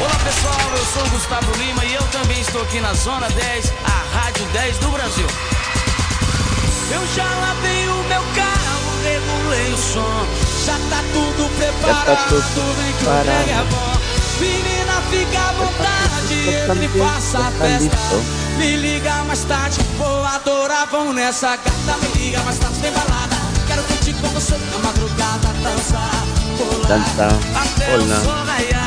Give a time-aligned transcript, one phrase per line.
[0.00, 3.72] Olá pessoal, eu sou o Gustavo Lima e eu também estou aqui na Zona 10,
[3.84, 5.26] a Rádio 10 do Brasil.
[6.92, 10.26] Eu já lavei o meu carro, regulei o som,
[10.66, 14.00] já tá tudo preparado, tudo vem que o trem é bom.
[14.40, 18.16] Menina, fica à vontade, entre e faça a festa.
[18.56, 21.98] Me liga mais tarde, vou adorar, vamos nessa gata.
[22.02, 23.36] Me liga mais tarde, tem balada.
[23.66, 26.24] Quero curtir com você na madrugada, dançar,
[26.56, 28.20] pular, Dançar, até o pular.
[28.24, 28.79] sol raiar.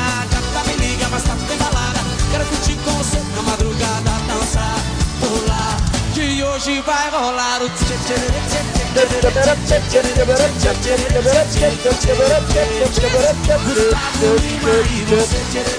[6.66, 7.68] Hoje vai rolar o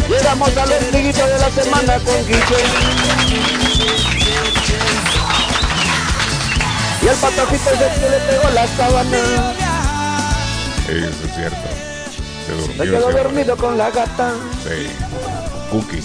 [0.07, 2.69] Llegamos al ombliguito de la semana con Guillén.
[7.01, 9.53] Y el patojito que le pegó la sábana.
[10.87, 11.67] Eso es cierto.
[12.45, 12.83] Se Se durmió.
[12.83, 14.33] quedó ese dormido con la gata.
[14.63, 14.87] Sí.
[15.71, 16.03] Cookie.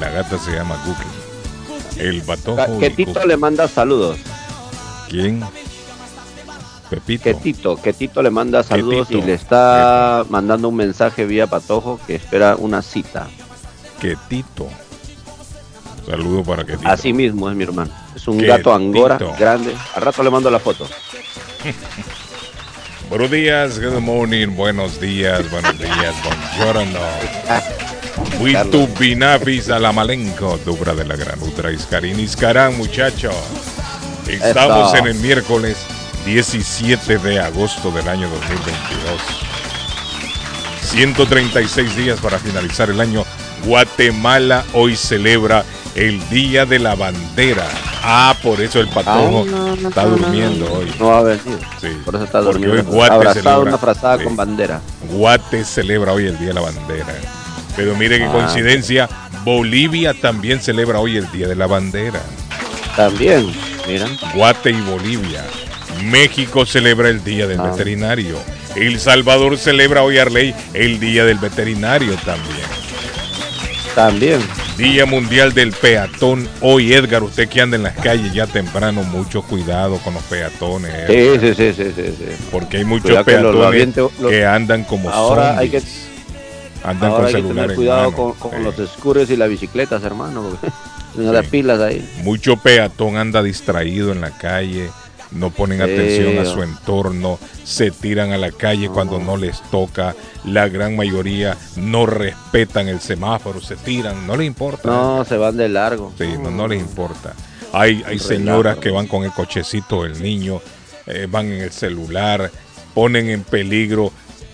[0.00, 1.21] La gata se llama Cookie.
[1.98, 2.76] El patojo.
[2.76, 4.18] y Que Tito le manda saludos.
[5.08, 5.44] ¿Quién?
[6.90, 7.24] Pepito.
[7.24, 11.98] Que Tito, que Tito le manda saludos y le está mandando un mensaje vía patojo
[12.06, 13.28] que espera una cita.
[14.00, 14.68] Que Tito.
[16.06, 16.88] Saludo para que Tito.
[16.88, 17.90] Así mismo es mi hermano.
[18.14, 19.74] Es un gato angora grande.
[19.94, 20.86] Al rato le mando la foto.
[23.12, 26.98] Buenos días, good morning, buenos días, buenos días, buongiorno.
[28.38, 33.30] Muito binafis a la malenco, dubra de la gran ultra Iscarín Iscarán, muchacho.
[34.28, 34.96] Estamos Eso.
[34.98, 35.76] en el miércoles
[36.24, 39.20] 17 de agosto del año 2022.
[40.82, 43.24] 136 días para finalizar el año.
[43.64, 45.64] Guatemala hoy celebra
[45.94, 47.66] el Día de la Bandera.
[48.04, 50.72] Ah, por eso el patojo Ah, no, no, está no, durmiendo no.
[50.74, 50.92] hoy.
[50.98, 51.58] No va a venir.
[51.80, 52.90] Sí, Por eso está porque durmiendo.
[52.90, 53.68] hoy Guate Abrazado, celebra.
[53.68, 54.24] una frazada Sí.
[54.24, 54.80] con bandera.
[55.08, 57.06] Guate celebra hoy el Día de la Bandera.
[57.76, 58.32] Pero mire qué Ah.
[58.32, 59.08] coincidencia,
[59.44, 62.20] Bolivia también celebra hoy el Día de la Bandera.
[62.96, 63.50] También,
[63.88, 64.06] mira.
[64.34, 65.44] Guate y Bolivia.
[66.04, 67.70] México celebra el Día del Ah.
[67.70, 68.36] Veterinario.
[68.76, 72.66] El Salvador celebra hoy, Arley, el Día del Veterinario también.
[73.94, 74.40] También.
[74.78, 76.48] Día Mundial del Peatón.
[76.62, 80.92] Hoy, Edgar, usted que anda en las calles ya temprano, mucho cuidado con los peatones.
[81.06, 82.24] Sí, sí, sí, sí, sí, sí.
[82.50, 85.82] Porque hay muchos Cuidado que lo- lo peatones lo- que andan como Ahora hay que.
[86.84, 88.56] Andan ahora con hay que tener en cuidado con, con Sí.
[88.62, 90.44] los scooters y las bicicletas, hermano.
[91.14, 91.20] Sí.
[91.50, 92.08] pilas ahí.
[92.22, 94.88] Mucho peatón anda distraído en la calle,
[95.30, 95.84] no ponen Sí.
[95.84, 98.94] atención a su entorno, se tiran a la calle No.
[98.94, 100.14] cuando no les toca.
[100.46, 104.88] La gran mayoría no respetan el semáforo, se tiran, no les importa.
[104.88, 106.12] No, se van de largo.
[106.16, 107.34] Sí, no, no les importa.
[107.74, 110.60] Hay, hay señoras que van con el cochecito del niño,
[111.06, 112.50] eh, van en el celular,
[112.94, 114.12] ponen en peligro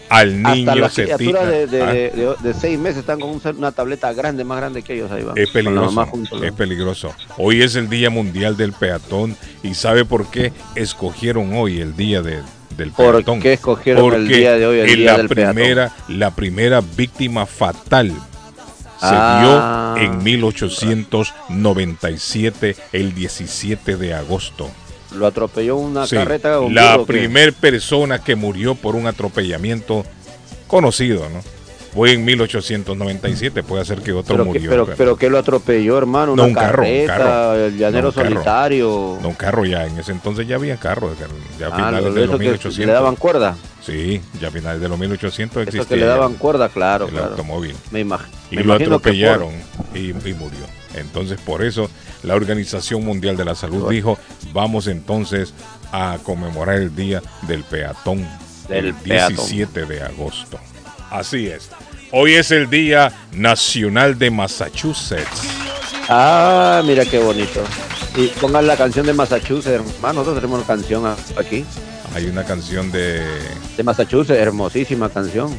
[0.08, 1.50] al Hasta niño, las se criaturas tiran.
[1.50, 4.82] de, de, Ah, de- de- seis meses están con un una tableta grande, más grande
[4.82, 5.36] que ellos ahí van.
[5.38, 6.06] Es peligroso,
[6.42, 7.14] es peligroso.
[7.36, 12.22] Hoy es el Día Mundial del Peatón y ¿sabe por qué escogieron hoy el Día
[12.22, 12.42] de-
[12.76, 13.40] del ¿Por Peatón?
[13.40, 15.54] qué escogieron el día de hoy, el Día la del Peatón?
[15.56, 19.94] primera, La primera víctima fatal se Ah.
[19.96, 24.70] dio en 1897, el 17 de agosto.
[25.14, 26.60] Lo atropelló una Sí, carreta.
[26.60, 27.12] un la burro, ¿qué?
[27.14, 30.04] primer persona que murió por un atropellamiento
[30.66, 31.40] conocido, ¿no?
[31.94, 34.70] Fue en 1897, puede ser que otro Pero, que, murió.
[34.70, 36.36] pero, pero- pero que lo atropelló, hermano.
[36.36, 37.54] No, Una un carro, un carro.
[37.54, 38.28] el llanero No, carro.
[38.28, 39.18] solitario.
[39.22, 41.16] No, un carro ya, en ese entonces ya había carros,
[41.58, 42.86] ya a Ah, finales lo- de eso los que 1800.
[42.86, 43.56] le daban cuerda.
[43.84, 47.12] Sí, ya a finales de los 1800 Eso existía que le daban cuerda, claro, el
[47.12, 47.30] claro.
[47.30, 47.74] automóvil.
[47.90, 48.20] Me, imag-
[48.50, 49.54] Y me lo imagino que atropellaron
[49.94, 50.66] y, y murió.
[50.94, 51.88] Entonces, por eso
[52.22, 54.18] la Organización Mundial de la Salud dijo,
[54.52, 55.54] vamos entonces
[55.92, 58.26] a conmemorar el Día del Peatón,
[58.68, 59.36] Del el peatón.
[59.36, 60.58] 17 de agosto.
[61.10, 61.70] Así es.
[62.10, 65.42] Hoy es el Día Nacional de Massachusetts.
[66.08, 67.62] Ah, mira qué bonito.
[68.16, 70.20] Y pongan la canción de Massachusetts, hermano.
[70.20, 71.06] Nosotros tenemos una canción
[71.38, 71.64] aquí.
[72.14, 73.22] Hay una canción de...
[73.76, 75.56] De Massachusetts, hermosísima canción.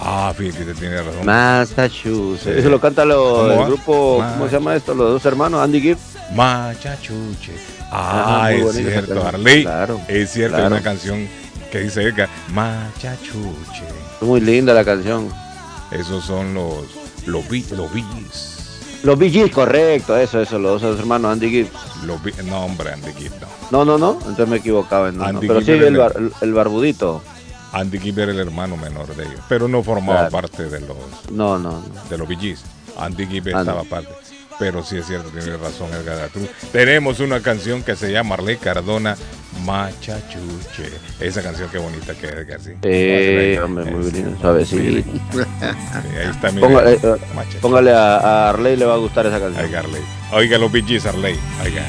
[0.00, 1.24] Ah, fíjate tiene razón.
[1.24, 2.42] Massachusetts.
[2.44, 2.50] Sí.
[2.60, 3.66] Eso lo canta lo, ¿Cómo el va?
[3.66, 4.94] grupo, Ma- ¿cómo se llama esto?
[4.94, 5.98] Los dos hermanos, Andy Gibb.
[6.34, 7.52] Machachuche.
[7.90, 9.26] Ajá, Ah, muy es cierto.
[9.26, 9.62] Arley.
[9.62, 10.74] Claro, es cierto, claro.
[10.74, 11.28] es una canción
[11.70, 13.84] que dice Edgar, Machachuche.
[14.20, 15.28] Muy linda la canción.
[15.90, 16.74] Esos son los
[17.26, 18.52] los, los Billys.
[19.02, 21.70] Los Bee correcto, eso, eso, los dos hermanos Andy Gibbs.
[22.44, 23.46] no, hombre, Andy Gibbs no.
[23.70, 25.12] No, no, no, entonces me equivocaba.
[25.12, 26.00] No, Pero sí, el,
[26.40, 27.22] el, barbudito.
[27.76, 30.96] Andy Gibb era el hermano menor de ellos, pero no formaba parte de los
[31.30, 32.56] no, no, de los Bee
[32.98, 34.10] Andy Gibb estaba parte.
[34.58, 36.30] Pero sí es cierto, tiene razón Edgar
[36.72, 39.14] Tenemos una canción que se llama Arley Cardona,
[39.66, 40.90] Machachuche.
[41.20, 42.70] Esa canción qué bonita que es, Edgar, sí.
[42.82, 44.82] Sí, hombre, muy bien, suavecito.
[44.82, 45.04] Sí,
[46.18, 47.18] ahí está mi Póngale, eh,
[47.60, 49.62] póngale a, a, Arley, le va a gustar esa canción.
[49.62, 50.02] Oiga, Arley.
[50.32, 51.38] Oiga los Bee Arley.
[51.62, 51.82] Oiga.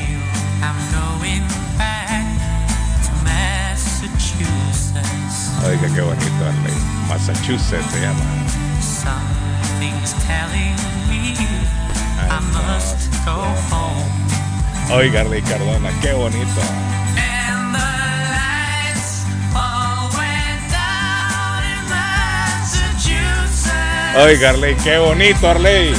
[5.68, 6.74] Oiga, qué bonito Arley.
[7.10, 8.24] Massachusetts se llama.
[12.30, 14.06] I must go home.
[14.90, 16.62] Oiga, Arley Cardona, qué bonito.
[24.20, 25.94] Oiga, Arley, qué bonito, Arley.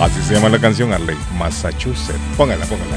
[0.00, 2.18] Así se llama la canción Arley, Massachusetts.
[2.36, 2.96] Póngala, póngala.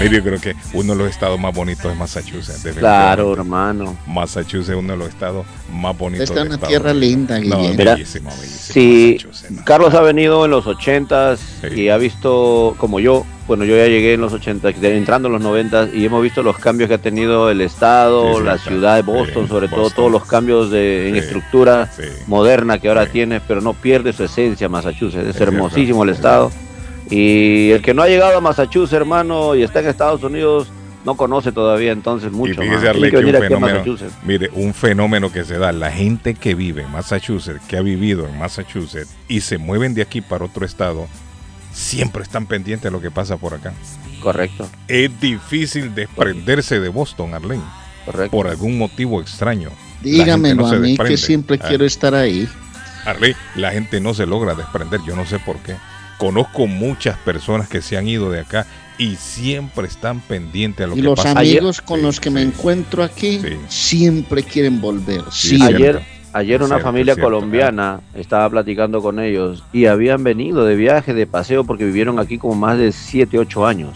[0.00, 2.76] Mire, yo creo que uno de los estados más bonitos es Massachusetts.
[2.78, 3.96] Claro, hermano.
[4.06, 6.30] Massachusetts es uno de los estados más bonitos.
[6.30, 7.38] Está una tierra linda.
[7.40, 9.18] No, bellísimo, Sí,
[9.64, 11.40] Carlos ha venido en los ochentas
[11.74, 15.42] y ha visto, como yo, bueno, yo ya llegué en los 80, entrando en los
[15.42, 19.48] 90 y hemos visto los cambios que ha tenido el estado, la ciudad de Boston,
[19.48, 21.90] sobre todo todos los cambios de, en estructura
[22.26, 25.28] moderna que ahora tiene, pero no pierde su esencia Massachusetts.
[25.28, 26.50] Es, hermosísimo el estado.
[27.10, 30.68] Y el que no ha llegado a Massachusetts, hermano, y está en Estados Unidos,
[31.04, 32.62] no conoce todavía entonces mucho.
[33.58, 33.84] más.
[34.24, 38.28] mire, un fenómeno que se da, la gente que vive en Massachusetts, que ha vivido
[38.28, 41.08] en Massachusetts y se mueven de aquí para otro estado,
[41.72, 43.72] siempre están pendientes de lo que pasa por acá.
[44.20, 44.68] Correcto.
[44.86, 47.62] Es difícil desprenderse de Boston, Arlene.
[48.04, 48.30] Correcto.
[48.30, 49.70] Por algún motivo extraño.
[50.02, 51.66] Dígamelo a mí que siempre ah.
[51.66, 52.48] quiero estar ahí.
[53.06, 55.76] Arlene, la gente no se logra desprender, yo no sé por qué.
[56.20, 58.66] Conozco muchas personas que se han ido de acá
[58.98, 61.30] y siempre están pendientes a lo y que pasa.
[61.30, 65.22] Y los amigos con los que me encuentro aquí siempre quieren volver.
[65.62, 66.02] Ayer,
[66.32, 71.64] Ayer una familia colombiana estaba platicando con ellos y habían venido de viaje, de paseo,
[71.64, 73.92] porque vivieron aquí como más de 7, 8 años.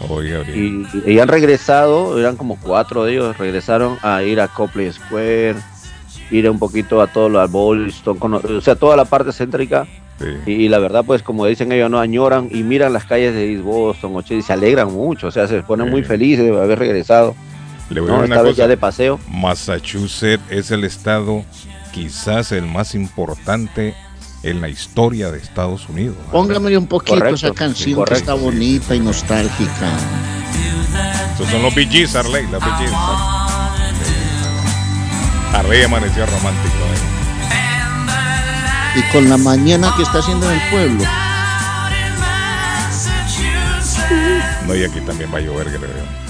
[0.53, 5.55] y, y, han regresado, eran como cuatro de ellos, regresaron a ir a Copley Square,
[6.29, 9.87] ir un poquito a todo lo, a Boston, o sea, toda la parte céntrica.
[10.45, 13.63] Y, la verdad, pues como dicen ellos, no añoran y miran las calles de East
[13.63, 17.35] Boston y se alegran mucho, o sea, se ponen muy felices de haber regresado.
[17.89, 19.19] Le voy a una cosa, ya de paseo.
[19.27, 21.43] Massachusetts es el estado
[21.91, 23.93] quizás el más importante
[24.43, 26.15] en la historia de Estados Unidos.
[26.31, 29.89] Póngame un poquito esa canción que está bonita y nostálgica.
[31.33, 31.85] Esos son los Bee
[32.15, 32.89] Arley, los Bee
[35.53, 36.75] Arley amaneció romántico.
[36.75, 37.14] ¿eh?
[38.95, 41.03] Y con la mañana que está haciendo en el pueblo.
[44.67, 46.25] No, y aquí también va a llover, creo.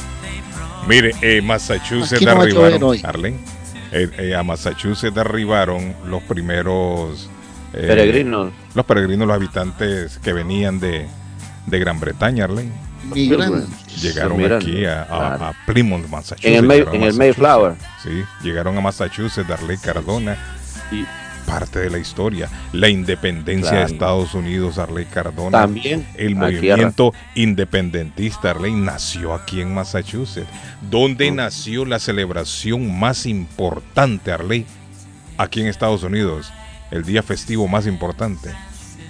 [0.87, 3.35] Mire, eh, Massachusetts no arribaron, Arley
[3.91, 7.29] eh, eh, a Massachusetts arribaron los primeros
[7.73, 8.51] eh, peregrinos.
[8.73, 11.07] Los peregrinos, los habitantes que venían de,
[11.67, 12.71] Gran Bretaña, Arlene.
[13.13, 16.45] Llegaron aquí a, Plymouth, Massachusetts.
[16.45, 17.75] En el, Mayflower.
[18.03, 20.37] Sí, llegaron a Massachusetts, Darley Cardona.
[20.91, 21.05] Y
[21.45, 22.49] parte de la historia.
[22.73, 25.61] La independencia de Estados Unidos, Arley Cardona.
[25.61, 26.05] También.
[26.15, 30.49] El movimiento independentista, Arley, nació aquí en Massachusetts.
[30.89, 34.65] ¿Dónde nació la celebración más importante, Arley?
[35.37, 36.51] Aquí en Estados Unidos.
[36.91, 38.51] El día festivo más importante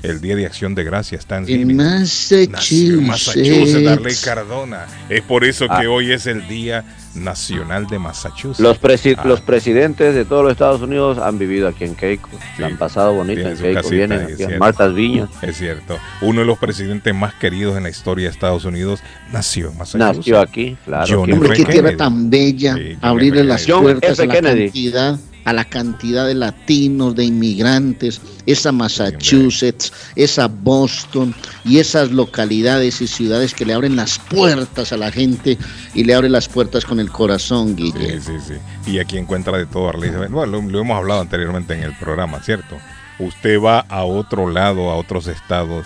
[0.10, 3.02] el Día de Acción de Gracias está en Massachusetts.
[3.02, 4.86] Massachusetts, Arley Cardona.
[5.10, 5.90] Es por eso que ah.
[5.90, 6.84] hoy es el Día
[7.16, 8.60] Nacional de Massachusetts.
[8.60, 9.24] Los, ah.
[9.26, 12.30] los presidentes de todos los Estados Unidos han vivido aquí en Keiko.
[12.64, 13.90] han pasado bonito en Keiko.
[13.90, 15.30] Vienen aquí en Martas Viñas.
[15.42, 15.98] Es cierto.
[16.22, 20.18] Uno de los presidentes más queridos en la historia de Estados Unidos nació en Massachusetts.
[20.18, 21.22] Nació aquí, claro.
[21.22, 22.76] Hombre, qué tierra tan bella.
[23.02, 29.94] Abrirle las puertas a la cantidad a la cantidad de latinos, de inmigrantes, esa Massachusetts,
[30.16, 31.34] esa Boston
[31.64, 35.58] y esas localidades y ciudades que le abren las puertas a la gente
[35.94, 38.20] y le abren las puertas con el corazón, Guille.
[38.20, 38.54] Sí, sí,
[38.86, 38.92] sí.
[38.92, 40.10] Y aquí encuentra de todo, Arley.
[40.10, 42.78] Bueno, lo, hemos hablado anteriormente en el programa, ¿cierto?
[43.20, 45.86] Usted va a otro lado, a otros estados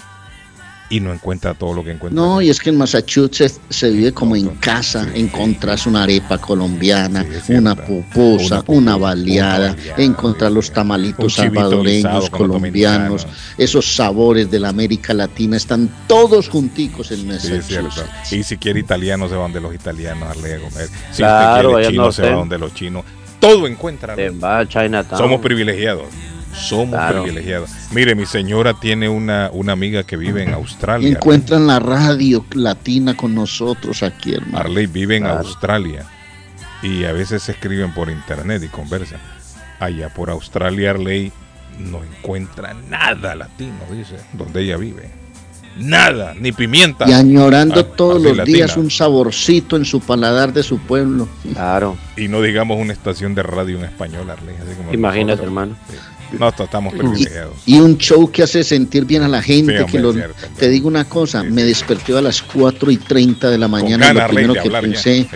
[0.90, 2.22] y no encuentra todo lo que encuentra.
[2.22, 7.26] No, y es que en Massachusetts se vive como en casa, encontras una arepa colombiana,
[7.50, 13.28] una pupusa, una, baleada, encontrar los tamalitos salvadoreños, colombianos,
[13.58, 18.32] esos sabores de la América Latina están todos junticos en Massachusetts.
[18.32, 20.90] Y si quiere italiano se van de los italianos a comer.
[21.12, 23.06] Si usted quiere chino se va donde los chinos.
[23.40, 24.16] Todo encuentra.
[25.18, 26.08] Somos privilegiados.
[26.54, 27.70] Somos privilegiados.
[27.92, 31.10] Mire, mi señora tiene una, una amiga que vive en Australia.
[31.10, 34.58] Encuentran la radio latina con nosotros aquí, hermano.
[34.58, 36.06] Arley vive en Australia
[36.82, 39.20] y a veces se escriben por internet y conversan.
[39.80, 41.32] Allá por Australia, Arley
[41.80, 45.10] no encuentra nada latino, dice, donde ella vive.
[45.78, 47.08] Nada, ni pimienta.
[47.08, 51.30] Y añorando ah, todos los días un saborcito en su paladar de su pueblo.
[51.54, 51.96] Claro.
[52.18, 54.56] Y no digamos una estación de radio en español, Arley.
[54.92, 55.78] Imagínate, hermano.
[56.38, 57.56] No, estamos privilegiados.
[57.66, 59.86] Y, un show que hace sentir bien a la gente.
[59.86, 64.14] que te digo una cosa, me desperté a las 4 y 30 de la mañana.
[64.14, 65.28] lo primero que pensé,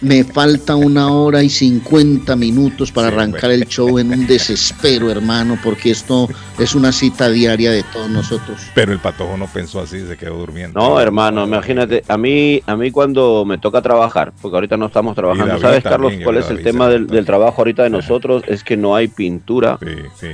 [0.00, 5.58] me falta una hora y 50 minutos para arrancar el show en un desespero, hermano,
[5.62, 8.58] porque esto es una cita diaria de todos nosotros.
[8.74, 10.80] Pero el patojo no pensó así, se quedó durmiendo.
[10.80, 15.14] No, hermano, imagínate, a mí, a mí cuando me toca trabajar, porque ahorita no estamos
[15.14, 18.42] trabajando, ¿sabes, Carlos, cuál es el tema del, trabajo ahorita de nosotros?
[18.46, 19.78] Es que no hay pintura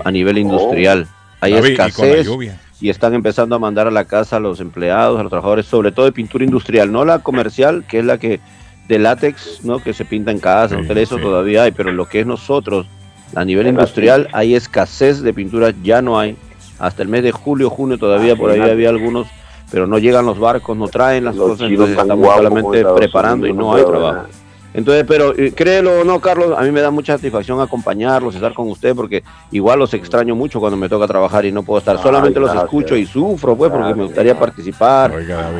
[0.04, 1.08] a nivel industrial.
[1.40, 2.26] Hay escasez.
[2.26, 5.66] Y, y están empezando a mandar a la casa a los empleados, a los trabajadores,
[5.66, 8.40] sobre todo de pintura industrial, no la comercial, que es la que
[8.88, 9.78] de látex, ¿no?
[9.78, 12.86] Que se pinta en casa, sí, eso todavía hay, pero lo que es nosotros,
[13.34, 16.36] a nivel industrial, hay escasez de pinturas, ya no hay.
[16.78, 19.26] Hasta el mes de julio, junio todavía por ahí había algunos,
[19.70, 23.74] pero no llegan los barcos, no traen las cosas, entonces estamos solamente preparando y no
[23.74, 24.26] hay trabajo.
[24.74, 28.52] Entonces, pero eh, créelo o no, Carlos, a mí me da mucha satisfacción acompañarlos, estar
[28.52, 32.02] con usted, porque igual los extraño mucho cuando me toca trabajar y no puedo estar.
[32.02, 35.12] Solamente los escucho y sufro, pues, porque me gustaría participar.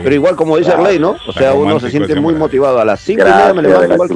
[0.03, 1.17] pero igual, como dice Arley, ¿no?
[1.27, 2.81] O sea, uno se siente muy motivado.
[2.81, 4.15] A las 5 y media me levanto igual que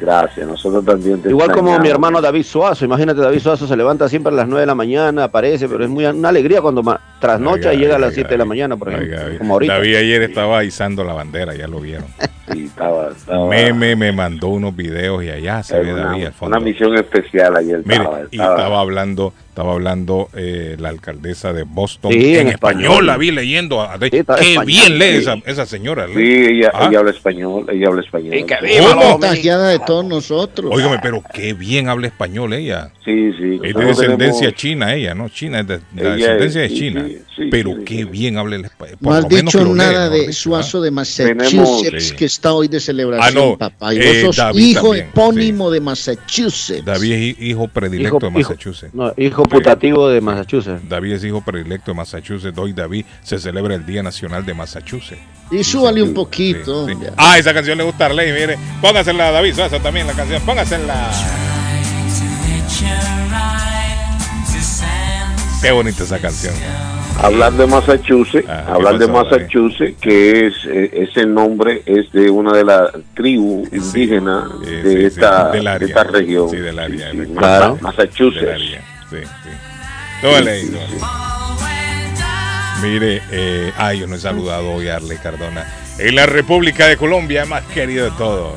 [0.00, 1.22] Gracias, nosotros también.
[1.28, 4.60] Igual como mi hermano David Suazo, imagínate, David Suazo se levanta siempre a las 9
[4.60, 6.82] de la mañana, aparece, pero es muy una alegría cuando
[7.20, 9.38] trasnocha y llega a las 7 de la mañana, por ejemplo.
[9.38, 9.74] como ahorita.
[9.74, 12.06] David ayer estaba izando la bandera, ya lo vieron.
[12.52, 16.56] Sí, estaba, estaba, Meme me mandó unos videos y allá se ve David al fondo.
[16.56, 17.82] Una misión especial ayer.
[17.84, 23.30] Mire, y estaba hablando estaba hablando eh, la alcaldesa de Boston en, español, la vi
[23.30, 23.86] leyendo.
[24.00, 24.24] qué
[24.64, 26.06] bien lee esa, esa, señora.
[26.06, 26.86] Sí, ella, ¿Ah?
[26.88, 28.34] ella, habla español, ella habla español.
[28.36, 30.70] Y contagiada de todos nosotros.
[30.72, 32.90] Óigame, pero qué bien habla español ella.
[33.04, 33.60] Sí, sí.
[33.62, 35.28] Es de descendencia china ella, ¿no?
[35.28, 37.06] China, es de, la descendencia de China.
[37.50, 38.98] pero qué bien habla el español.
[39.00, 43.94] No has dicho nada de Suazo de Massachusetts, que está hoy de celebración, ah, papá.
[43.94, 46.84] Y eh, vos sos hijo epónimo de Massachusetts.
[46.84, 48.94] David es hijo predilecto de Massachusetts.
[48.94, 50.88] no, hijo putativo de Massachusetts.
[50.88, 52.56] David es hijo predilecto de Massachusetts.
[52.56, 55.20] Hoy David se celebra el Día Nacional de Massachusetts.
[55.50, 56.86] Y súbale un poquito.
[57.16, 58.56] Ah, esa canción le gusta a Arley, mire.
[58.80, 60.40] Póngasela, David Suazo también la canción.
[60.42, 61.10] Póngasela.
[65.60, 66.54] Qué bonita esa canción.
[67.22, 72.56] Hablar de Massachusetts, ah, hablar de Massachusetts, que es eh, ese nombre es de una
[72.56, 76.48] de las tribus indígenas de, esta, de esta región.
[76.48, 77.10] Sí, del área.
[77.36, 77.78] Claro.
[77.82, 78.62] Massachusetts.
[79.10, 79.50] Sí, sí.
[82.82, 85.66] Mire, eh, ay, yo no he saludado hoy a Arley Cardona.
[85.98, 88.54] En la República de Colombia, más querido de todos.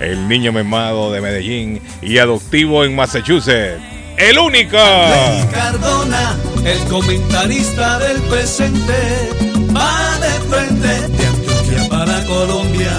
[0.00, 3.95] El niño memado de Medellín y adoptivo en Massachusetts.
[4.16, 4.78] ¡El único!
[4.78, 9.30] Arley Cardona, el comentarista del presente,
[9.76, 12.92] va de frente de Antioquia para Colombia.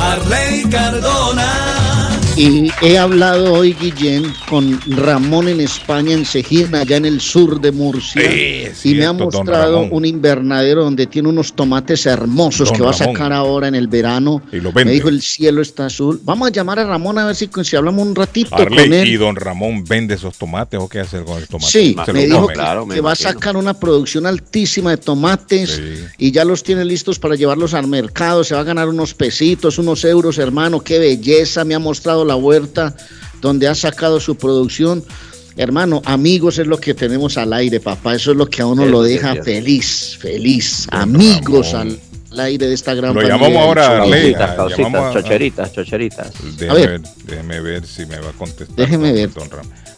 [0.00, 1.57] Arley Cardona.
[2.38, 7.60] Y he hablado hoy, Guillén, con Ramón en España, en Sejín, allá en el sur
[7.60, 8.22] de Murcia.
[8.84, 13.32] y me ha mostrado un invernadero donde tiene unos tomates hermosos que va a sacar
[13.32, 14.40] ahora en el verano.
[14.52, 14.84] Y lo vende.
[14.84, 16.20] Me dijo, el cielo está azul.
[16.22, 19.08] Vamos a llamar a Ramón a ver si, si hablamos un ratito con él.
[19.08, 21.72] ¿Y don Ramón vende esos tomates o qué hace con el tomate?
[21.72, 25.82] Sí, me dijo que, va a sacar una producción altísima de tomates
[26.16, 28.44] y ya los tiene listos para llevarlos al mercado.
[28.44, 30.78] Se va a ganar unos pesitos, unos euros, hermano.
[30.78, 31.64] Qué belleza.
[31.64, 32.94] Me ha mostrado la huerta
[33.40, 35.04] donde ha sacado su producción.
[35.56, 38.14] Hermano, amigos es lo que tenemos al aire, papá.
[38.14, 40.86] Eso es lo que a uno lo deja feliz, feliz.
[40.92, 41.98] Amigos al,
[42.38, 46.32] aire de esta gran Lo llamamos ahora a causitas, chocheritas, chocheritas.
[46.56, 47.00] Déjeme ver.
[47.24, 48.76] déjeme ver si me va a contestar.
[48.76, 49.30] Déjeme ver.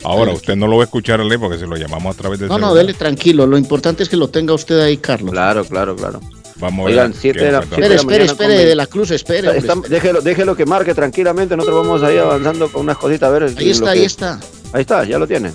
[0.02, 2.38] Ahora, usted no lo va a escuchar a ley porque si lo llamamos a través
[2.38, 2.46] de.
[2.46, 3.46] No, no, dele tranquilo.
[3.46, 5.32] Lo importante es que lo tenga usted ahí, Carlos.
[5.32, 6.20] Claro, claro, claro.
[6.60, 9.50] Vamos Oigan, 7 de la, Espere, espere, espere, de la cruz, espere.
[9.88, 11.56] déjelo, déjelo que marque tranquilamente.
[11.56, 13.28] Nosotros vamos ahí avanzando con unas cositas.
[13.28, 13.54] A ver.
[13.56, 14.40] Ahí está, ahí está.
[14.72, 15.52] Ahí está, ya lo tiene.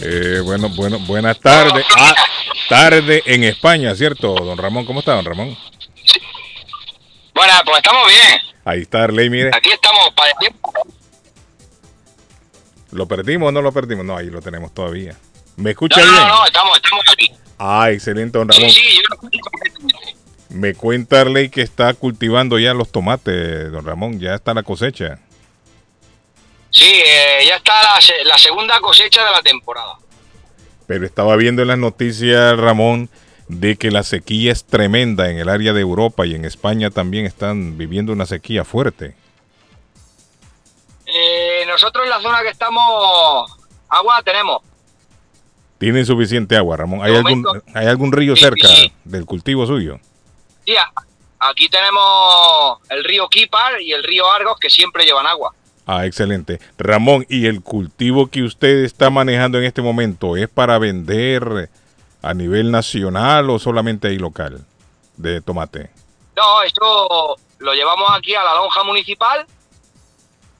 [0.00, 1.86] Eh, bueno, bueno, buenas tardes.
[1.96, 2.14] Ah,
[2.68, 4.84] tarde en España, ¿cierto, don Ramón?
[4.84, 5.56] ¿Cómo está, don Ramón?
[7.34, 8.40] Bueno, pues estamos bien.
[8.64, 9.50] Ahí está Arley, mire.
[9.54, 10.72] Aquí estamos para tiempo.
[12.90, 14.04] ¿Lo perdimos o no lo perdimos?
[14.04, 15.16] No, ahí lo tenemos todavía.
[15.56, 16.14] ¿Me escucha bien?
[16.14, 17.32] No, no, estamos, estamos aquí.
[17.64, 18.70] Ah, excelente, don Ramón.
[18.70, 19.28] Sí, sí, yo
[20.48, 24.18] Me cuenta Arley que está cultivando ya los tomates, don Ramón.
[24.18, 25.20] Ya está la cosecha.
[26.70, 29.94] Sí, eh, ya está la, la segunda cosecha de la temporada.
[30.88, 33.08] Pero estaba viendo en las noticias, Ramón,
[33.46, 37.26] de que la sequía es tremenda en el área de Europa y en España también
[37.26, 39.14] están viviendo una sequía fuerte.
[41.06, 43.56] Eh, nosotros en la zona que estamos,
[43.88, 44.62] agua tenemos.
[45.82, 47.02] ¿Tienen suficiente agua, Ramón?
[47.02, 48.68] ¿Hay, algún, ¿hay algún río cerca
[49.02, 49.98] del cultivo suyo?
[50.64, 50.74] Sí,
[51.40, 55.52] aquí tenemos el río Kipar y el río Argos que siempre llevan agua.
[55.84, 56.60] Ah, excelente.
[56.78, 61.68] Ramón, ¿y el cultivo que usted está manejando en este momento es para vender
[62.22, 64.64] a nivel nacional o solamente ahí local
[65.16, 65.90] de tomate?
[66.36, 69.44] No, esto lo llevamos aquí a la lonja municipal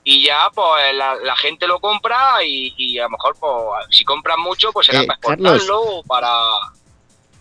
[0.03, 4.71] y ya pues la, gente lo compra y, a lo mejor pues, si compran mucho
[4.71, 6.29] pues será eh, para exportarlo para...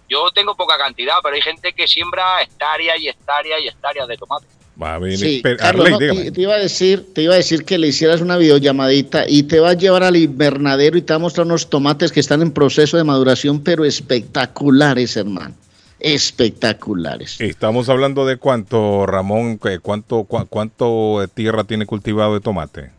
[0.08, 4.18] Yo tengo poca cantidad, pero hay gente que siembra hectáreas y hectáreas y hectáreas de
[4.18, 4.46] tomate.
[4.80, 8.36] Va a Carlos, te, iba a decir, te iba a decir que le hicieras una
[8.36, 12.10] videollamadita y te va a llevar al invernadero y te va a mostrar unos tomates
[12.10, 15.54] que están en proceso de maduración, pero espectaculares, hermano.
[16.02, 17.40] Espectaculares.
[17.40, 22.90] Estamos hablando de cuánto, Ramón, cuánto, cuánto tierra tiene cultivado de tomate.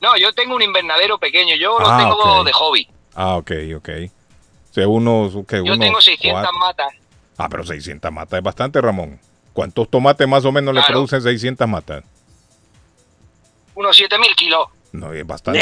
[0.00, 2.88] No, yo tengo un invernadero pequeño, yo lo ah, tengo de hobby.
[3.16, 3.88] Ah, ok, ok.
[4.70, 6.94] O sea, unos, yo tengo 600 matas.
[7.36, 9.18] Ah, pero 600 matas es bastante, Ramón.
[9.52, 12.04] ¿Cuántos tomates más o menos le producen 600 matas?
[13.74, 14.68] Unos 7 mil kilos.
[14.94, 15.60] No, es bastante,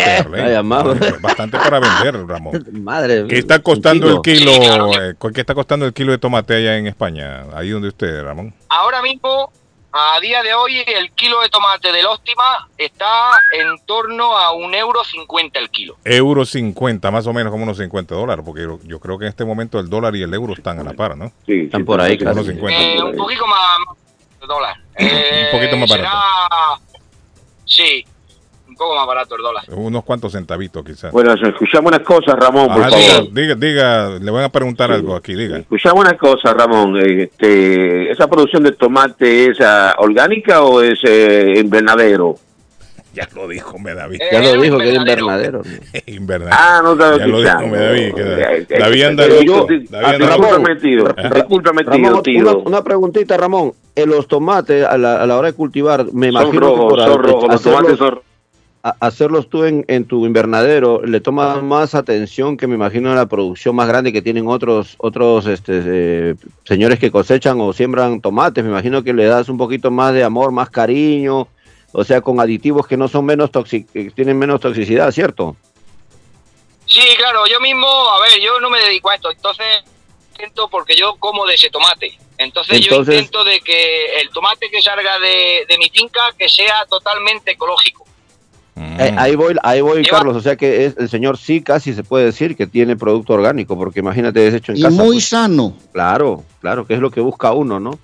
[1.23, 2.67] bastante para vender, Ramón.
[2.85, 4.53] Madre ¿Qué está costando el kilo?
[4.93, 7.47] Eh, ¿Qué está costando el kilo de tomate allá en España?
[7.55, 8.53] Ahí donde usted, Ramón.
[8.69, 9.51] Ahora mismo,
[9.91, 14.75] a día de hoy, el kilo de tomate del óptima está en torno a un
[14.75, 15.97] euro cincuenta el kilo.
[16.05, 19.47] Euro cincuenta, más o menos como unos 50 dólares, porque yo, creo que en este
[19.47, 21.33] momento el dólar y el euro están a la par, ¿no?
[21.47, 22.43] Sí, están por ahí, claro.
[22.43, 23.79] Eh, un poquito más
[24.47, 24.77] dólar.
[25.01, 26.19] un poquito más barato.
[27.65, 28.12] Sí, un
[28.83, 29.65] poco más barato el dólar.
[29.69, 31.13] Unos cuantos centavitos quizás.
[31.13, 33.33] Bueno, escuchamos unas cosas, Ramón, por favor.
[33.33, 35.59] Diga, diga, le van a preguntar algo aquí, diga.
[35.59, 36.97] Escuchamos una cosa, Ramón.
[36.99, 42.37] Este, ¿Esa producción de tomate es uh, orgánica o es eh, invernadero?
[43.15, 44.21] Ya lo dijo Medavid.
[44.33, 45.63] ya lo dijo que era invernadero.
[46.07, 46.57] invernadero.
[46.59, 48.67] Ah, no te Ya lo dijo Medavid.
[48.69, 49.67] David anda loco.
[51.35, 52.59] Disculpa metido, tío.
[52.61, 53.75] Una, preguntita, Ramón.
[53.95, 57.23] En los tomates, a la, a la hora de cultivar, me imagino que por son
[57.23, 58.21] rojos, los tomates son
[58.83, 63.77] hacerlos tú en, en, tu invernadero le tomas más atención que me imagino la producción
[63.77, 68.65] más grande que tienen otros otros este, eh, señores que cosechan o siembran tomates.
[68.65, 71.47] Me imagino que le das un poquito más de amor, más cariño,
[71.93, 73.51] o sea, con aditivos que no son menos
[74.15, 75.57] tienen menos toxicidad, ¿cierto?
[76.87, 79.85] Sí, claro, yo mismo, a ver, yo no me dedico a esto, entonces
[80.33, 82.19] intento porque yo como de ese tomate.
[82.39, 86.85] Entonces, yo intento de que el tomate que salga de, de mi finca que sea
[86.87, 88.05] totalmente ecológico.
[88.75, 90.37] Eh, ahí voy, ahí voy, Carlos.
[90.37, 93.77] O sea que es, el señor sí casi se puede decir que tiene producto orgánico,
[93.77, 94.95] porque imagínate, es hecho en y casa.
[94.95, 95.29] muy pues.
[95.29, 95.77] sano.
[95.93, 97.99] Claro, claro, que es lo que busca uno, ¿no?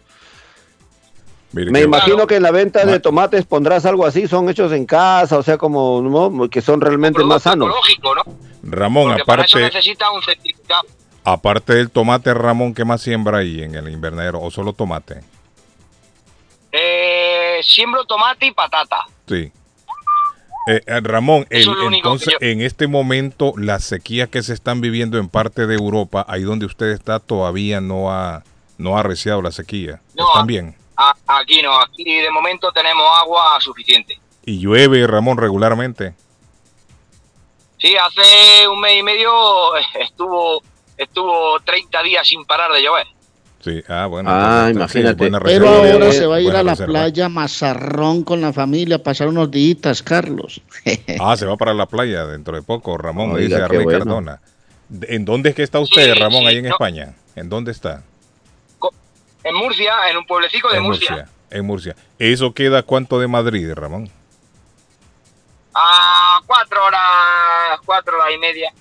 [1.53, 5.39] Me imagino que en la venta de tomates pondrás algo así, son hechos en casa,
[5.39, 7.69] o sea, como que son realmente más sanos.
[7.69, 8.37] ¿no?
[8.63, 9.59] Ramón, aparte.
[9.59, 10.83] necesita un certificado.
[11.25, 14.41] Aparte del tomate, Ramón, ¿qué más siembra ahí en el invernadero?
[14.41, 15.23] ¿O solo tomate?
[16.71, 19.07] Eh, siembro tomate y patata.
[19.27, 19.51] Sí.
[20.71, 25.67] Eh, eh, Ramón, entonces en este momento las sequías que se están viviendo en parte
[25.67, 28.45] de Europa, ahí donde usted está, todavía no ha
[28.77, 30.03] no ha arreciado la sequía.
[30.15, 30.77] No, ¿Están bien?
[31.27, 34.21] aquí no, aquí de momento tenemos agua suficiente.
[34.45, 36.15] ¿Y llueve, Ramón, regularmente?
[37.79, 40.63] Sí, hace un mes y medio estuvo
[40.99, 43.07] estuvo 30 días sin parar de llover.
[43.61, 44.31] Sí, ah, bueno.
[44.33, 45.31] Ah, imagínate.
[45.45, 49.29] Pero ahora se va a ir a la playa Mazarrón con la familia a pasar
[49.29, 50.61] unos días, Carlos.
[51.21, 54.41] ah, se va para la playa dentro de poco, Ramón, dice Arley Cardona.
[55.03, 57.15] ¿En dónde es que está usted, Ramón, ahí en España?
[57.35, 58.03] ¿En dónde está?
[59.45, 61.29] En Murcia, en un pueblecito de Murcia.
[61.51, 61.97] En Murcia.
[62.19, 64.11] ¿Eso queda cuánto de Madrid, Ramón?
[65.75, 68.73] A cuatro horas, cuatro horas y media.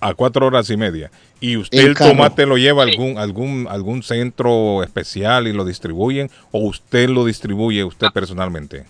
[0.00, 1.10] A cuatro horas y media.
[1.40, 6.30] ¿Y usted el, tomate lo lleva a algún, algún, algún centro especial y lo distribuyen?
[6.52, 8.84] ¿O usted lo distribuye usted personalmente?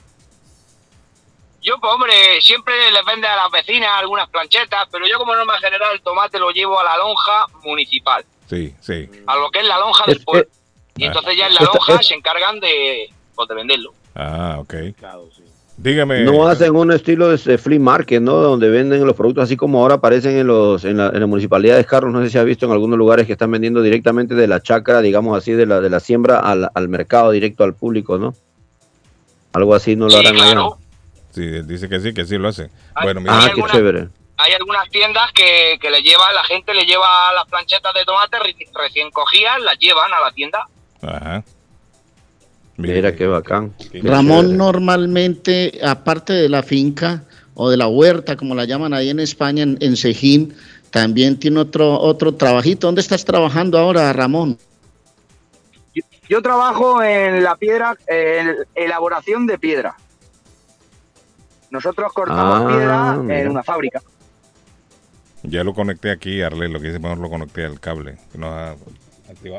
[1.62, 5.58] Yo pues hombre, siempre les vende a las vecinas algunas planchetas, pero yo como norma
[5.58, 8.24] general el tomate lo llevo a la lonja municipal.
[8.48, 9.08] Sí, sí.
[9.26, 10.48] A lo que es la lonja del pueblo.
[10.96, 13.94] Y entonces ya en la lonja se encargan de, pues, de venderlo.
[14.14, 14.74] Ah, ok.
[15.82, 16.20] Dígame.
[16.24, 18.34] No hacen un estilo de flea market, ¿no?
[18.34, 21.76] Donde venden los productos así como ahora aparecen en los en la, en la municipalidad
[21.76, 22.12] de Carros.
[22.12, 25.00] No sé si ha visto en algunos lugares que están vendiendo directamente de la chacra,
[25.00, 28.34] digamos así, de la, de la siembra al, al mercado, directo al público, ¿no?
[29.54, 30.68] Algo así no lo harán allá.
[31.30, 32.68] Sí, dice que sí, que sí lo hace.
[33.02, 33.38] bueno, mira.
[33.38, 34.08] Ah, qué chévere.
[34.36, 38.36] Hay algunas tiendas que, que le lleva, la gente le lleva las planchetas de tomate
[38.74, 40.66] recién cogidas, las llevan a la tienda.
[41.02, 41.44] Ajá.
[42.80, 43.74] Mira, qué bacán.
[44.02, 49.20] Ramón normalmente, aparte de la finca o de la huerta, como la llaman ahí en
[49.20, 50.54] España, en, Sejín,
[50.90, 52.86] también tiene otro, otro trabajito.
[52.86, 54.58] ¿Dónde estás trabajando ahora, Ramón?
[56.28, 59.96] Yo, trabajo en la piedra, en elaboración de piedra.
[61.70, 64.00] Nosotros cortamos ah, piedra en una fábrica.
[65.42, 68.16] Ya lo conecté aquí, Arle, lo que dice, mejor lo conecté al cable.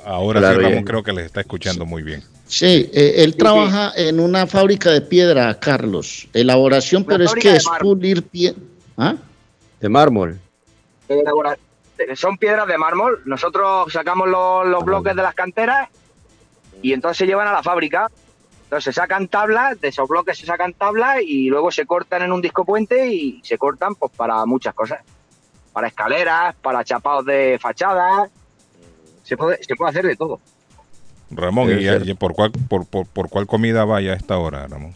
[0.05, 2.23] Ahora sí, creo que les está escuchando muy bien.
[2.51, 6.27] Sí, eh, él trabaja en una fábrica de piedra, Carlos.
[6.33, 8.59] Elaboración, pero es que es pulir piedra.
[8.97, 9.15] ¿Ah?
[9.79, 10.37] De mármol.
[12.15, 13.21] Son piedras de mármol.
[13.23, 15.87] Nosotros sacamos los, los bloques de las canteras
[16.81, 18.11] y entonces se llevan a la fábrica.
[18.63, 22.33] Entonces se sacan tablas, de esos bloques se sacan tablas y luego se cortan en
[22.33, 24.99] un disco puente y se cortan pues para muchas cosas.
[25.71, 28.29] Para escaleras, para chapados de fachadas.
[29.23, 30.41] Se puede, se puede hacer de todo.
[31.31, 34.93] Ramón, ¿y, por, cuál, por, por, cuál comida vaya a esta hora, Ramón?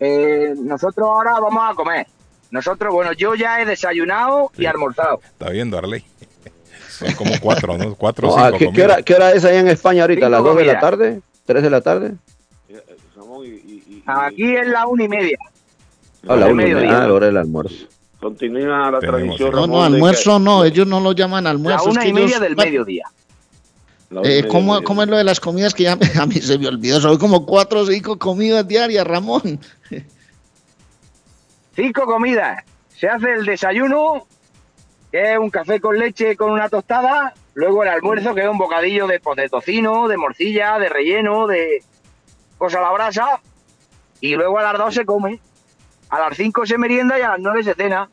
[0.00, 2.06] Eh, nosotros ahora vamos a comer.
[2.50, 5.20] Nosotros, bueno, yo ya he desayunado y almorzado.
[5.24, 6.04] Está viendo, Arley.
[6.88, 7.94] Son como cuatro, ¿no?
[7.94, 8.72] Cuatro o cinco.
[8.72, 10.28] ¿qué, hora, ¿qué, hora, es ahí en España ahorita?
[10.28, 11.20] ¿Las dos de la tarde?
[11.46, 12.14] ¿Tres de la tarde?
[14.06, 15.38] Aquí es la una y media.
[16.28, 17.86] Ah, la una y media, ah, la hora del almuerzo.
[18.20, 19.50] Continúa la tradición.
[19.50, 21.86] No, no, almuerzo no, ellos no lo llaman almuerzo.
[21.86, 23.04] La una y media del mediodía.
[24.22, 27.00] Eh, ¿cómo, ¿cómo, es lo de las comidas que ya a mí se me olvidó?
[27.00, 29.58] Son como cuatro o cinco comidas diarias, Ramón.
[31.74, 32.62] Cinco comidas.
[32.96, 34.26] Se hace el desayuno,
[35.10, 37.34] que es un café con leche con una tostada.
[37.54, 41.48] Luego el almuerzo, que es un bocadillo de, pues, de tocino, de morcilla, de relleno,
[41.48, 41.82] de
[42.58, 43.40] cosa a la brasa.
[44.20, 45.40] Y luego a las dos se come.
[46.10, 48.08] A las cinco se merienda y a las nueve se cena.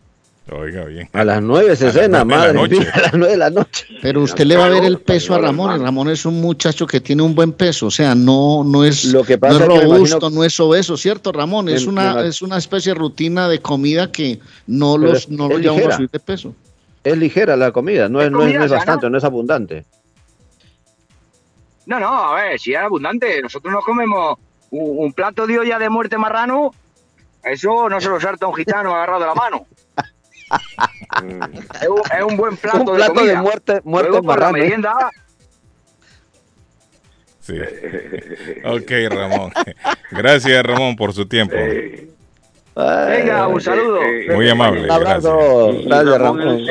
[0.50, 1.08] Oiga bien.
[1.14, 3.86] A las nueve se cena, madre mía, a las nueve de la noche.
[4.02, 7.00] Pero usted le va a ver el peso a Ramón, Ramón es un muchacho que
[7.00, 10.30] tiene un buen peso, o sea, no, no es, Lo que pasa no es robusto,
[10.30, 11.70] no es obeso, ¿cierto, Ramón?
[11.70, 15.94] Es una, es una especie de rutina de comida que no los, no los lleva
[15.94, 16.56] a subir de peso.
[17.04, 19.86] Es ligera la comida, no es, no es, bastante, no es abundante.
[21.86, 24.38] No, no, a ver, si es abundante, nosotros nos comemos
[24.70, 26.74] un, plato de olla de muerte marrano,
[27.44, 29.66] eso no se lo salta un gitano agarrado de la mano
[31.82, 34.96] es, un, buen plato, de, muerte, muerte para merienda.
[37.40, 37.58] Sí.
[38.66, 39.52] Ok, Ramón.
[40.12, 41.56] Gracias, Ramón, por su tiempo.
[42.74, 44.00] Venga, un saludo.
[44.34, 44.86] Muy amable.
[44.86, 45.74] Un abrazo.
[45.84, 46.66] Gracias, Ramón.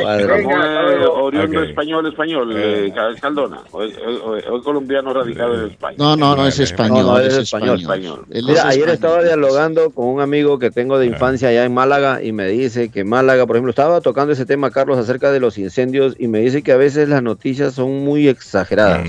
[1.13, 3.61] Oriundo español, español, eh, Caldona.
[3.71, 5.97] O colombiano radicado en España.
[5.99, 7.05] No, no, no es español.
[7.05, 8.25] No, es español.
[8.29, 12.33] Mira, ayer estaba dialogando con un amigo que tengo de infancia allá en Málaga y
[12.33, 16.17] me dice que Málaga, por ejemplo, estaba tocando ese tema, Carlos, acerca de los incendios
[16.19, 19.07] y me dice que a veces las noticias son muy exageradas.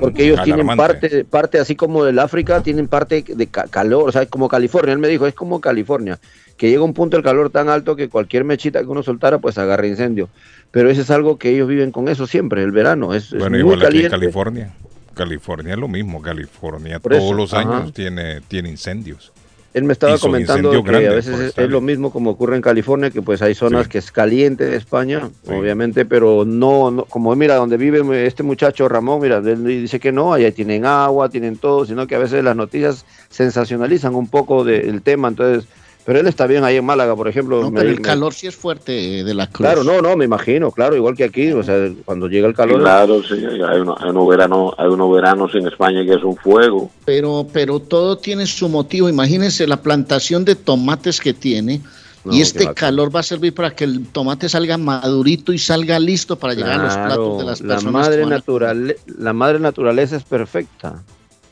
[0.00, 4.26] Porque ellos tienen parte, parte así como del África, tienen parte de calor, o sea,
[4.26, 4.92] como California.
[4.92, 6.18] Él me dijo, es como California
[6.58, 9.56] que llega un punto el calor tan alto que cualquier mechita que uno soltara pues
[9.56, 10.28] agarra incendio.
[10.70, 13.14] Pero eso es algo que ellos viven con eso siempre, el verano.
[13.14, 14.74] Es, bueno, igual aquí en California.
[15.14, 19.32] California es lo mismo, California todos los años tiene, tiene incendios.
[19.74, 23.20] Él me estaba comentando que a veces es, lo mismo como ocurre en California, que
[23.20, 27.76] pues hay zonas que es caliente de España, obviamente, pero no, no, como mira, donde
[27.76, 32.06] vive este muchacho Ramón, mira, él dice que no, allá tienen agua, tienen todo, sino
[32.06, 35.68] que a veces las noticias sensacionalizan un poco del tema, entonces
[36.08, 37.60] pero él está bien ahí en Málaga, por ejemplo.
[37.60, 39.58] No, pero el calor sí es fuerte de la cruz.
[39.58, 42.80] Claro, no, no, me imagino, claro, igual que aquí, o sea, cuando llega el calor.
[42.80, 46.90] Claro, sí, hay, unos veranos, hay unos veranos en España que es un fuego.
[47.04, 49.10] Pero, pero todo tiene su motivo.
[49.10, 51.82] Imagínense la plantación de tomates que tiene.
[52.24, 56.36] y este calor va a servir para que el tomate salga madurito y salga listo
[56.38, 57.84] para llegar a los platos de las personas.
[57.84, 61.02] La madre, natural, la madre naturaleza es perfecta.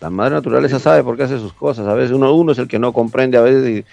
[0.01, 1.87] La madre naturaleza sabe por qué hace sus cosas.
[1.87, 3.85] A veces uno, uno es el que no comprende, a veces y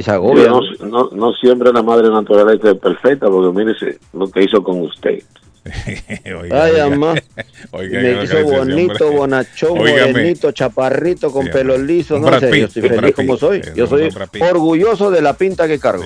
[0.00, 0.48] se agobia.
[0.48, 3.74] No, no, siempre la madre naturaleza es perfecta, porque mire
[4.12, 5.22] lo que hizo con usted.
[6.50, 7.14] Ay, mamá.
[7.72, 12.18] me hizo bonito, bonachón, morenito, chaparrito, con pelo liso.
[12.18, 13.62] No sé, yo estoy feliz como soy.
[13.74, 14.08] Yo soy
[14.40, 16.02] orgulloso de la pinta que cargo.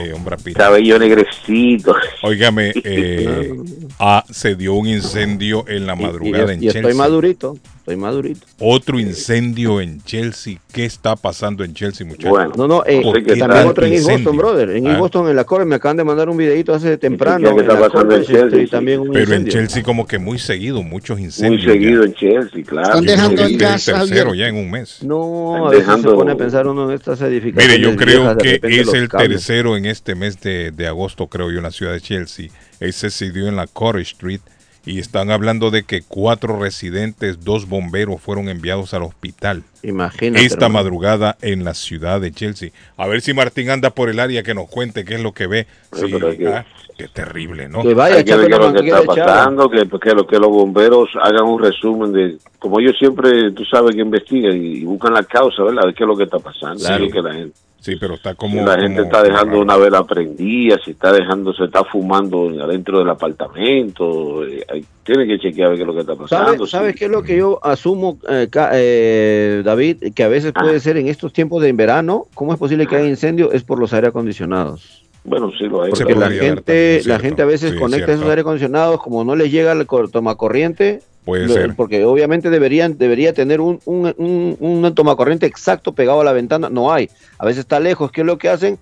[0.54, 1.96] Cabello negrecito.
[2.22, 3.50] Óigame, eh,
[3.98, 6.82] ah, se dio un incendio en la madrugada en Chelsea.
[6.82, 7.56] Estoy madurito.
[7.86, 8.44] Estoy madurito.
[8.58, 10.58] Otro incendio en Chelsea.
[10.72, 12.30] ¿Qué está pasando en Chelsea, muchachos?
[12.30, 13.00] Bueno, no, no, eh,
[13.38, 14.70] también otro en East Boston, brother.
[14.70, 14.98] En East ah.
[14.98, 17.54] Boston, en la Corre, me acaban de mandar un videito hace temprano.
[17.54, 18.66] ¿Qué está pasando en Chelsea?
[18.66, 21.64] También un Pero en Chelsea como que muy seguido, muchos incendios.
[21.64, 22.88] Muy seguido en Chelsea, claro.
[22.88, 25.04] Están dejando el gas tercero ya en un mes.
[25.04, 27.78] No, a veces se pone a pensar uno en estas edificaciones.
[27.78, 31.58] Mire, yo creo que es el tercero en este mes de, de agosto, creo yo,
[31.58, 32.48] en la ciudad de Chelsea.
[32.80, 34.40] Ese se dio en la Corridge Street
[34.86, 39.64] y están hablando de que cuatro residentes, dos bomberos fueron enviados al hospital.
[39.82, 40.46] Imagínate.
[40.46, 42.70] Esta madrugada en la ciudad de Chelsea.
[42.96, 45.48] A ver si Martín anda por el área que nos cuente qué es lo que
[45.48, 45.66] ve.
[45.92, 46.06] Sí,
[46.46, 46.64] ah,
[46.96, 47.82] qué terrible, ¿no?
[47.82, 51.60] Que vaya, que ver lo que está pasando, que, que, que, los bomberos hagan un
[51.60, 55.82] resumen de, como ellos siempre, tú sabes que investigan y, buscan la causa, ¿verdad?
[55.86, 56.78] De qué es lo que está pasando.
[56.78, 57.10] Sí.
[57.10, 57.65] que la gente.
[57.86, 58.66] Sí, pero está como...
[58.66, 63.08] la gente está dejando una vela prendida, si está dejando, se está fumando adentro del
[63.08, 66.66] apartamento, eh, tiene que chequear qué es lo que está pasando.
[66.66, 70.12] ¿Sabes, qué es lo que yo asumo, eh, eh, David?
[70.16, 70.80] Que a veces puede ah.
[70.80, 73.52] ser en estos tiempos de verano, ¿cómo es posible que haya incendio?
[73.52, 75.04] Es por los aire acondicionados.
[75.22, 75.92] Bueno, sí lo hay.
[75.92, 79.70] Porque la gente, la gente a veces conecta esos aire acondicionados, como no les llega
[79.70, 81.74] el tomacorriente, Puede ser.
[81.74, 86.70] Porque obviamente deberían, debería tener un, un, un, un tomacorriente exacto pegado a la ventana.
[86.70, 87.10] No hay.
[87.38, 88.12] A veces está lejos.
[88.12, 88.78] ¿Qué es lo que hacen?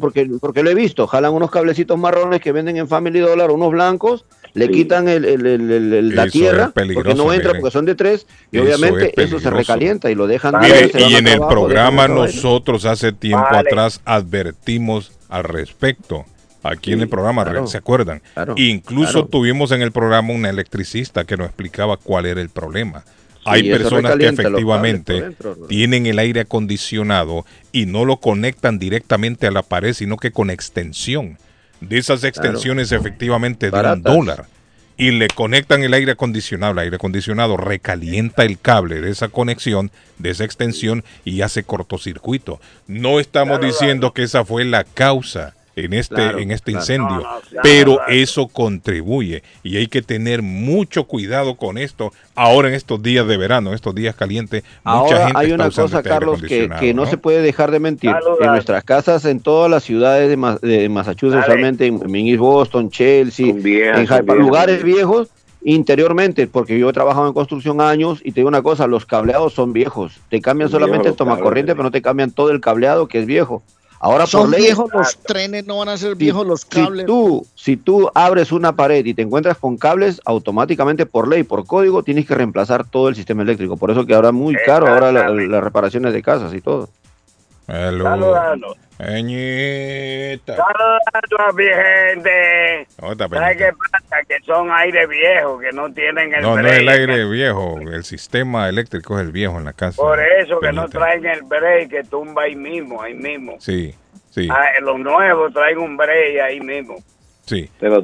[0.00, 1.06] porque, porque lo he visto.
[1.06, 4.24] Jalan unos cablecitos marrones que venden en Family Dollar, unos blancos,
[4.54, 9.12] le quitan el, el, la tierra porque no entra porque son de tres y obviamente
[9.20, 10.54] eso se recalienta y lo dejan.
[10.62, 16.24] y en el programa nosotros hace tiempo atrás advertimos al respecto
[16.62, 18.22] aquí en el programa, ¿se acuerdan?
[18.56, 23.04] Incluso tuvimos en el programa una electricista que nos explicaba cuál era el problema.
[23.44, 25.34] Hay personas que efectivamente
[25.68, 30.50] tienen el aire acondicionado y no lo conectan directamente a la pared, sino que con
[30.50, 31.38] extensión.
[31.80, 34.46] De esas extensiones efectivamente de un dólar.
[34.96, 36.74] Y le conectan el aire acondicionado.
[36.74, 42.60] El aire acondicionado recalienta el cable de esa conexión, de esa extensión y hace cortocircuito.
[42.86, 47.22] No estamos diciendo que esa fue la causa en este, en este incendio,
[47.62, 53.26] pero eso contribuye y hay que tener mucho cuidado con esto ahora en estos días
[53.26, 54.64] de verano, en estos días calientes.
[54.84, 57.06] Mucha gente hay una cosa, este Carlos, que, ¿no?
[57.06, 58.14] se puede dejar de mentir.
[58.40, 64.26] En nuestras casas, en todas las ciudades de, Massachusetts, realmente en, East Boston, Chelsea, en
[64.38, 65.28] lugares viejos,
[65.64, 69.52] interiormente, porque yo he trabajado en construcción años y te digo una cosa, los cableados
[69.52, 70.20] son viejos.
[70.28, 73.62] Te cambian solamente el tomacorriente, pero no te cambian todo el cableado que es viejo.
[74.04, 77.02] Ahora son viejos los trenes, no van a ser viejos los cables.
[77.02, 81.44] Si tú, si tú abres una pared y te encuentras con cables, automáticamente por ley,
[81.44, 83.76] por código, tienes que reemplazar todo el sistema eléctrico.
[83.76, 86.88] Por eso que ahora es muy caro ahora las reparaciones de casas y todo.
[87.68, 88.76] Saludando.
[90.56, 92.86] Saludando a mi gente.
[92.98, 94.22] ¿Sabes qué pasa?
[94.28, 98.04] Que son aire viejo, que no tienen el No, no es el aire viejo, el
[98.04, 100.00] sistema eléctrico es el viejo en la casa.
[100.00, 103.56] Por eso que no traen el break, que tumba ahí mismo, ahí mismo.
[103.58, 103.94] Sí,
[104.30, 104.48] sí.
[104.50, 106.96] Ah, los nuevos traen un break ahí mismo.
[107.44, 107.68] Sí.
[107.80, 108.02] Yo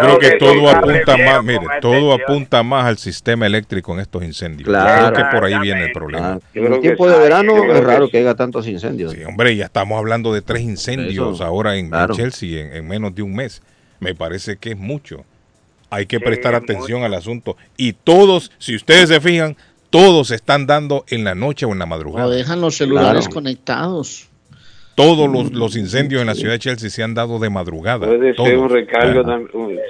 [0.00, 4.68] creo que todo apunta más, mire, todo apunta más al sistema eléctrico en estos incendios.
[4.68, 5.14] Claro.
[5.14, 6.40] creo que por ahí viene el problema.
[6.52, 9.12] en el tiempo de verano es raro que haya tantos incendios.
[9.12, 13.34] Sí, hombre, ya estamos hablando de tres incendios ahora en, Chelsea en, menos de un
[13.34, 13.62] mes.
[14.00, 15.24] Me parece que es mucho.
[15.88, 17.56] Hay que prestar atención al asunto.
[17.76, 19.56] Y todos, si ustedes se fijan,
[19.90, 22.26] todos están dando en la noche o en la madrugada.
[22.26, 24.28] O dejan los celulares conectados.
[24.96, 28.06] Todos los, los, incendios en la ciudad de Chelsea se han dado de madrugada.
[28.06, 29.22] Puede ser un recargo,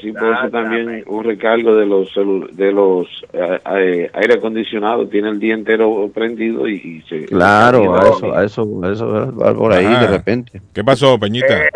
[0.01, 2.13] sí, puede ser también un recargo de los
[2.53, 5.09] de los eh, eh, aire acondicionados.
[5.09, 7.25] Tiene el día entero prendido y, se.
[7.27, 10.61] Claro, a eso, a eso, a eso va por ahí de repente.
[10.75, 11.57] ¿Qué pasó, Peñita?
[11.57, 11.71] Eh,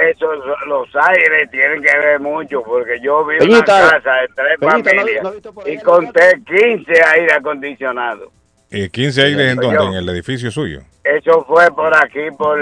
[0.67, 5.25] los aires tienen que ver mucho porque yo vivo en una casa de tres familias
[5.67, 8.29] y conté 15 aire acondicionados.
[8.73, 9.85] ¿Y 15 aires en dónde?
[9.85, 10.81] ¿En el edificio suyo?
[11.05, 12.59] Eso fue por aquí, por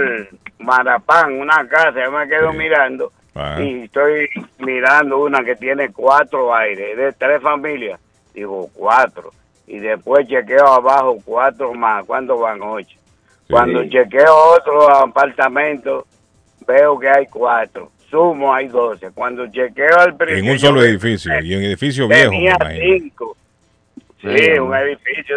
[0.58, 3.60] Marapán, una casa, yo me quedo mirando ah.
[3.60, 8.00] y estoy mirando una que tiene cuatro aires, de tres familias,
[8.34, 9.30] digo cuatro,
[9.66, 12.60] y después chequeo abajo cuatro más, ¿cuántos van?
[12.62, 12.98] Ocho.
[13.48, 16.06] Cuando chequeo otro apartamento,
[16.66, 19.10] veo que hay cuatro, sumo hay doce.
[19.12, 20.44] Cuando chequeo al principio...
[20.44, 22.30] En un solo edificio, y en edificio viejo.
[22.30, 23.36] Tenía cinco.
[24.20, 25.36] Sí, un edificio,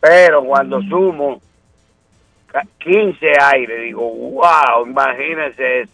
[0.00, 1.40] pero cuando sumo
[2.78, 3.82] 15 aires.
[3.82, 5.88] Digo, wow, imagínense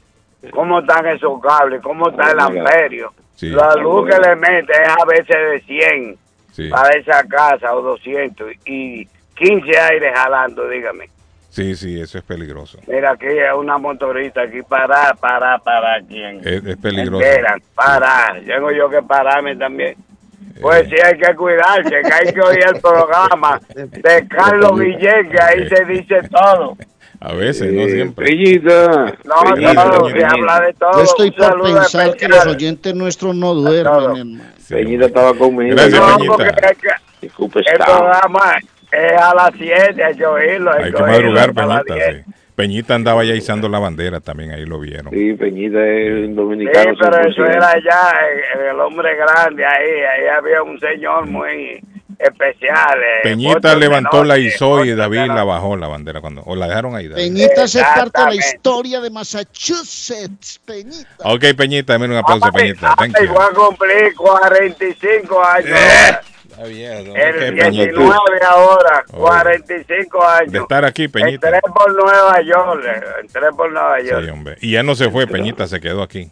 [0.50, 3.12] cómo están esos cables, cómo está el amperio.
[3.42, 5.60] La luz que le mete es a veces de
[6.56, 11.08] 100 para esa casa o 200 y 15 aires jalando, dígame.
[11.48, 12.78] Sí, sí, eso es peligroso.
[12.86, 16.40] Mira, aquí hay una motorista, aquí para, para, para, ¿quién?
[16.44, 17.24] Es, es peligroso.
[17.74, 19.96] para, tengo yo que pararme también.
[20.60, 25.40] Pues sí, hay que cuidarse, que hay que oír el programa de Carlos Guillén, que
[25.40, 26.76] ahí se dice todo.
[27.20, 28.26] A veces, no siempre.
[28.26, 29.14] Peñita.
[29.24, 30.92] No, no, se habla de todo.
[30.92, 34.44] Yo estoy por pensar que los oyentes nuestros no duermen, hermano.
[34.68, 35.76] Peñita estaba conmigo.
[35.76, 36.44] Gracias, Peñita.
[37.20, 38.58] el programa
[38.90, 40.72] es a las 7, hay que oírlo.
[40.72, 42.39] Hay, que madrugar, Peñita, sí.
[42.60, 45.10] Peñita andaba ya izando la bandera también, ahí lo vieron.
[45.12, 46.92] Sí, Peñita es un dominicano.
[46.92, 51.80] Sí, pero eso era allá, el, hombre grande, ahí, ahí había un señor muy
[52.18, 52.98] especial.
[52.98, 56.94] Eh, Peñita levantó la ISO y David la bajó la bandera cuando o la dejaron
[56.94, 57.08] ahí.
[57.08, 60.60] Peñita es parte de la historia de Massachusetts.
[60.66, 61.08] Peñita.
[61.24, 62.94] Ok, Peñita, dame un aplauso, Peñita.
[62.96, 63.40] Thank you.
[63.40, 65.70] a cumplir 45 años.
[65.70, 66.29] Eh.
[66.62, 68.10] El 19
[68.46, 70.52] ahora, 45 años.
[70.52, 71.48] De estar aquí, Peñita.
[71.48, 72.84] Entré por Nueva York,
[73.22, 74.24] entré por Nueva York.
[74.24, 74.56] Sí, hombre.
[74.60, 76.30] Y ya no se fue, Peñita se quedó aquí.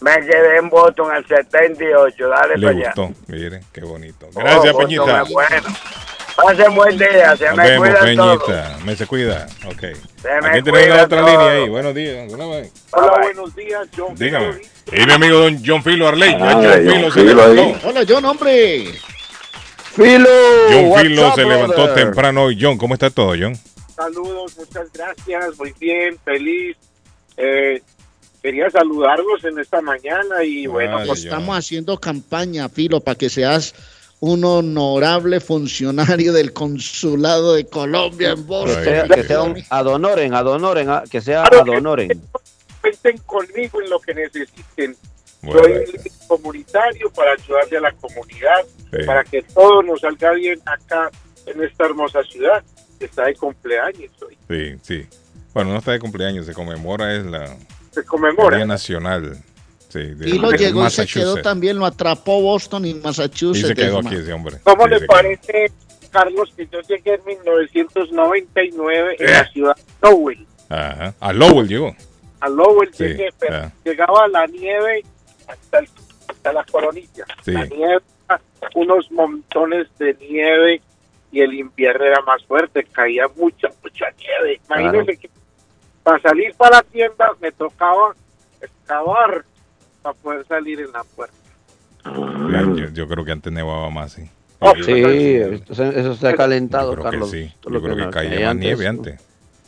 [0.00, 3.14] Me quedé en Boston el 78, dale Le para gustó, allá.
[3.28, 4.28] mire, qué bonito.
[4.34, 5.24] Oh, Gracias, oh, Peñita.
[5.24, 5.66] Bueno.
[6.36, 8.22] Pasen buen día, se Nos me vemos, cuidan Peñita.
[8.22, 8.84] todos.
[8.84, 9.80] Me se cuida, ok.
[10.20, 11.30] Se me Aquí tenemos la otra todos.
[11.32, 11.68] línea ahí.
[11.70, 12.32] Buenos días.
[12.32, 14.14] Hola, buenos días, John.
[14.14, 14.60] Dígame.
[14.92, 16.36] Y mi amigo don John Filo Arley.
[16.38, 17.74] Ah, John John Filo se Filo.
[17.84, 18.84] Hola, John, hombre.
[19.96, 20.28] Filo.
[20.70, 21.94] John Filo se levantó brother?
[21.94, 22.58] temprano hoy.
[22.60, 23.58] John, ¿cómo está todo, John?
[23.94, 26.76] Saludos, muchas gracias, muy bien, feliz.
[27.38, 27.82] Eh,
[28.42, 31.28] quería saludarlos en esta mañana y bueno, Ay, pues John.
[31.28, 33.74] Estamos haciendo campaña, Filo, para que seas
[34.20, 38.84] un honorable funcionario del consulado de Colombia en Que Boston.
[38.84, 42.22] sea, que sea un adonoren, adonoren, que sea adonoren.
[42.80, 44.96] cuenten conmigo en lo que necesiten.
[45.52, 49.04] Soy un líder comunitario para ayudarle a la comunidad, Sí.
[49.06, 51.10] para que todo nos salga bien acá
[51.46, 52.62] en esta hermosa ciudad
[52.98, 54.36] que está de cumpleaños hoy.
[54.48, 55.06] sí, sí.
[55.54, 57.56] Bueno, no está de cumpleaños, se conmemora, es la
[57.92, 58.56] Se conmemora.
[58.58, 59.36] Día Nacional.
[59.88, 61.42] Sí, de, Filo de llegó y se quedó Massachusetts.
[61.42, 63.68] también, lo atrapó Boston y Y Massachusetts.
[63.68, 64.56] se quedó aquí ese hombre.
[64.64, 65.12] ¿Cómo Sí, le se quedó.
[65.14, 65.72] parece,
[66.10, 69.32] Carlos, que yo llegué en 1999 en Eh.
[69.32, 70.46] la ciudad de Lowell?
[70.68, 71.14] Ajá.
[71.20, 71.96] A Lowell llegó.
[72.40, 73.72] A Lowell Sí, llegué, pero ah.
[73.84, 75.02] llegaba la nieve
[75.48, 75.88] hasta, el-
[76.28, 77.24] hasta la coronilla.
[77.42, 77.52] Sí.
[77.52, 78.02] La nieve,
[78.74, 80.80] unos montones de nieve
[81.32, 84.60] y el invierno era más fuerte, caía mucha, mucha nieve.
[84.66, 85.30] Imagínense que
[86.02, 88.14] para salir para la tienda me tocaba
[88.60, 89.44] excavar
[90.02, 91.34] para poder salir en la puerta.
[92.04, 94.28] Ya, Yo, yo creo que antes nevaba más, sí.
[94.60, 97.30] Oh, Sí, eso, se ha calentado, Yo creo Carlos.
[97.30, 97.54] que sí.
[97.70, 98.90] Yo creo que caía más antes, nieve ¿no?
[98.90, 99.20] antes.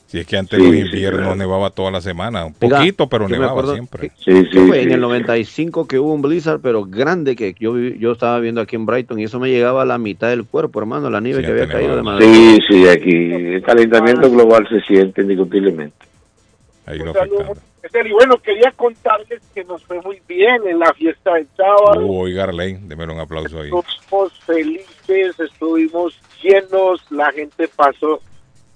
[0.08, 1.36] Si es que antes Sí, los sí, inviernos claro.
[1.36, 2.46] nevaba toda la semana.
[2.46, 4.08] Un Oiga, poquito, pero nevaba acuerdo siempre.
[4.08, 4.78] que- Sí, ¿Qué sí, fue?
[4.78, 4.84] sí.
[4.84, 8.74] En el 95 que hubo un blizzard, pero grande que yo, yo estaba viendo aquí
[8.76, 11.44] en Brighton y eso me llegaba a la mitad del cuerpo, hermano, la nieve Sí,
[11.46, 12.24] que había caído de madera.
[12.32, 16.06] Sí, sí, aquí el calentamiento global se siente indiscutiblemente.
[16.86, 17.12] Ahí Un lo.
[18.04, 22.06] Y bueno, quería contarles que nos fue muy bien en la fiesta del sábado.
[22.06, 23.70] Uh, oiga, Arley, démelo un aplauso ahí.
[23.70, 28.20] Estuvimos felices, estuvimos llenos, la gente pasó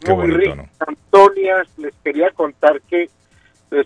[0.05, 0.57] Qué muy bonito, rico.
[0.57, 0.69] ¿no?
[0.87, 3.09] Antonias, les quería contar que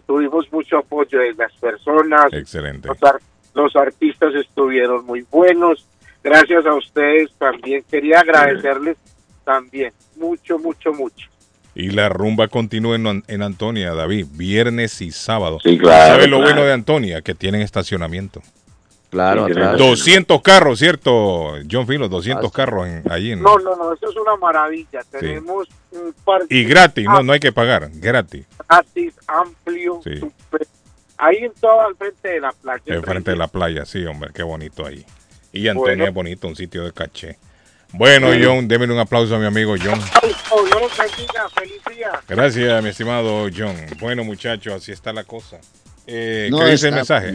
[0.07, 2.89] tuvimos mucho apoyo de las personas, Excelente.
[2.89, 3.21] los, ar-
[3.55, 5.87] los artistas estuvieron muy buenos.
[6.25, 7.85] Gracias a ustedes también.
[7.89, 8.97] Quería agradecerles
[9.45, 11.29] también mucho, mucho, mucho.
[11.75, 15.59] Y la rumba continúa en, en Antonia, David, viernes y sábado.
[15.63, 16.53] Sí, claro, ¿Sabe lo claro.
[16.55, 17.23] bueno de Antonia?
[17.23, 18.43] Que tienen estacionamiento.
[19.17, 19.79] Claro, Sí, atrás.
[19.79, 21.55] 200 carros, ¿cierto?
[21.71, 23.33] John Filo, 200 Ah, carros en, allí.
[23.33, 25.01] En, No, no, no, eso es una maravilla.
[25.11, 28.45] Tenemos un parque y gratis, no, no hay que pagar, gratis.
[28.69, 30.19] gratis, amplio, Sí.
[30.21, 30.67] super-
[31.17, 32.83] ahí en todo al frente de la playa.
[32.87, 35.05] En frente de la playa, sí, hombre, qué bonito ahí.
[35.53, 36.05] Y Antonia Bueno.
[36.05, 37.39] es bonito, un sitio de caché.
[37.93, 39.99] Bueno, John, démele un aplauso a mi amigo John.
[40.51, 42.11] Oh, bendiga, feliz día.
[42.29, 43.75] Gracias, mi estimado John.
[43.99, 45.59] Bueno, muchachos, así está la cosa.
[46.07, 47.33] Eh, No ¿Qué dice el mensaje?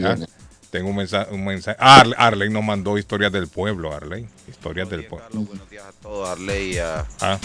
[0.72, 1.32] Tengo un mensaje.
[1.32, 1.76] Un mensaje.
[1.78, 4.26] Ah, Arle- Arley nos mandó historias del pueblo, Arley.
[4.48, 5.26] Historias del pueblo.
[5.28, 7.38] Carlos, buenos días a todos, Arley, a, Ah,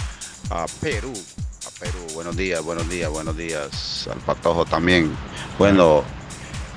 [0.50, 1.12] a Perú.
[1.68, 4.08] A Perú, buenos días, buenos días, buenos días.
[4.12, 5.12] Al Patojo también.
[5.60, 6.04] Bueno,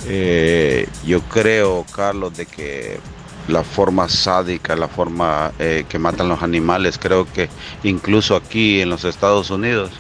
[0.06, 2.98] eh, yo creo, Carlos, de que
[3.46, 7.48] la forma sádica, la forma eh, que matan los animales, creo que
[7.84, 9.92] incluso aquí en los Estados Unidos,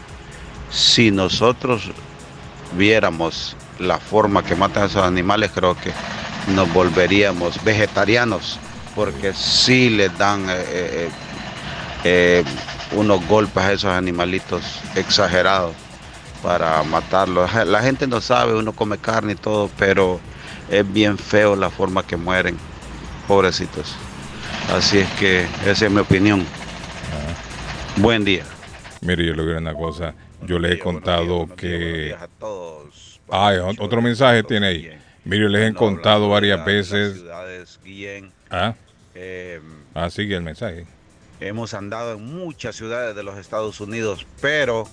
[0.70, 1.90] si nosotros
[2.76, 5.92] viéramos la forma que matan a esos animales, creo que
[6.48, 8.58] nos volveríamos vegetarianos,
[8.94, 11.08] porque sí les dan eh, eh,
[12.04, 12.44] eh,
[12.92, 14.62] unos golpes a esos animalitos
[14.94, 15.74] exagerados
[16.42, 17.52] para matarlos.
[17.66, 20.20] La gente no sabe, uno come carne y todo, pero
[20.70, 22.56] es bien feo la forma que mueren,
[23.28, 23.94] pobrecitos.
[24.74, 26.44] Así es que esa es mi opinión.
[27.96, 28.44] Buen día.
[29.02, 30.14] Mire, yo le digo una cosa.
[30.46, 32.16] Yo le he contado que...
[33.30, 34.99] Ah, otro mensaje tiene ahí.
[35.24, 37.22] Mire, les he contado varias veces...
[38.50, 38.74] Ah,
[39.14, 39.60] eh,
[39.94, 40.86] ah, sigue el mensaje.
[41.40, 44.88] Hemos andado en muchas ciudades de los Estados Unidos, pero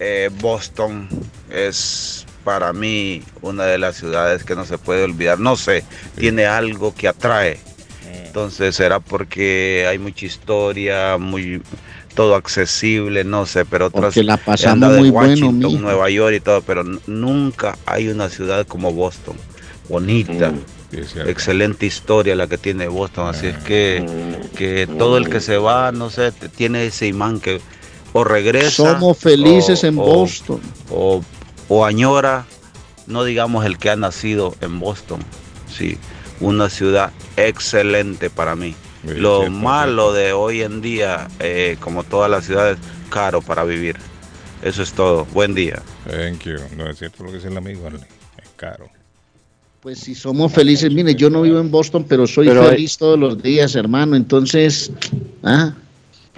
[0.00, 1.08] eh, Boston
[1.50, 5.38] es para mí una de las ciudades que no se puede olvidar.
[5.38, 5.84] No sé,
[6.16, 7.60] tiene algo que atrae.
[8.06, 11.62] Entonces será porque hay mucha historia, muy
[12.18, 16.40] todo accesible, no sé, pero otras porque la pasamos muy Washington, bueno, Nueva York y
[16.40, 19.36] todo, pero nunca hay una ciudad como Boston,
[19.88, 20.50] bonita.
[20.50, 21.28] Mm.
[21.28, 24.04] Excelente historia la que tiene Boston, así es que,
[24.56, 27.60] que todo el que se va, no sé, tiene ese imán que
[28.12, 28.94] o regresa.
[28.94, 30.60] Somos felices en Boston.
[30.90, 31.22] O,
[31.68, 32.46] o, añora,
[33.06, 35.20] no digamos el que ha nacido en Boston,
[35.72, 35.98] sí,
[36.40, 38.74] una ciudad excelente para mí.
[39.04, 42.78] Lo malo de hoy en día, eh, como todas las ciudades,
[43.10, 43.96] caro para vivir.
[44.62, 45.24] Eso es todo.
[45.26, 45.82] Buen día.
[46.08, 46.56] Thank you.
[46.76, 48.88] No es cierto lo que dice el amigo, es caro.
[49.80, 53.40] Pues si somos felices, mire, yo no vivo en Boston, pero soy feliz todos los
[53.40, 54.16] días, hermano.
[54.16, 54.90] Entonces,
[55.44, 55.72] ¿ah?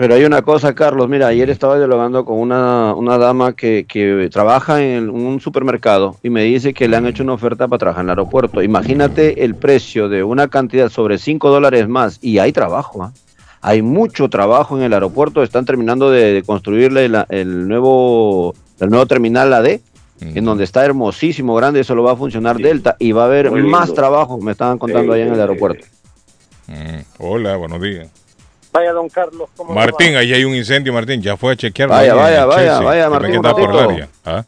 [0.01, 1.11] Pero hay una cosa, Carlos.
[1.11, 6.31] Mira, ayer estaba dialogando con una, una dama que, que, trabaja en un supermercado y
[6.31, 8.63] me dice que le han hecho una oferta para trabajar en el aeropuerto.
[8.63, 13.03] Imagínate el precio de una cantidad sobre 5 dólares más y hay trabajo.
[13.03, 13.13] ¿ah?
[13.61, 15.43] Hay mucho trabajo en el aeropuerto.
[15.43, 19.81] Están terminando de, de construirle el, nuevo, el nuevo terminal AD
[20.23, 23.51] en donde está hermosísimo, grande, eso lo va a funcionar Delta y va a haber
[23.51, 25.87] más trabajo, me estaban contando allá en el aeropuerto.
[26.69, 28.20] Mm, hola, buenos días.
[28.73, 29.51] Vaya, don Carlos.
[29.57, 31.89] ¿cómo Martín, ahí hay un incendio, Martín, ya fue a chequear.
[31.89, 33.43] Vaya, vaya, vaya, vaya, Martín.
[33.43, 34.09] por el área.
[34.25, 34.45] ¿Ah?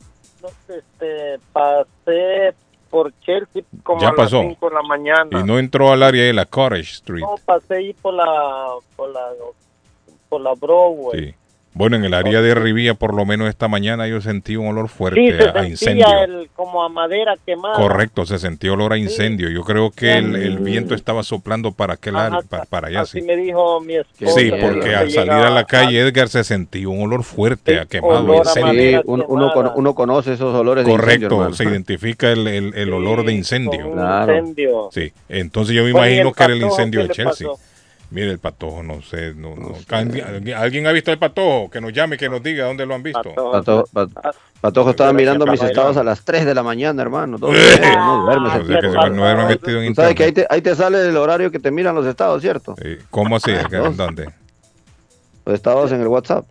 [0.69, 2.55] este, pasé
[2.91, 4.43] por Chelsea como ya a pasó.
[4.43, 5.41] las 5 de la mañana.
[5.41, 7.23] Y no entró al área de la Cottage Street.
[7.23, 8.25] No, pasé ahí por la,
[8.97, 9.31] por la,
[10.29, 11.21] por la Broadway.
[11.21, 11.35] Sí.
[11.75, 14.89] Bueno, en el área de Rivía, por lo menos esta mañana, yo sentí un olor
[14.89, 16.07] fuerte a incendio.
[16.55, 17.77] como a madera quemada.
[17.77, 19.49] Correcto, se sentía olor a incendio.
[19.49, 23.01] Yo creo que el, viento estaba soplando para aquel área, para, allá.
[23.01, 24.33] Así me dijo mi esposa.
[24.39, 28.35] Sí, porque al salir a la calle, Edgar se sentía un olor fuerte a quemado.
[28.37, 29.03] incendio.
[29.07, 33.93] uno, uno, conoce esos olores Correcto, se identifica el, el, olor de incendio.
[33.93, 34.91] Claro.
[34.91, 37.49] Sí, entonces yo me imagino que era el incendio de Chelsea.
[38.13, 39.75] Mire el patojo, no sé, no, no.
[40.57, 41.71] ¿Alguien ha visto el patojo?
[41.71, 43.35] Que nos llame, que nos diga dónde lo han visto.
[43.35, 43.85] Patojo,
[44.61, 47.39] patojo, estaba mirando mis estados a las 3 de la mañana, hermano.
[47.41, 48.49] no duerme.
[49.11, 52.43] No, ¿Sabes que ahí te, ahí te sale el horario que te miran los estados,
[52.43, 52.75] cierto?
[53.09, 53.53] ¿Cómo así?
[53.97, 54.31] ¿Dónde?
[55.47, 56.45] Los estados en el WhatsApp.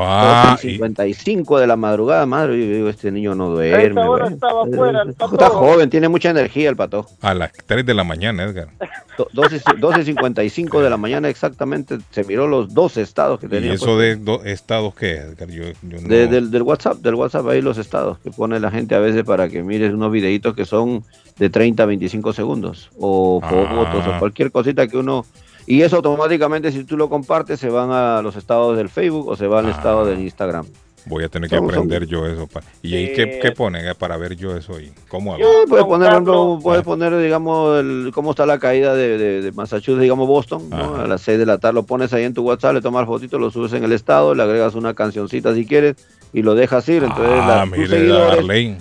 [0.00, 4.00] Ah, 55 de la madrugada, madre, yo digo, este niño no duerme.
[4.28, 7.10] estaba fuera, Está joven, tiene mucha energía el patojo.
[7.20, 8.68] A las 3 de la mañana, Edgar.
[9.16, 13.72] 12.55 de la mañana exactamente, se miró los dos estados que tenía.
[13.72, 15.48] ¿Y eso de dos estados qué, Edgar?
[15.50, 19.24] Yo, del, del, WhatsApp, del WhatsApp ahí los estados que pone la gente a veces
[19.24, 21.04] para que mires unos videitos que son
[21.38, 23.48] de 30 a 25 segundos, o ah.
[23.48, 25.24] fotos, o cualquier cosita que uno
[25.68, 29.36] y eso automáticamente, si tú lo compartes, se van a los estados del Facebook o
[29.36, 30.64] se van al estado del Instagram.
[31.04, 32.48] Voy a tener que aprender yo eso.
[32.82, 34.90] ¿Y ahí qué, qué ponen eh, para ver yo eso ahí?
[35.08, 35.44] ¿Cómo hago?
[35.68, 36.22] puedes poner,
[36.62, 41.20] puedes poner, digamos, el, cómo está la caída de, de, Massachusetts, digamos, Boston, a las
[41.20, 41.74] 6 de la tarde.
[41.74, 44.42] Lo pones ahí en tu WhatsApp, le tomas fotito, lo subes en el estado, le
[44.42, 45.96] agregas una cancioncita si quieres
[46.32, 47.04] y lo dejas ir.
[47.04, 47.66] Entonces, ah,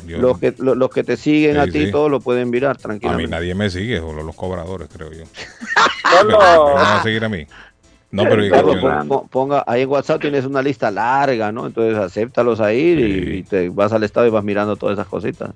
[0.07, 3.23] los, que, los, que te siguen a ti, todos lo pueden mirar tranquilamente.
[3.23, 5.23] A mí nadie me sigue, solo los cobradores, creo yo.
[6.27, 7.45] ¿Me van a seguir a mí?
[8.09, 11.67] No, pero ponga, ahí en WhatsApp tienes una lista larga, ¿no?
[11.67, 15.51] Entonces acéptalos ahí y, te vas al estado y vas mirando todas esas cositas.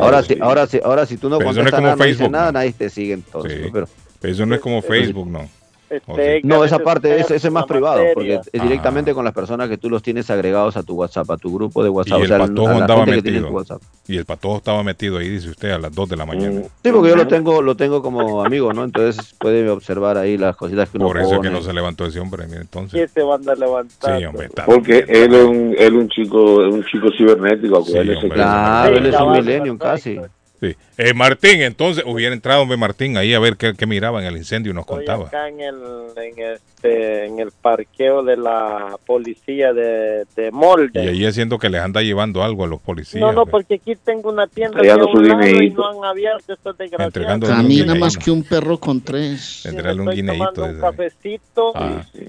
[0.00, 3.12] ahora, si, ahora, si, ahora si tú no contestas nada, no nada, nadie te sigue
[3.12, 3.70] entonces.
[3.70, 3.86] Pero,
[4.22, 5.48] eso no es como Facebook, ¿no?
[5.90, 9.78] Este, no, esa parte, ese, es más privado, porque es directamente con las personas que
[9.78, 12.20] tú los tienes agregados a tu WhatsApp, a tu grupo de WhatsApp.
[12.20, 13.64] Y el patojo andaba metido.
[14.06, 16.62] Y el patojo estaba metido ahí, dice usted, a las 2 de la mañana.
[16.82, 18.84] Sí, porque yo lo tengo, lo tengo como amigo, ¿no?
[18.84, 22.06] Entonces puede observar ahí las cositas que uno Por eso es que no se levantó
[22.06, 22.92] ese hombre, entonces.
[22.92, 24.18] ¿Quién se va a andar levantando?
[24.18, 27.84] Sí, hombre, Porque él es un, él un chico, un chico cibernético.
[27.84, 27.94] Sí,
[28.30, 30.18] claro, él es un milenio casi.
[30.60, 30.76] Sí.
[30.96, 34.72] Eh, Martín, entonces hubiera entrado Martín ahí a ver qué, qué miraba en el incendio
[34.72, 35.26] y nos contaba.
[35.26, 35.76] Acá en el,
[36.16, 41.04] en, este, en el parqueo de la policía de, de Molde.
[41.04, 43.20] Y ahí haciendo que les anda llevando algo a los policías.
[43.20, 47.48] No, no, porque aquí tengo una tienda de un y no han abierto estos desgraciados.
[47.48, 49.64] Camina más que un perro con tres.
[49.66, 50.64] Entregarle un guineito.
[50.64, 51.72] un cafecito.
[51.76, 52.02] Ah.
[52.14, 52.26] y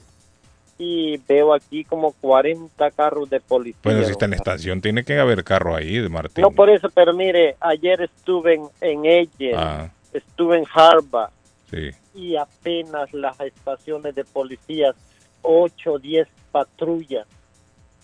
[1.27, 3.82] veo aquí como 40 carros de policía.
[3.84, 6.41] Bueno, si está en estación, tiene que haber carro ahí, Martín.
[6.41, 9.91] No, por eso, pero mire, ayer estuve en, en Eyer, ah.
[10.13, 11.32] estuve en Harvard,
[11.69, 11.89] sí.
[12.15, 14.95] y apenas las estaciones de policías,
[15.41, 17.27] 8 o 10 patrullas.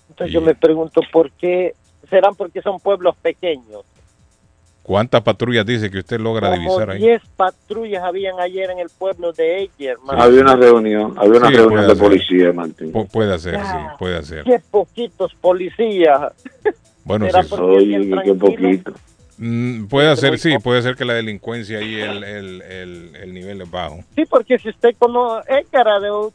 [0.09, 1.73] Entonces yo me pregunto, ¿por qué?
[2.09, 3.83] ¿Serán porque son pueblos pequeños?
[4.85, 6.99] ¿Cuántas patrullas dice que usted logra divisar ahí?
[6.99, 9.97] 10 patrullas habían ayer en el pueblo de Eger.
[10.09, 12.93] Había una reunión, había una reunión de policía, Martín.
[13.11, 14.43] puede ser, sí, puede ser.
[14.43, 16.31] Qué poquitos policías.
[17.03, 18.11] Bueno, sí.
[18.23, 18.93] qué poquito.
[19.37, 23.69] Mm, puede ser, sí, puede ser que la delincuencia y el, el, el, nivel es
[23.69, 23.99] bajo.
[24.15, 25.65] Sí, porque si usted conoce,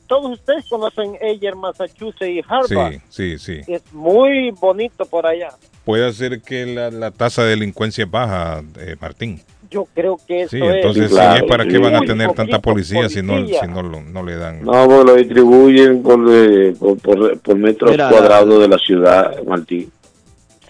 [0.06, 3.00] todos ustedes conocen Eger, Massachusetts y Harvard.
[3.08, 3.72] Sí, sí, sí.
[3.72, 5.50] Es muy bonito por allá.
[5.84, 9.40] Puede ser que la, la tasa de delincuencia es baja, eh, Martín.
[9.70, 11.42] Yo creo que eso sí, entonces, es.
[11.44, 14.64] ¿para qué van a tener tanta policía, si no, si no, no le dan?
[14.64, 19.90] No, pues lo distribuyen por, eh, por, por, metros cuadrados de la ciudad, Martín.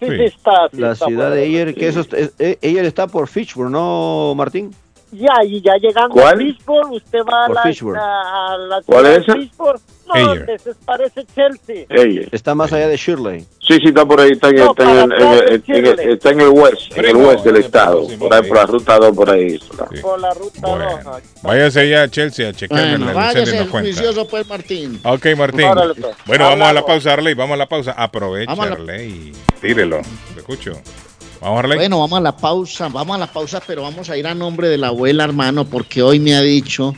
[0.00, 0.68] Sí, sí, está.
[0.72, 4.70] la ciudad de Eyer, que eso, eh, Eyer está por Fitchburg, ¿no, Martín?
[5.12, 9.34] Ya, y ya llegando a Fitchburg, usted va a la, a, la, ¿Cuál es esa?
[10.14, 11.86] No, ese parece Chelsea.
[12.32, 13.40] Está más allá de Shirley.
[13.60, 15.12] Sí, sí, está por ahí, está en, está en,
[15.68, 18.98] el, está en el west, en el west del estado, por ahí por la ruta
[18.98, 19.60] 2, por ahí.
[20.02, 20.60] Por la ruta
[21.04, 21.22] 2.
[21.42, 25.00] Váyase allá a Chelsea a chequear bueno, váyase el juicioso pues, Martín.
[25.04, 25.68] Ok, Martín.
[25.72, 26.16] Pues.
[26.26, 27.92] Bueno, vamos a la pausa, Arley, vamos a la pausa.
[27.92, 30.00] Aprovecha, Arley, tírelo,
[30.34, 30.72] te escucho.
[31.40, 34.68] Bueno, vamos a la pausa, vamos a la pausa, pero vamos a ir a nombre
[34.68, 36.94] de la abuela, hermano, porque hoy me ha dicho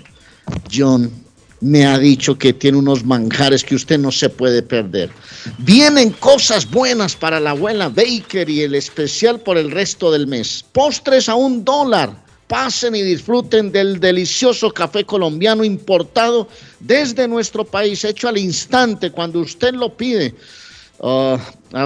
[0.72, 1.22] John
[1.62, 5.10] me ha dicho que tiene unos manjares que usted no se puede perder.
[5.58, 10.64] Vienen cosas buenas para la abuela Baker y el especial por el resto del mes.
[10.72, 12.20] Postres a un dólar.
[12.48, 16.48] Pasen y disfruten del delicioso café colombiano importado
[16.80, 20.34] desde nuestro país, hecho al instante cuando usted lo pide.
[21.02, 21.36] Uh,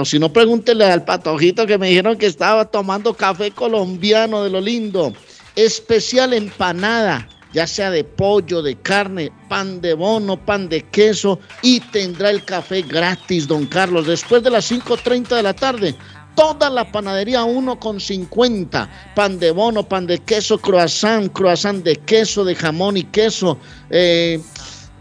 [0.05, 4.61] si no, pregúntele al patojito que me dijeron que estaba tomando café colombiano de lo
[4.61, 5.11] lindo.
[5.55, 11.79] Especial empanada ya sea de pollo, de carne, pan de bono, pan de queso y
[11.79, 15.95] tendrá el café gratis, don Carlos, después de las 5.30 de la tarde.
[16.35, 18.87] Toda la panadería 1,50.
[19.15, 23.57] Pan de bono, pan de queso, croissant, croissant de queso, de jamón y queso.
[23.89, 24.39] Eh,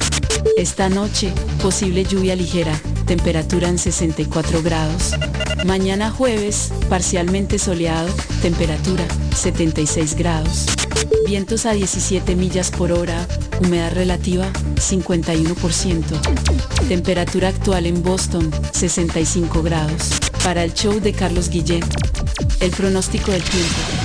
[0.56, 5.12] Esta noche, posible lluvia ligera, temperatura en 64 grados.
[5.66, 8.08] Mañana jueves, parcialmente soleado,
[8.42, 9.04] temperatura
[9.34, 10.68] 76 grados.
[11.26, 13.28] Vientos a 17 millas por hora,
[13.60, 14.46] humedad relativa
[14.76, 16.88] 51%.
[16.88, 20.12] Temperatura actual en Boston 65 grados.
[20.44, 21.84] Para el show de Carlos Guillén,
[22.60, 24.05] el pronóstico del tiempo.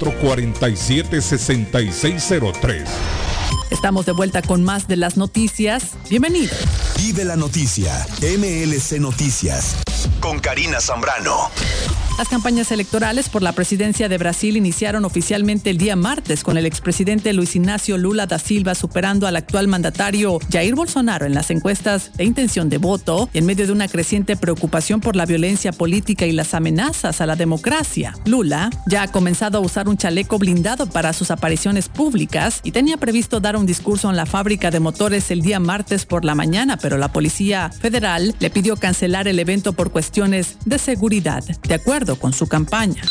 [0.01, 2.85] 617-447-6603.
[3.69, 5.91] Estamos de vuelta con más de las noticias.
[6.09, 6.55] Bienvenido.
[6.97, 9.75] Vive la noticia, MLC Noticias,
[10.19, 11.51] con Karina Zambrano.
[12.21, 16.67] Las campañas electorales por la presidencia de Brasil iniciaron oficialmente el día martes con el
[16.67, 22.11] expresidente Luis Ignacio Lula da Silva superando al actual mandatario Jair Bolsonaro en las encuestas
[22.13, 26.31] de intención de voto en medio de una creciente preocupación por la violencia política y
[26.31, 28.13] las amenazas a la democracia.
[28.25, 32.97] Lula ya ha comenzado a usar un chaleco blindado para sus apariciones públicas y tenía
[32.97, 36.77] previsto dar un discurso en la fábrica de motores el día martes por la mañana,
[36.77, 41.43] pero la Policía Federal le pidió cancelar el evento por cuestiones de seguridad.
[41.67, 43.03] De acuerdo con su campaña.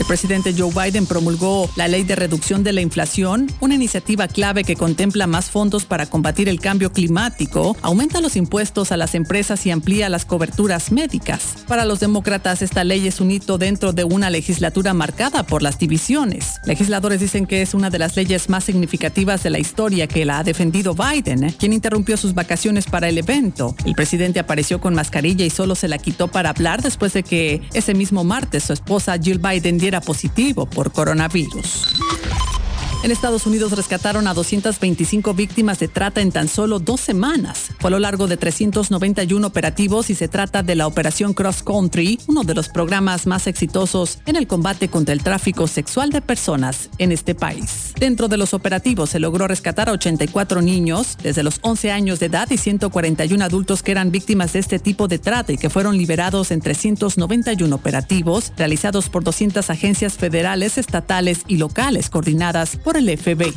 [0.00, 4.64] El presidente Joe Biden promulgó la ley de reducción de la inflación, una iniciativa clave
[4.64, 9.66] que contempla más fondos para combatir el cambio climático, aumenta los impuestos a las empresas
[9.66, 11.54] y amplía las coberturas médicas.
[11.68, 15.78] Para los demócratas, esta ley es un hito dentro de una legislatura marcada por las
[15.78, 16.54] divisiones.
[16.64, 20.38] Legisladores dicen que es una de las leyes más significativas de la historia que la
[20.38, 23.76] ha defendido Biden, quien interrumpió sus vacaciones para el evento.
[23.84, 27.60] El presidente apareció con mascarilla y solo se la quitó para hablar después de que
[27.74, 32.59] ese mismo martes su esposa Jill Biden diera era positivo por coronavirus.
[33.02, 37.70] En Estados Unidos rescataron a 225 víctimas de trata en tan solo dos semanas.
[37.78, 42.18] Fue a lo largo de 391 operativos y se trata de la Operación Cross Country,
[42.26, 46.90] uno de los programas más exitosos en el combate contra el tráfico sexual de personas
[46.98, 47.94] en este país.
[47.98, 52.26] Dentro de los operativos se logró rescatar a 84 niños desde los 11 años de
[52.26, 55.96] edad y 141 adultos que eran víctimas de este tipo de trata y que fueron
[55.96, 63.18] liberados en 391 operativos realizados por 200 agencias federales, estatales y locales coordinadas por el
[63.18, 63.54] FBI.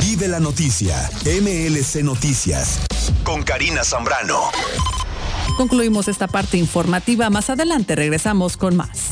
[0.00, 2.80] Vive la noticia, MLC Noticias,
[3.24, 4.50] con Karina Zambrano.
[5.56, 7.30] Concluimos esta parte informativa.
[7.30, 9.10] Más adelante regresamos con más.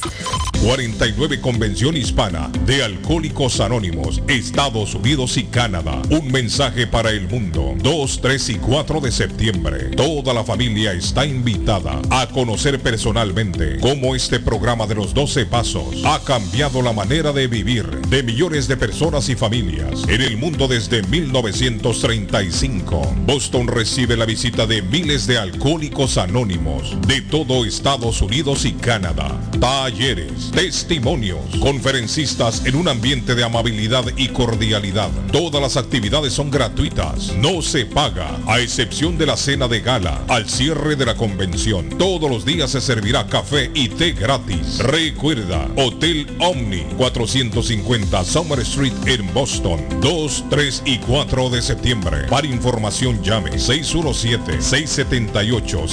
[0.66, 6.02] 49 Convención Hispana de Alcohólicos Anónimos, Estados Unidos y Canadá.
[6.10, 7.76] Un mensaje para el mundo.
[7.80, 9.90] 2, 3 y 4 de septiembre.
[9.96, 16.02] Toda la familia está invitada a conocer personalmente cómo este programa de los 12 pasos
[16.04, 20.66] ha cambiado la manera de vivir de millones de personas y familias en el mundo
[20.66, 23.14] desde 1935.
[23.24, 29.40] Boston recibe la visita de miles de alcohólicos anónimos de todo Estados Unidos y Canadá.
[29.60, 35.10] Talleres, testimonios, conferencistas en un ambiente de amabilidad y cordialidad.
[35.30, 40.24] Todas las actividades son gratuitas, no se paga, a excepción de la cena de gala
[40.28, 41.90] al cierre de la convención.
[41.98, 44.78] Todos los días se servirá café y té gratis.
[44.78, 52.28] Recuerda, Hotel Omni, 450 Summer Street en Boston, 2, 3 y 4 de septiembre.
[52.30, 55.86] Para información llame 617 678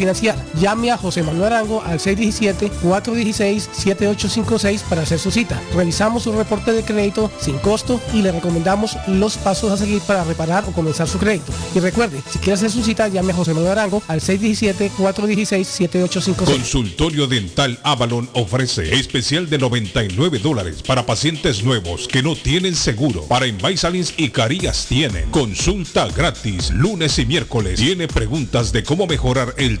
[0.00, 0.36] financiar.
[0.58, 5.60] Llame a José Manuel Arango al 617-416-7856 para hacer su cita.
[5.74, 10.24] Revisamos su reporte de crédito sin costo y le recomendamos los pasos a seguir para
[10.24, 11.52] reparar o comenzar su crédito.
[11.74, 16.46] Y recuerde, si quiere hacer su cita, llame a José Manuel Arango al 617-416-7856.
[16.46, 23.24] Consultorio Dental Avalon ofrece especial de 99 dólares para pacientes nuevos que no tienen seguro.
[23.24, 27.78] Para Invisalins y Carías tienen consulta gratis lunes y miércoles.
[27.78, 29.80] Tiene preguntas de cómo mejorar el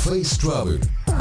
[0.05, 0.81] Face Travel.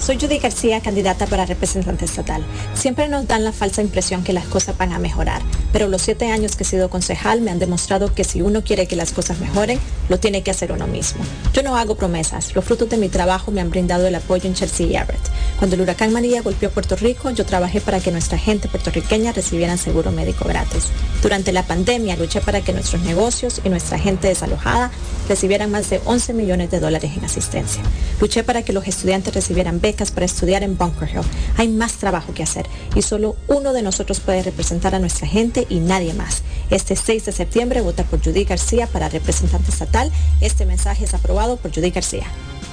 [0.00, 2.44] Soy Judy García, candidata para representante estatal.
[2.72, 5.42] Siempre nos dan la falsa impresión que las cosas van a mejorar,
[5.72, 8.86] pero los siete años que he sido concejal me han demostrado que si uno quiere
[8.86, 11.24] que las cosas mejoren, lo tiene que hacer uno mismo.
[11.52, 14.54] Yo no hago promesas, los frutos de mi trabajo me han brindado el apoyo en
[14.54, 15.20] Chelsea y Everett.
[15.58, 19.78] Cuando el huracán María golpeó Puerto Rico, yo trabajé para que nuestra gente puertorriqueña recibieran
[19.78, 20.86] seguro médico gratis.
[21.22, 24.92] Durante la pandemia luché para que nuestros negocios y nuestra gente desalojada
[25.28, 27.82] recibieran más de 11 millones de dólares en asistencia.
[28.20, 31.22] Luché para que los estudiantes recibieran para estudiar en Bunker Hill.
[31.56, 35.66] Hay más trabajo que hacer y solo uno de nosotros puede representar a nuestra gente
[35.68, 36.42] y nadie más.
[36.70, 40.12] Este 6 de septiembre vota por Judy García para representante estatal.
[40.40, 42.26] Este mensaje es aprobado por Judy García.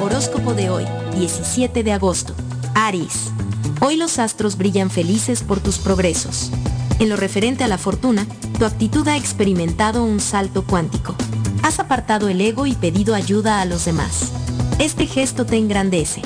[0.00, 0.84] Horóscopo de hoy,
[1.16, 2.34] 17 de agosto.
[2.74, 3.30] Aries.
[3.80, 6.50] Hoy los astros brillan felices por tus progresos.
[6.98, 8.26] En lo referente a la fortuna,
[8.58, 11.14] tu actitud ha experimentado un salto cuántico.
[11.62, 14.32] Has apartado el ego y pedido ayuda a los demás.
[14.78, 16.22] Este gesto te engrandece.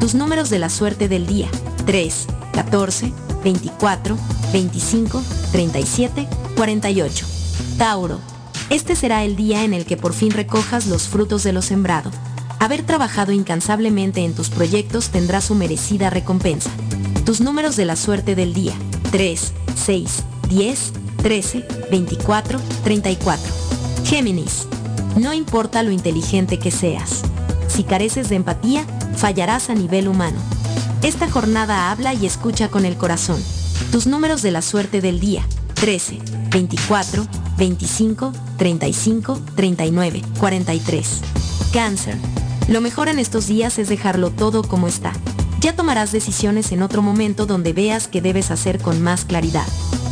[0.00, 1.48] Tus números de la suerte del día.
[1.86, 3.12] 3, 14,
[3.46, 4.16] 24,
[4.52, 5.22] 25,
[5.52, 6.26] 37,
[6.56, 7.26] 48.
[7.78, 8.18] Tauro.
[8.70, 12.10] Este será el día en el que por fin recojas los frutos de lo sembrado.
[12.58, 16.70] Haber trabajado incansablemente en tus proyectos tendrá su merecida recompensa.
[17.24, 18.74] Tus números de la suerte del día.
[19.12, 20.92] 3, 6, 10,
[21.22, 23.52] 13, 24, 34.
[24.04, 24.66] Géminis.
[25.16, 27.22] No importa lo inteligente que seas.
[27.68, 28.84] Si careces de empatía,
[29.14, 30.55] fallarás a nivel humano.
[31.06, 33.40] Esta jornada habla y escucha con el corazón.
[33.92, 35.46] Tus números de la suerte del día.
[35.74, 36.18] 13,
[36.50, 37.24] 24,
[37.56, 41.20] 25, 35, 39, 43.
[41.72, 42.16] Cáncer.
[42.66, 45.12] Lo mejor en estos días es dejarlo todo como está.
[45.60, 49.66] Ya tomarás decisiones en otro momento donde veas que debes hacer con más claridad.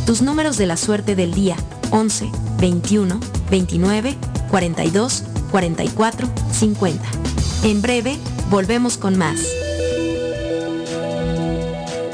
[0.05, 1.57] Tus números de la suerte del día.
[1.91, 2.31] 11,
[2.61, 3.19] 21,
[3.51, 4.15] 29,
[4.49, 7.05] 42, 44, 50.
[7.63, 8.17] En breve,
[8.49, 9.64] volvemos con más.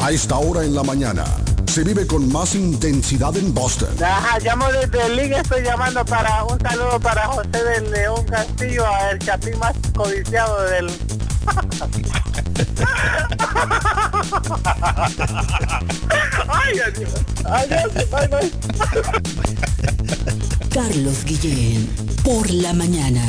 [0.00, 1.24] A esta hora en la mañana
[1.66, 3.90] se vive con más intensidad en Boston.
[4.02, 9.18] Ajá, llamo desde el estoy llamando para un saludo para José del León Castillo, el
[9.18, 10.90] chapín más codiciado del...
[16.48, 17.14] Ay, adiós.
[17.44, 18.50] Adiós, bye, bye.
[20.72, 21.88] Carlos Guillén,
[22.24, 23.22] por la mañana.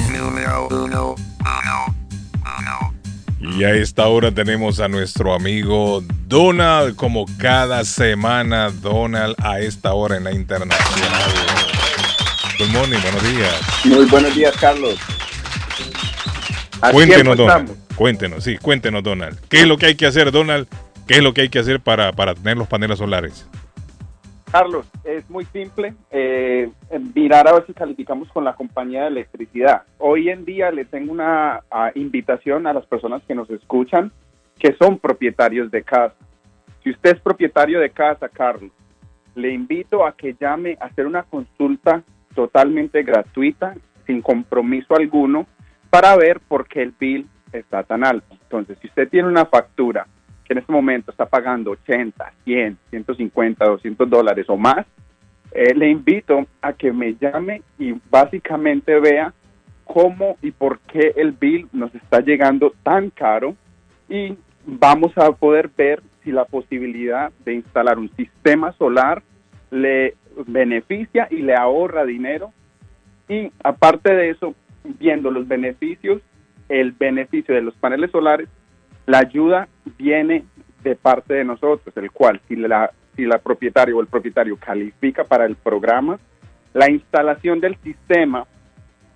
[3.44, 9.94] Y a esta hora tenemos a nuestro amigo Donald, como cada semana, Donald, a esta
[9.94, 11.32] hora en la internacional.
[12.60, 13.62] Good morning, buenos días.
[13.86, 14.96] Muy buenos días, Carlos.
[16.92, 17.72] cuéntenos, Donald.
[17.96, 19.40] Cuéntenos, sí, cuéntenos, Donald.
[19.50, 20.68] ¿Qué es lo que hay que hacer, Donald?
[21.08, 23.48] ¿Qué es lo que hay que hacer para, para tener los paneles solares?
[24.52, 25.94] Carlos, es muy simple.
[26.10, 26.70] Eh,
[27.16, 29.84] mirar a ver si calificamos con la compañía de electricidad.
[29.98, 31.62] Hoy en día le tengo una
[31.96, 34.12] invitación a las personas que nos escuchan
[34.60, 36.16] que son propietarios de casa.
[36.84, 38.72] Si usted es propietario de casa, Carlos,
[39.36, 42.04] le invito a que llame a hacer una consulta
[42.36, 43.76] totalmente gratuita,
[44.06, 45.48] sin compromiso alguno,
[45.90, 48.36] para ver por qué el bill está tan alto.
[48.44, 50.08] Entonces, si usted tiene una factura
[50.52, 54.86] en este momento está pagando 80, 100, 150, 200 dólares o más,
[55.52, 59.34] eh, le invito a que me llame y básicamente vea
[59.86, 63.56] cómo y por qué el bill nos está llegando tan caro
[64.10, 64.36] y
[64.66, 69.24] vamos a poder ver si la posibilidad de instalar un sistema solar
[69.70, 70.16] le
[70.48, 72.54] beneficia y le ahorra dinero.
[73.28, 74.54] Y aparte de eso,
[75.00, 76.22] viendo los beneficios,
[76.70, 78.50] el beneficio de los paneles solares
[79.06, 80.46] la ayuda viene
[80.84, 85.24] de parte de nosotros, el cual si la, si la propietaria o el propietario califica
[85.24, 86.20] para el programa,
[86.74, 88.46] la instalación del sistema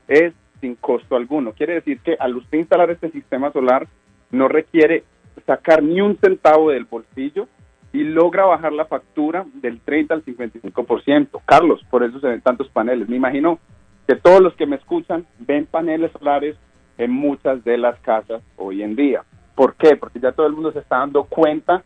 [0.08, 1.54] es sin costo alguno.
[1.54, 3.88] Quiere decir que al usted instalar este sistema solar
[4.32, 5.04] no requiere
[5.46, 7.48] sacar ni un centavo del bolsillo
[7.94, 11.42] y logra bajar la factura del 30 al 55%.
[11.46, 13.08] Carlos, por eso se ven tantos paneles.
[13.08, 13.60] Me imagino
[14.08, 16.58] que todos los que me escuchan ven paneles solares
[16.98, 19.24] en muchas de las casas hoy en día.
[19.56, 19.96] ¿Por qué?
[19.96, 21.84] Porque ya todo el mundo se está dando cuenta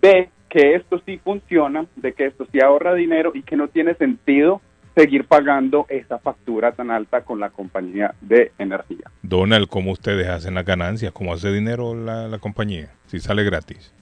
[0.00, 3.94] de que esto sí funciona, de que esto sí ahorra dinero y que no tiene
[3.94, 4.60] sentido
[4.94, 9.10] seguir pagando esa factura tan alta con la compañía de energía.
[9.22, 11.12] Donald, ¿cómo ustedes hacen las ganancias?
[11.12, 12.90] ¿Cómo hace dinero la, la compañía?
[13.06, 13.94] Si sale gratis.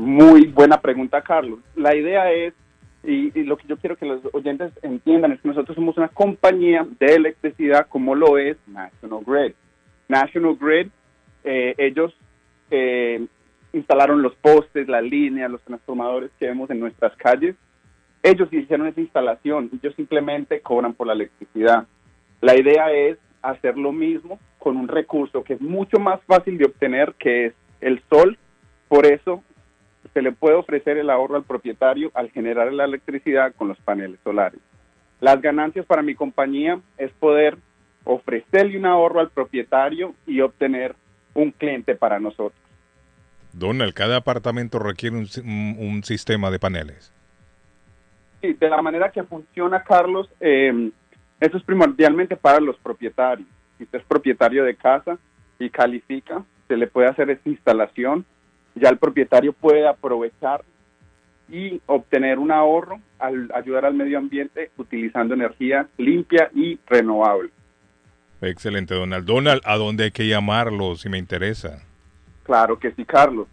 [0.00, 1.58] Muy buena pregunta, Carlos.
[1.74, 2.54] La idea es,
[3.02, 6.86] y, lo que yo quiero que los oyentes entiendan, es que nosotros somos una compañía
[6.98, 9.52] de electricidad como lo es National Grid.
[10.08, 10.88] National Grid,
[11.44, 12.14] eh, ellos
[12.70, 13.26] eh,
[13.72, 17.56] instalaron los postes, las líneas, los transformadores que vemos en nuestras calles.
[18.22, 21.86] Ellos hicieron esa instalación, ellos simplemente cobran por la electricidad.
[22.40, 26.66] La idea es hacer lo mismo con un recurso que es mucho más fácil de
[26.66, 28.38] obtener, que es el sol.
[28.88, 29.42] Por eso
[30.12, 34.18] se le puede ofrecer el ahorro al propietario al generar la electricidad con los paneles
[34.24, 34.60] solares.
[35.20, 37.58] Las ganancias para mi compañía es poder
[38.04, 40.94] ofrecerle un ahorro al propietario y obtener
[41.34, 42.60] un cliente para nosotros.
[43.52, 47.12] Donald, cada apartamento requiere un, sistema de paneles.
[48.40, 50.90] Sí, de la manera que funciona, Carlos, eh,
[51.40, 53.48] eso es primordialmente para los propietarios.
[53.76, 55.18] Si usted es propietario de casa
[55.58, 58.24] y califica, se le puede hacer esa instalación
[58.74, 60.64] ya el propietario puede aprovechar
[61.48, 67.50] y obtener un ahorro al ayudar al medio ambiente utilizando energía limpia y renovable.
[68.42, 69.26] Excelente, Donald.
[69.26, 71.82] Donald, ¿a dónde hay que llamarlo si me interesa?
[72.42, 73.46] Claro que sí, Carlos.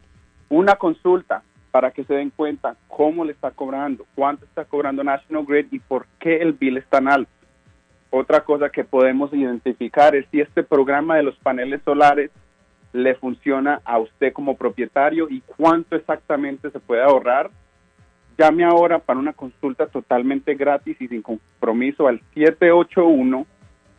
[0.50, 5.46] Una consulta para que se den cuenta cómo le está cobrando, cuánto está cobrando National
[5.46, 7.30] Grid y por qué el bill es tan alto.
[8.10, 12.32] Otra cosa que podemos identificar es si este programa de los paneles solares
[12.94, 17.52] le funciona a usted como propietario y cuánto exactamente se puede ahorrar.
[18.38, 22.22] Llame ahora para una consulta totalmente gratis y sin compromiso al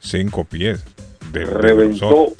[0.00, 0.84] 5 pies.
[1.32, 2.34] De, Reventó.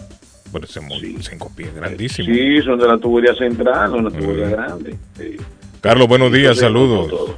[0.50, 1.16] Bueno, se sí.
[1.20, 2.26] cinco pies, grandísimo.
[2.26, 4.96] Sí, son de la tubería central, una tubería grande.
[5.80, 7.36] Carlos, buenos días, saludos.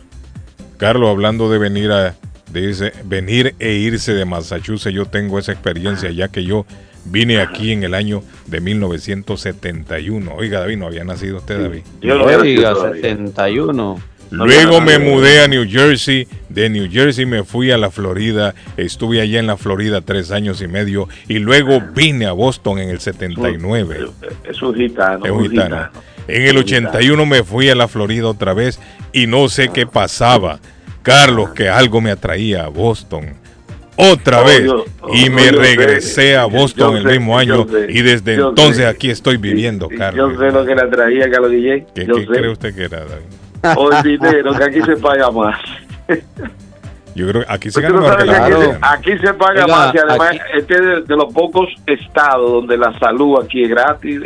[0.83, 2.17] Carlos, hablando de venir a
[2.53, 6.67] dice, venir e irse de Massachusetts, yo tengo esa experiencia ya que yo
[7.05, 10.35] vine aquí en el año de 1971.
[10.35, 11.83] Oiga, David, no había nacido usted, David.
[12.01, 14.03] Yo Oiga, 71.
[14.33, 19.21] Luego me mudé a New Jersey, de New Jersey me fui a la Florida, estuve
[19.21, 22.99] allá en la Florida tres años y medio y luego vine a Boston en el
[22.99, 24.09] 79.
[24.43, 25.25] Es un gitano.
[25.25, 25.91] Es un gitano.
[26.29, 28.79] En el 81 me fui a la Florida otra vez
[29.13, 30.61] y no sé qué pasaba.
[31.03, 33.35] Carlos, que algo me atraía a Boston.
[33.97, 34.71] Otra oh, vez.
[35.13, 40.33] y me regresé a Boston el mismo año y desde entonces aquí estoy viviendo, Carlos.
[40.33, 41.87] Yo sé lo que le atraía, Carlos Guillén.
[41.95, 43.77] ¿Qué, cree usted que era, David?
[43.77, 45.61] o el dinero, que aquí se paga más.
[47.15, 48.17] Yo creo que aquí se gana más
[48.81, 53.39] aquí, se paga más y además este es de, los pocos estados donde la salud
[53.43, 54.21] aquí es gratis.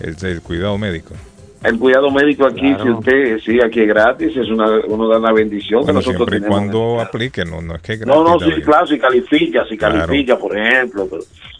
[0.00, 1.14] El, el cuidado médico.
[1.62, 5.32] el cuidado médico aquí, si usted, sí, aquí es gratis, es una, uno da una
[5.32, 8.22] bendición que nosotros siempre y cuando aplique, no, no es que es gratis.
[8.22, 11.08] No, no, sí, claro, si califica, si califica, por ejemplo.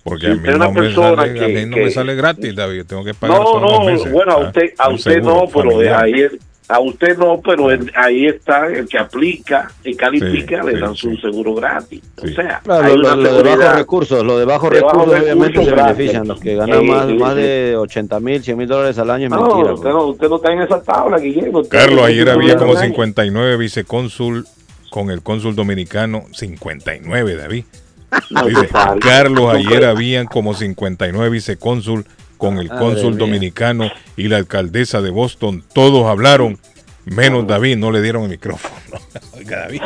[0.02, 3.04] Porque a mí, no me, sale, que, a mí no me sale gratis, David, tengo
[3.04, 4.12] que pagar no, todos no, los meses.
[4.12, 6.32] Bueno, a usted, a usted no, pero de ahí es
[6.70, 11.54] a usted no, pero ahí está el que aplica y califica, le dan su seguro
[11.54, 12.00] gratis.
[12.22, 16.28] O sea, claro, lo, de bajos recursos, lo de bajos recursos, obviamente se benefician.
[16.28, 19.46] Los que ganan más, más de 80 mil, 100 mil dólares al año es no,
[19.46, 19.74] mentira.
[19.74, 21.62] Usted no, usted no está en esa tabla, Guillermo.
[21.68, 24.46] Carlos, ayer había como 59 vicecónsul
[24.90, 27.64] con el cónsul dominicano, 59, David.
[28.46, 28.68] Dice,
[29.00, 32.06] Carlos, ayer habían como 59 vicecónsul
[32.40, 35.62] con el cónsul dominicano y la alcaldesa de Boston.
[35.74, 36.58] Todos hablaron,
[37.04, 38.74] menos David, no le dieron el micrófono.
[39.36, 39.82] Oiga, David.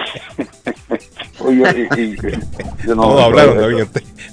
[1.40, 2.38] Oye,
[2.86, 3.84] no, Todos hablaron, David.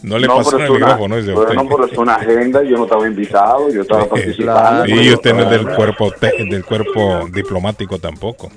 [0.04, 1.18] no le pasó el micrófono.
[1.18, 1.56] Ese usted.
[1.56, 4.86] No, pero es una agenda, yo no estaba invitado, yo estaba participando.
[4.88, 8.52] Y usted no es del cuerpo, del cuerpo diplomático tampoco.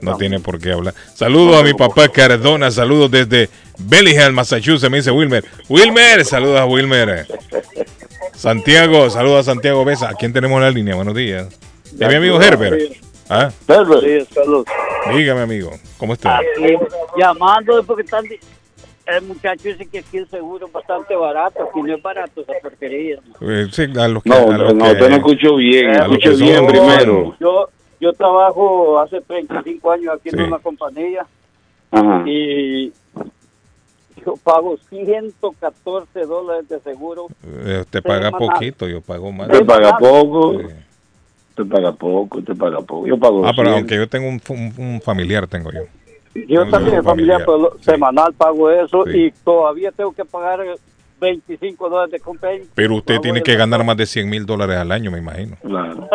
[0.00, 0.94] No, tiene por qué hablar.
[1.12, 5.44] Saludos a mi papá Cardona, saludos desde Bellingham, Massachusetts, me dice Wilmer.
[5.68, 7.26] Wilmer, saludos a Wilmer.
[8.34, 10.10] Santiago, saludos a Santiago Besa.
[10.10, 10.94] ¿A quién tenemos en la línea?
[10.94, 11.58] Buenos días.
[11.92, 12.92] De mi amigo Herbert.
[13.28, 13.50] ¿Ah?
[13.68, 14.02] Herbert.
[14.02, 14.66] Sí, saludos.
[15.14, 15.70] Dígame, amigo.
[15.98, 16.38] ¿Cómo está?
[16.38, 16.76] Aquí,
[17.16, 18.24] llamando porque están,
[19.06, 21.62] el muchacho dice que aquí el seguro es bastante barato.
[21.62, 23.18] Aquí no es barato esa porquería.
[23.40, 25.90] Eh, sí, a los que, no, a los no, que, usted no escuchó bien.
[25.90, 27.36] Escuchó bien primero.
[27.38, 27.68] Yo,
[28.00, 30.36] yo trabajo hace 35 años aquí sí.
[30.36, 31.26] en una compañía.
[31.90, 32.24] Ajá.
[32.26, 32.92] Y
[34.24, 37.28] yo pago 114 dólares de seguro.
[37.44, 39.48] Eh, usted paga poquito, yo pago más.
[39.48, 40.58] Usted paga poco.
[40.58, 40.66] Sí.
[41.50, 43.06] Usted paga poco, usted paga poco.
[43.06, 45.82] Yo pago Ah, pero aunque yo tengo un, un, un, familiar, tengo yo.
[46.48, 47.84] Yo también, familiar, pero sí.
[47.84, 49.26] semanal pago eso sí.
[49.26, 50.60] y todavía tengo que pagar
[51.20, 52.50] 25 dólares de compra.
[52.74, 55.56] Pero usted tiene que ganar más de 100 mil dólares al año, me imagino.
[55.62, 56.08] Claro.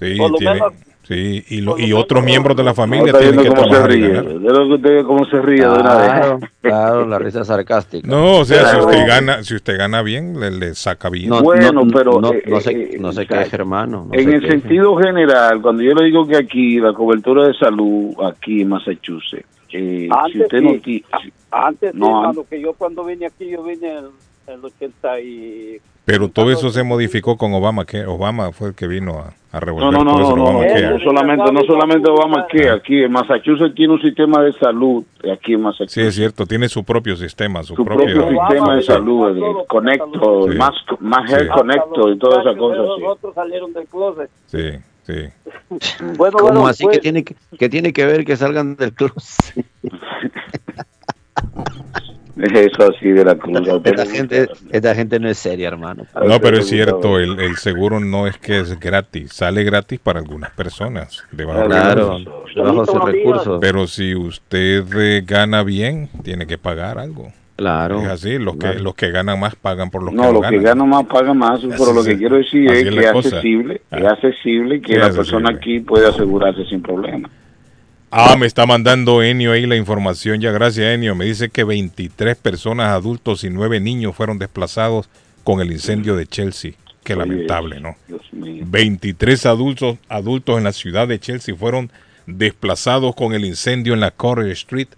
[0.00, 0.72] Sí, tiene, menos,
[1.10, 4.26] Sí, y, lo, y otros miembros de la familia no, tienen que trabajar y ganar.
[4.26, 6.50] De lo que usted cómo se ríe claro, de una vez.
[6.60, 8.06] Claro, la risa sarcástica.
[8.06, 8.82] No, o sea, claro.
[8.82, 11.30] si usted gana, si usted gana bien, le, le saca bien.
[11.30, 14.06] No, bueno, pero no, eh, no sé, eh, no sé qué es, hermano.
[14.08, 14.50] No en el qué.
[14.50, 19.48] sentido general, cuando yo le digo que aquí la cobertura de salud aquí en Massachusetts,
[19.72, 21.18] eh, antes si usted sí, no
[21.50, 24.10] antes no, sí, cuando que yo cuando vine aquí yo vine el,
[24.46, 25.80] el 80 y
[26.10, 29.60] pero todo eso se modificó con Obama, que Obama fue el que vino a, a
[29.60, 30.36] revolver no, no, todo no, eso.
[30.36, 34.42] No, no, no, no, solamente, no solamente Obama que aquí en Massachusetts tiene un sistema
[34.42, 35.92] de salud, aquí en Massachusetts.
[35.92, 39.66] Sí, es cierto, tiene su propio sistema, su, su propio, propio sistema de salud, el
[39.68, 40.58] Conecto, sí.
[40.58, 41.48] más, más Health sí.
[41.48, 42.78] Conecto y todas esas cosas.
[42.78, 44.30] Los otros salieron del closet.
[44.46, 44.70] Sí.
[45.06, 45.28] Sí.
[46.16, 46.98] bueno, ¿Cómo bueno, así pues...
[46.98, 49.64] que tiene que, que tiene que ver que salgan del closet?
[52.42, 53.60] Eso así de la cruz.
[53.84, 56.06] Esta, gente, esta gente no es seria, hermano.
[56.26, 60.20] No, pero es cierto, el, el, seguro no es que es gratis, sale gratis para
[60.20, 61.24] algunas personas.
[61.32, 62.18] De bajo claro,
[63.06, 63.58] recursos.
[63.60, 67.32] Pero si usted eh, gana bien, tiene que pagar algo.
[67.56, 68.00] Claro.
[68.00, 70.42] Es así, los que los que ganan más pagan por los no, que no los
[70.42, 70.58] ganan.
[70.58, 73.98] que ganan más pagan más, pero lo que quiero decir es que es accesible, ah.
[73.98, 77.28] es accesible y que la persona aquí puede asegurarse sin problema.
[78.12, 80.40] Ah, me está mandando Enio ahí la información.
[80.40, 81.14] Ya, gracias, Enio.
[81.14, 85.08] Me dice que 23 personas adultos y 9 niños fueron desplazados
[85.44, 86.72] con el incendio de Chelsea.
[87.04, 87.96] Qué Oye, lamentable, ¿no?
[88.32, 91.90] 23 adultos, adultos en la ciudad de Chelsea fueron
[92.26, 94.88] desplazados con el incendio en la Corridor Street,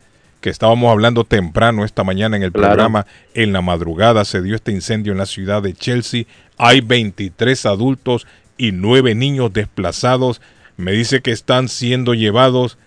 [0.40, 2.68] que estábamos hablando temprano esta mañana en el claro.
[2.68, 3.06] programa.
[3.34, 6.24] En la madrugada se dio este incendio en la ciudad de Chelsea.
[6.56, 8.26] Hay 23 adultos
[8.56, 10.40] y 9 niños desplazados.
[10.78, 12.78] Me dice que están siendo llevados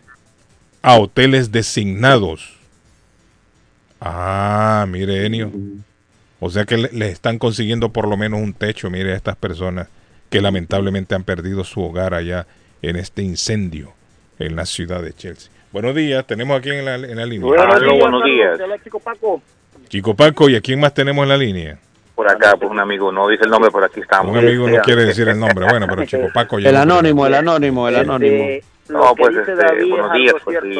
[0.85, 2.59] a hoteles designados.
[3.99, 5.51] Ah, mire, Enio.
[6.39, 9.35] O sea que les le están consiguiendo por lo menos un techo, mire, a estas
[9.35, 9.87] personas
[10.29, 12.45] que lamentablemente han perdido su hogar allá
[12.83, 13.93] en este incendio
[14.37, 15.51] en la ciudad de Chelsea.
[15.71, 17.47] Buenos días, tenemos aquí en la, en la línea.
[17.47, 18.59] Buenos días, buenos días.
[18.83, 19.41] Chico Paco.
[19.89, 21.79] Chico Paco, ¿y a quién más tenemos en la línea?
[22.13, 24.31] Por acá, pues un amigo, no dice el nombre, por aquí estamos.
[24.31, 27.33] Un amigo no quiere decir el nombre, bueno, pero Chico Paco ya El anónimo, el
[27.33, 28.45] anónimo, el anónimo.
[28.87, 30.73] No, pues este, buenos días, pues sí,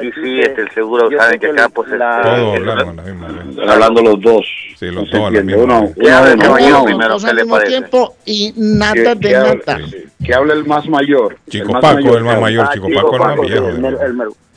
[0.00, 4.02] sí, sí, este, el seguro, saben que acá, pues, la, este, hablaron la misma hablando
[4.02, 4.46] los dos.
[4.76, 7.70] Sí, los dos a la misma uno, uno, uno, caballero uno, primero, ¿qué le parece?
[7.70, 9.80] tiempo y nada de nada.
[10.24, 11.36] Que hable el más mayor.
[11.48, 13.70] Chico Paco, el más mayor, Ah, Chico Chico Paco, el más viejo.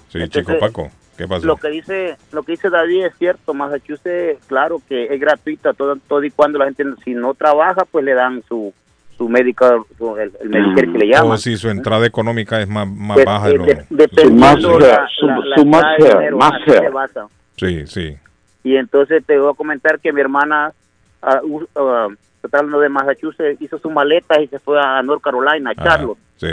[0.10, 1.48] Sí, Entonces, Chico Paco, ¿qué pasó?
[1.48, 5.96] Lo que dice lo que dice David es cierto, Massachusetts, claro que es gratuita todo,
[6.08, 8.72] todo y cuando la gente si no trabaja, pues le dan su
[9.18, 11.32] su médico, su- el, el Medicare que le llaman.
[11.34, 13.66] O si su entrada económica es más, más Pues, baja de lo...
[13.66, 17.28] de- dependiendo Más la- hair, su- la- la su más de dinero, se basa.
[17.58, 18.18] Sí, sí.
[18.64, 20.74] Y entonces te voy a comentar que mi hermana
[21.22, 22.08] ah, u- ah,
[22.44, 26.18] está hablando de Massachusetts, hizo su maleta y se fue a North Carolina, a Charlotte.
[26.38, 26.48] Sí.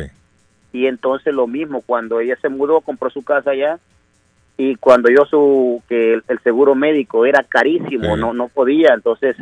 [0.73, 3.79] Y entonces lo mismo, cuando ella se mudó, compró su casa allá
[4.57, 9.37] y cuando yo su que el, seguro médico era carísimo, no no podía, entonces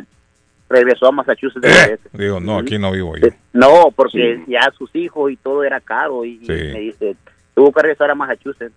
[0.71, 1.65] regresó a Massachusetts.
[1.67, 3.27] Eh, digo, no, aquí no vivo yo.
[3.53, 7.15] No, porque ya sus hijos y todo era caro y, me dice,
[7.53, 8.73] tuvo que regresar a Massachusetts.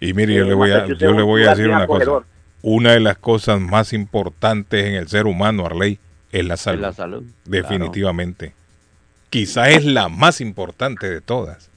[0.00, 2.24] y mire, yo le voy a, yo le voy a decir una cosa.
[2.62, 5.98] Una de las cosas más importantes en el ser humano, Arley,
[6.32, 6.80] es la salud.
[6.80, 7.22] la salud.
[7.44, 8.54] Definitivamente.
[9.28, 11.70] Quizá es la más importante de todas.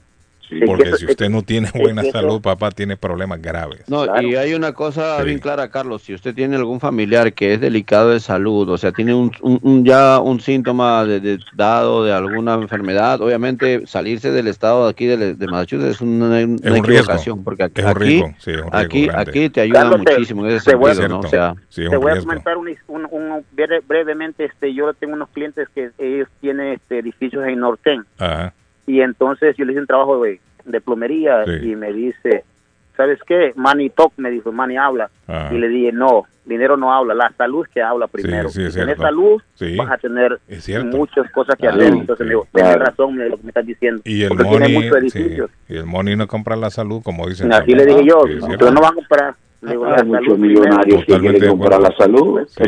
[0.66, 3.84] Porque si usted no tiene buena salud, papá, tiene problemas graves.
[3.88, 6.04] No, y hay una cosa bien clara, Carlos.
[6.04, 10.20] Si usted tiene algún familiar que es delicado de salud, o sea, tiene un, ya
[10.20, 15.96] un síntoma de, dado de alguna enfermedad, obviamente salirse del estado de aquí de, Massachusetts
[15.96, 18.24] es una, equivocación, porque aquí,
[18.72, 21.20] aquí, aquí, te ayuda muchísimo en ese sentido, ¿no?
[21.20, 23.46] O sea, te voy a comentar un,
[23.88, 28.06] brevemente, este, yo tengo unos clientes que ellos tienen este, edificios en Norten.
[28.18, 28.54] Ajá
[28.88, 30.40] y entonces yo le hice un trabajo de,
[30.82, 32.44] plomería y me dice,
[32.96, 33.54] ¿sabes qué?
[33.56, 35.10] Money talk, me dijo, money habla.
[35.52, 38.50] Y le dije, no, dinero no habla, la salud que habla primero.
[38.50, 39.42] si tienes salud,
[39.78, 40.40] vas a tener
[40.86, 41.94] muchas cosas que hacer.
[41.94, 44.02] Entonces me dijo, tienes razón de lo que me estás diciendo.
[44.06, 44.90] Y el, money,
[45.68, 47.54] y el money no compra la salud, como dicen.
[47.54, 48.22] Así le dije yo,
[48.58, 49.36] pero no van a comprar.
[49.66, 52.42] Hay muchos millonarios que quieren comprar la salud.
[52.48, 52.64] Sí.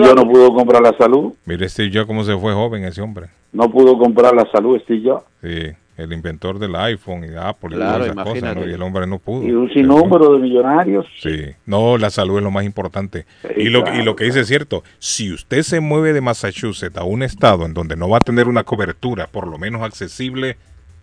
[0.00, 1.32] yo, no pudo comprar la salud.
[1.44, 3.28] Mire Steve yo cómo se fue joven ese hombre.
[3.52, 5.24] No pudo comprar la salud Steve yo.
[5.40, 9.20] Sí, el inventor del iPhone y Apple y todas esas cosas, y el hombre no
[9.20, 9.44] pudo.
[9.44, 11.06] Y un sinnúmero de millonarios.
[11.20, 13.26] Sí, no, la salud es lo más importante.
[13.56, 17.04] y, lo, y lo que dice es cierto, si usted se mueve de Massachusetts a
[17.04, 20.56] un estado en donde no va a tener una cobertura por lo menos accesible,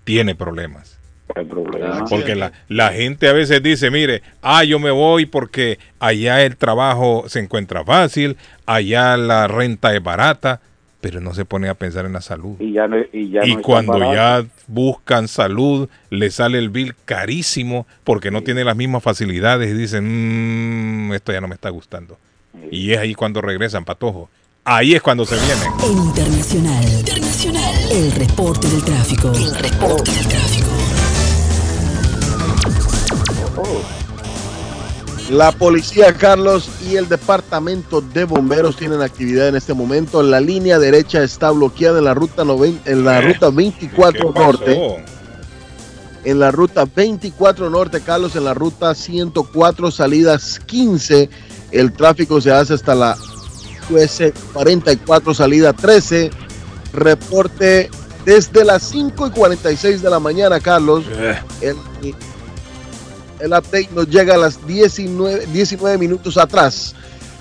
[0.03, 1.00] tiene problemas.
[2.09, 6.57] Porque la, la, gente a veces dice, mire, ah, yo me voy porque allá el
[6.57, 10.61] trabajo se encuentra fácil, allá la renta es barata,
[11.01, 12.55] pero no se pone a pensar en la salud.
[12.59, 12.87] Y, ya
[13.43, 19.03] y, cuando ya buscan salud, le sale el bill carísimo porque no tiene las mismas
[19.03, 22.17] facilidades y dicen, mmm, esto ya no me está gustando.
[22.69, 24.29] Y es ahí cuando regresan, patojo.
[24.63, 26.07] Ahí es cuando se vienen.
[26.07, 26.87] internacional.
[26.87, 27.73] Internacional.
[27.91, 29.31] El reporte del tráfico.
[29.33, 30.50] El reporte del tráfico.
[35.31, 40.21] La policía Carlos y el departamento de bomberos tienen actividad en este momento.
[40.21, 42.43] La línea derecha está bloqueada en la ruta
[42.83, 45.05] en la ruta 24 norte.
[46.25, 51.29] En la ruta 24 norte, Carlos, en la ruta 104 salidas 15,
[51.71, 53.17] el tráfico se hace hasta la
[53.89, 56.29] US 44 salida 13.
[56.91, 57.89] Reporte
[58.25, 61.05] desde las 5 y 46 de la mañana, Carlos.
[61.09, 61.39] Eh.
[61.61, 61.77] El,
[63.41, 66.95] el update nos llega a las 19, 19 minutos atrás.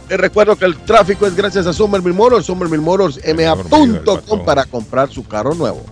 [0.09, 5.09] Les recuerdo que el tráfico es gracias a Somerville Motors, Somerville Motors, ma.com para comprar
[5.09, 5.85] su carro nuevo.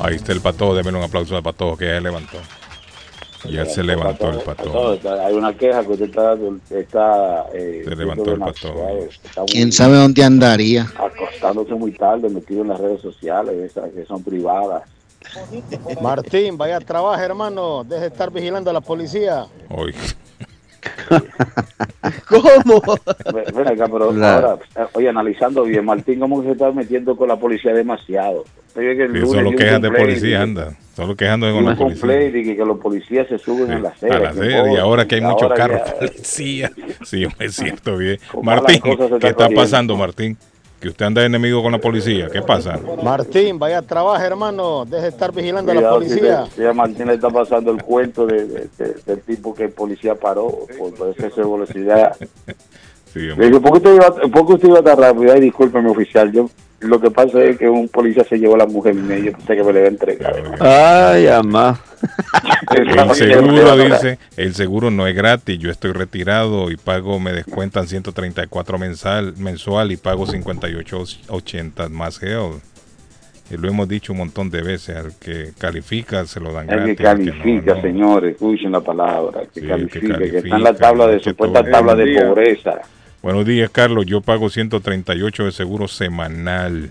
[0.00, 2.38] Ahí está el pato, démelo un aplauso al pato que ya levantó.
[3.48, 4.98] Ya se levantó el pato.
[5.24, 6.34] Hay una queja que usted está.
[6.70, 8.74] está eh, se levantó el pato.
[9.46, 10.90] ¿Quién sabe dónde andaría?
[10.98, 14.82] Acostándose muy tarde, metido en las redes sociales, esas que son privadas.
[16.02, 17.84] Martín, vaya a trabajar, hermano.
[17.84, 19.46] Deje de estar vigilando a la policía.
[19.68, 19.94] Hoy.
[22.28, 22.82] ¿Cómo?
[23.54, 24.58] Ven acá, pero ahora,
[24.92, 28.44] oye, analizando bien, Martín, ¿cómo se está metiendo con la policía demasiado?
[29.24, 30.76] solo quejas de policía, anda.
[30.94, 32.28] Solo quejando con la policía.
[32.28, 34.12] Y que, los policías se suben en la sede.
[34.12, 36.70] A la sede, y ahora que hay muchos carros policía.
[37.04, 38.18] Sí, es cierto, bien.
[38.42, 38.80] Martín,
[39.20, 40.36] ¿qué está pasando, Martín?
[40.80, 42.28] Que usted anda de enemigo con la policía.
[42.30, 42.78] ¿Qué pasa?
[43.02, 44.84] Martín, vaya a trabajar, hermano.
[44.84, 46.46] Deje de estar vigilando a la policía.
[46.68, 48.68] A Martín le está pasando el cuento de,
[49.06, 52.16] del tipo que el policía paró por esa velocidad.
[53.16, 53.28] Sí,
[53.60, 55.32] ¿por, qué usted iba, ¿Por qué usted iba tan rápido?
[55.32, 56.30] Ay, discúlpeme, oficial.
[56.32, 59.32] Yo lo que pasa es que un policía se llevó a la mujer y yo
[59.32, 60.34] pensé que me le iba a entregar.
[60.60, 61.80] Ay, amá.
[62.76, 67.88] el seguro dice, el seguro no es gratis, yo estoy retirado y pago, me descuentan
[67.88, 72.60] 134 mensal, mensual y pago 58.80 más geo.
[73.50, 76.90] Y lo hemos dicho un montón de veces, al que califica se lo dan gratis.
[76.90, 81.20] El que califica, señores, escuchen la palabra, que, califica, que, está en la tabla de
[81.20, 82.82] supuesta tabla de pobreza.
[83.22, 84.06] Buenos días, Carlos.
[84.06, 86.90] Yo pago 138 de seguro semanal.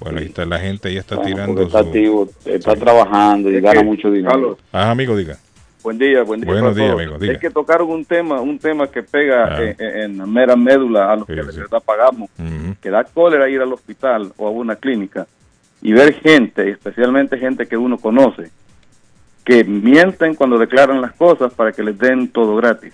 [0.00, 1.62] Bueno, ahí está la gente, ya está tirando.
[1.62, 4.30] Está activo, está trabajando y gana mucho dinero.
[4.30, 4.58] Carlos.
[4.72, 5.36] Ah, amigo, diga.
[5.82, 6.52] Buen día, buen día.
[6.52, 7.18] Buenos días, amigo.
[7.18, 7.32] Diga.
[7.32, 9.74] Es que tocaron un tema, un tema que pega ah.
[9.78, 12.30] en, la mera médula a los que les pagamos,
[12.80, 15.26] que da cólera ir al hospital o a una clínica
[15.80, 18.50] y ver gente, especialmente gente que uno conoce,
[19.44, 22.92] que mienten cuando declaran las cosas para que les den todo gratis.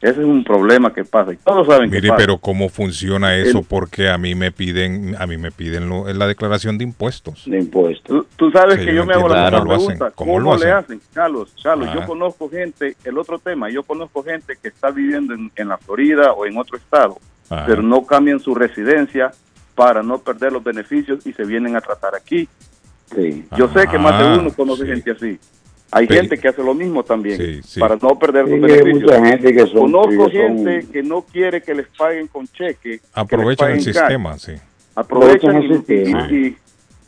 [0.00, 4.08] Ese es un problema que pasa y todos saben Mire, pero cómo funciona eso porque
[4.08, 7.42] a mí me piden a mí me piden la declaración de impuestos.
[7.46, 8.26] De impuestos.
[8.36, 11.00] Tú, sabes que yo, me hago la pregunta, ¿cómo, lo le hacen?
[11.12, 15.68] Carlos, Carlos, yo conozco gente, el otro tema, yo conozco gente que está viviendo en,
[15.68, 17.18] la Florida o en otro estado,
[17.66, 19.32] pero no cambian su residencia
[19.74, 22.48] para no perder los beneficios y se vienen a tratar aquí.
[23.14, 23.46] Sí.
[23.56, 25.38] Yo sé que más de ah, uno conoce gente así.
[25.90, 29.70] Hay gente que hace lo mismo también para no perder los beneficios.
[29.72, 33.00] Conozco gente que no quiere que les paguen con cheque.
[33.14, 34.52] Aprovechan el sistema, sí.
[34.94, 36.28] Aprovechan, el sistema.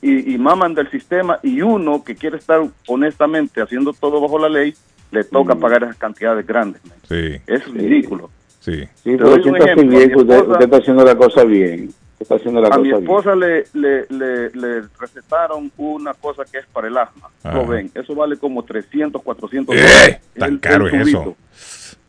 [0.03, 4.75] Y, maman del sistema y uno que quiere estar honestamente haciendo todo bajo la ley,
[5.11, 5.61] le toca mm.
[5.61, 6.81] pagar esas cantidades grandes.
[7.07, 7.37] Sí.
[7.47, 8.31] Es ridículo.
[8.61, 8.85] Sí.
[9.03, 11.91] sí pero usted, usted está haciendo la cosa bien
[12.29, 17.31] a mi esposa le, le, le, recetaron una cosa que es para el asma.
[17.45, 19.79] Lo ven, eso vale como 300, 400 ¡Eh!
[19.79, 20.21] dólares.
[20.39, 21.37] Tan caro es eso.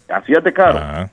[0.10, 1.10] Así es de caro.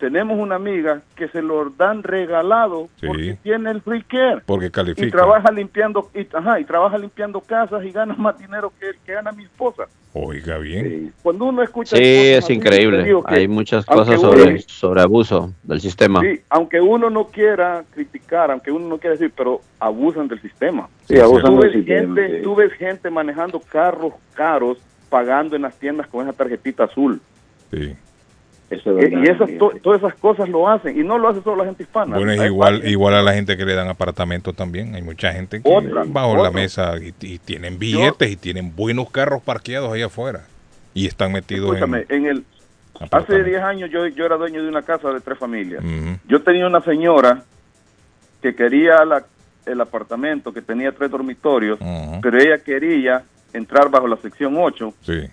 [0.00, 4.40] Tenemos una amiga que se lo dan regalado porque tiene el free care.
[4.46, 5.06] Porque califica.
[5.06, 9.12] Y trabaja limpiando, y, ajá, y trabaja limpiando casas y gana más dinero que, que
[9.12, 9.84] gana mi esposa.
[10.14, 11.12] Oiga bien.
[11.22, 11.96] Cuando uno escucha...
[11.96, 13.14] Sí, es increíble.
[13.26, 16.22] Hay muchas cosas sobre, sobre abuso del sistema.
[16.22, 20.88] Sí, aunque uno no quiera criticar, aunque uno no quiera decir, pero abusan del sistema.
[21.04, 22.16] Sí, abusan del sistema.
[22.16, 24.78] Gente, Tú ves gente manejando carros caros
[25.10, 27.20] pagando en las tiendas con esa tarjetita azul.
[27.70, 27.94] Sí.
[28.70, 29.50] Eso y esas,
[29.82, 32.16] todas esas cosas lo hacen y no lo hace solo la gente hispana.
[32.16, 34.94] Bueno, es igual, igual a la gente que le dan apartamentos también.
[34.94, 39.92] Hay mucha gente que bajo la mesa y, tienen billetes y tienen buenos carros parqueados
[39.92, 40.44] ahí afuera
[40.94, 41.76] y están metidos
[42.08, 42.44] en, el
[43.10, 45.82] Hace 10 años yo, yo era dueño de una casa de tres familias.
[46.28, 47.42] Yo tenía una señora
[48.40, 48.98] que quería
[49.66, 51.78] el apartamento que tenía tres dormitorios,
[52.22, 54.94] pero ella quería entrar bajo la sección 8.
[55.00, 55.28] Sí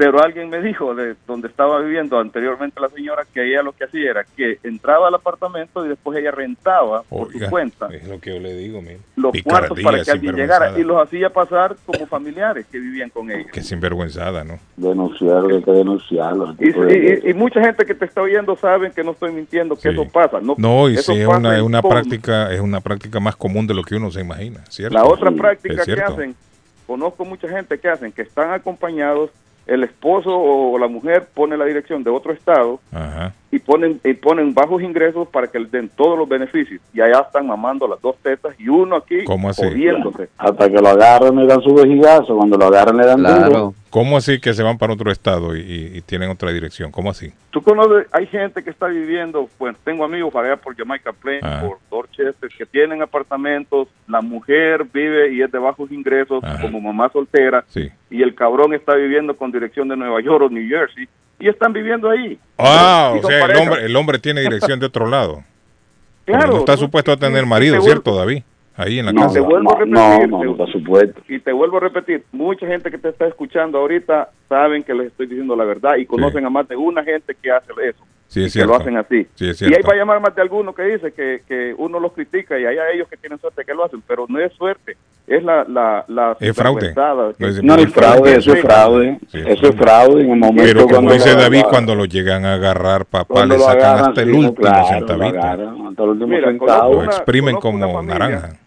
[0.00, 3.84] pero alguien me dijo de donde estaba viviendo anteriormente la señora que ella lo que
[3.84, 7.88] hacía era que entraba al apartamento y después ella rentaba por su cuenta.
[7.92, 8.80] Es lo que yo le digo,
[9.16, 13.30] Los cuartos para que alguien llegara y los hacía pasar como familiares que vivían con
[13.30, 13.50] ella.
[13.52, 14.58] Qué sinvergüenzada, ¿no?
[14.74, 16.56] Denunciarlo, hay que denunciarlo.
[16.58, 20.40] Y, mucha gente que te está oyendo saben que no estoy mintiendo, que eso pasa.
[20.40, 23.82] No, no y sí, es una, una práctica, es una práctica más común de lo
[23.82, 24.94] que uno se imagina, ¿cierto?
[24.94, 26.34] La otra práctica que hacen,
[26.86, 29.30] conozco mucha gente que hacen, que están acompañados
[29.70, 32.80] el esposo o la mujer pone la dirección de otro estado
[33.52, 36.80] y ponen y ponen bajos ingresos para que le den todos los beneficios.
[36.92, 40.28] Y allá están mamando las dos tetas y uno aquí jodiéndose.
[40.38, 43.74] Hasta que lo agarren y dan su vejigazo, cuando lo agarran le dan claro.
[43.90, 46.92] ¿Cómo así que se van para otro estado y, tienen otra dirección?
[46.92, 47.32] ¿Cómo así?
[47.50, 51.78] Tú conoces, hay gente que está viviendo, pues tengo amigos allá por Jamaica Plain, por
[51.90, 57.64] Dorchester, que tienen apartamentos, la mujer vive y es de bajos ingresos como mamá soltera,
[58.08, 61.08] y el cabrón está viviendo con dirección de Nueva York o New Jersey,
[61.40, 62.38] y están viviendo ahí.
[62.58, 65.42] Ah, o sea, el hombre, el hombre tiene dirección de otro lado.
[66.26, 66.52] Claro.
[66.52, 68.44] no está supuesto a tener marido, ¿cierto, David?
[68.80, 69.34] ahí en la casa.
[69.34, 71.22] Te vuelvo a repetir, por supuesto.
[71.28, 75.08] Y te vuelvo a repetir, mucha gente que te está escuchando ahorita saben que les
[75.08, 78.04] estoy diciendo la verdad y conocen a más de una gente que hace eso.
[78.30, 79.26] Sí, que lo hacen así.
[79.40, 82.56] y ahí va a llamar más de alguno que dice que, que uno los critica
[82.56, 84.96] y hay a ellos que tienen suerte que lo hacen, pero no es suerte,
[85.26, 85.64] es la...
[85.64, 86.94] la, la es fraude.
[87.64, 89.18] No, es fraude, eso es fraude.
[89.32, 93.04] eso es fraude en el momento Pero como dice David, cuando lo llegan a agarrar,
[93.04, 95.56] papá, le sacan hasta el último centavito.
[96.06, 98.60] Lo, exprimen como naranja.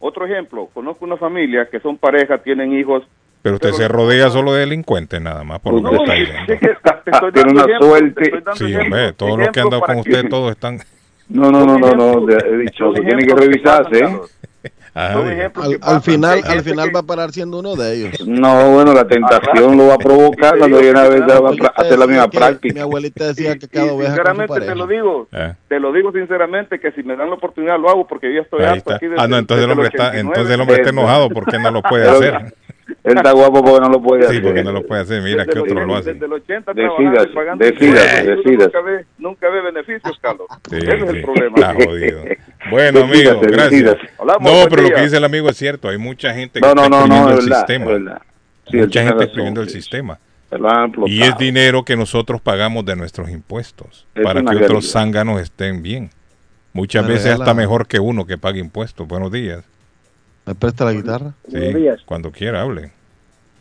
[0.00, 3.04] Otro ejemplo, conozco una familia que son pareja, tienen hijos.
[3.42, 7.32] Pero usted se rodea solo de delincuentes nada más, por lo que está diciendo.
[7.34, 8.42] Tiene una suerte.
[8.54, 10.78] Sí, hombre, todos los que han dado con usted, todos están...
[11.28, 14.20] No, no, no, no, no, he dicho, tiene que revisarse, ¿eh?
[14.94, 18.26] al, final, al final va a parar siendo uno de ellos.
[18.26, 22.06] No, bueno, la tentación lo va a provocar cuando viene a ver a hacer la
[22.06, 22.74] misma práctica.
[22.74, 25.54] Mi abuelita decía que cada oveja Sinceramente te lo digo, eh.
[25.68, 28.64] te lo digo sinceramente que si me dan la oportunidad lo hago porque yo estoy
[28.64, 31.70] harto aquí Ah, no, entonces el hombre está, entonces el hombre está enojado porque no
[31.70, 32.54] lo puede hacer.
[33.04, 34.36] Él está guapo porque no lo puede hacer.
[34.36, 35.22] Sí, porque no lo puede hacer.
[35.22, 36.12] Mira qué otro lo hace.
[36.12, 38.66] Desde el 80 decidas, decidas, decidas.
[38.66, 40.46] Nunca ve, nunca ve beneficios, Carlos.
[40.70, 41.56] Ese es el problema.
[41.56, 42.24] Está jodido.
[42.70, 43.96] Bueno, amigo, gracias.
[44.40, 45.88] No, pero lo que dice el amigo es cierto.
[45.88, 48.22] Hay mucha gente que está exprimiendo el sistema.
[48.72, 50.18] mucha gente exprimiendo el sistema.
[51.06, 56.10] Y es dinero que nosotros pagamos de nuestros impuestos para que otros zánganos estén bien.
[56.72, 59.06] Muchas veces hasta mejor que uno que pague impuestos.
[59.08, 59.64] Buenos días.
[60.46, 61.34] ¿Me presta la guitarra?
[61.48, 61.58] Sí,
[62.04, 62.90] cuando quiera, hable.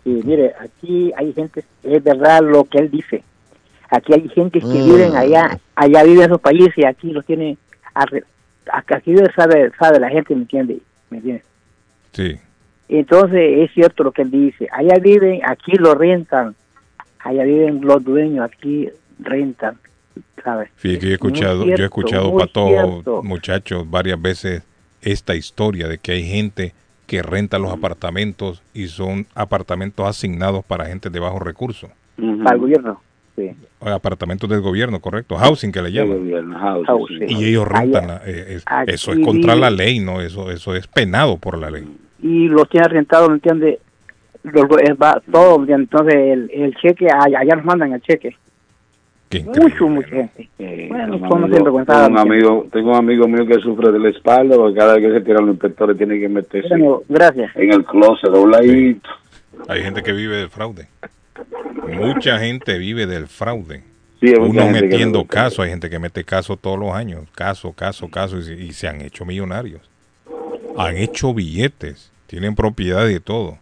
[0.04, 3.24] Sí, mire, aquí hay gente, es verdad lo que él dice.
[3.90, 4.86] Aquí hay gente que mm.
[4.86, 7.58] viven allá, allá viven en esos países y aquí los tiene,
[7.94, 10.80] aquí sabe, sabe la gente, ¿me entiende?
[11.10, 11.44] ¿Me entiende?
[12.14, 12.40] Sí.
[12.90, 14.68] Entonces es cierto lo que él dice.
[14.72, 16.56] Allá viven, aquí lo rentan,
[17.20, 18.90] allá viven los dueños, aquí
[19.20, 19.78] rentan,
[20.44, 20.70] ¿sabes?
[20.78, 24.64] Sí, que he escuchado, yo he escuchado, para todos muchachos, varias veces
[25.02, 26.74] esta historia de que hay gente
[27.08, 31.90] que renta los apartamentos y son apartamentos asignados para gente de bajos recursos.
[32.16, 33.02] Para el gobierno.
[33.36, 33.52] Sí.
[33.82, 35.36] Apartamentos del gobierno, correcto.
[35.36, 36.30] Housing que le llaman.
[37.28, 38.22] Y ellos rentan.
[38.26, 40.22] Eh, eso es contra la ley, ¿no?
[40.22, 41.86] Eso, eso es penado por la ley.
[42.22, 43.80] Y los tiene rentado, ¿me entiende?
[44.44, 48.36] Los, va, todo, entonces el, el cheque, allá nos mandan el cheque.
[49.40, 50.50] Mucho, mucha gente.
[50.60, 54.96] Eh, bueno, tengo, un amigo, tengo un amigo mío que sufre del espalda, porque cada
[54.96, 56.76] vez que se tiran los inspectores tiene que meterse
[57.08, 57.56] gracias.
[57.56, 59.10] en el closet dobladito.
[59.68, 60.88] Hay gente que vive del fraude.
[61.88, 63.84] Mucha gente vive del fraude.
[64.22, 68.72] Uno metiendo caso, hay gente que mete caso todos los años, caso, caso, caso, y,
[68.74, 69.82] se han hecho millonarios.
[70.78, 73.58] Han hecho billetes, tienen propiedad y todo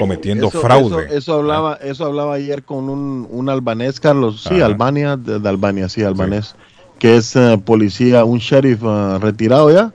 [0.00, 1.08] cometiendo fraude.
[1.16, 6.02] Eso, hablaba, eso hablaba ayer con un, un albanés, Carlos, sí, Albania, de, Albania, sí,
[6.02, 6.56] albanés,
[6.98, 9.92] que es eh, policía, un sheriff eh, retirado ya,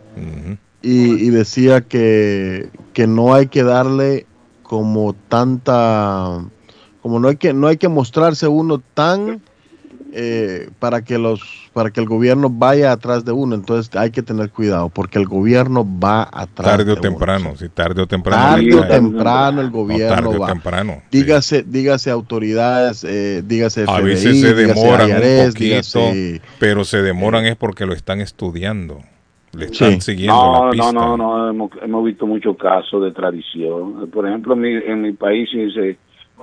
[0.81, 4.27] y, y, decía que, que no hay que darle
[4.61, 6.45] como tanta,
[7.01, 9.41] como no hay que, no hay que mostrarse uno tan
[10.17, 11.41] eh, para que los
[11.73, 15.25] para que el gobierno vaya atrás de uno entonces hay que tener cuidado porque el
[15.25, 18.55] gobierno va atrás tarde o temprano si tarde o temprano.
[18.55, 20.45] Tarde o temprano el gobierno tarde va.
[20.45, 25.99] o temprano dígase dígase autoridades eh, dígase a veces se demoran un poquito
[26.59, 29.01] pero se demoran es porque lo están estudiando
[29.51, 30.91] le están siguiendo no, la pista.
[30.93, 34.09] no no no hemos, visto muchos casos de tradición.
[34.11, 35.97] Por ejemplo en mi, en mi país se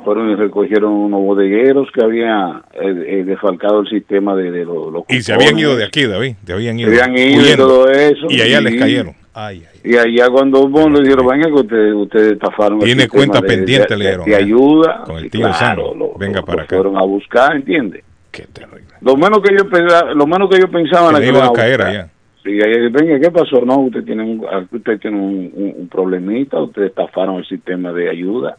[0.04, 5.04] fueron y recogieron unos bodegueros que habían eh, eh, defalcado el sistema de, de los,
[5.08, 6.90] Y se habían ido de aquí, David, se habían ido.
[6.90, 8.26] Se habían ido y todo eso.
[8.28, 9.14] Y allá les cayeron.
[9.34, 13.40] Ay, ay, y allá cuando bueno, le dijeron, venga que ustedes, ustedes estafaron Tiene cuenta
[13.40, 14.26] pendiente, le dieron.
[14.26, 15.04] De, ayuda.
[15.06, 16.76] Con el tío claro, venga para acá.
[16.76, 18.04] fueron a buscar, ¿entiendes?
[18.30, 18.82] Qué terrible.
[19.00, 21.82] Lo menos que yo pensaba, lo menos que yo pensaba que, que iban a caer
[21.82, 22.08] allá.
[22.42, 22.58] Sí,
[22.90, 23.60] venga, ¿qué pasó?
[23.64, 28.10] No, usted tiene un, usted tiene un, un, un problemita, ustedes estafaron el sistema de
[28.10, 28.56] ayuda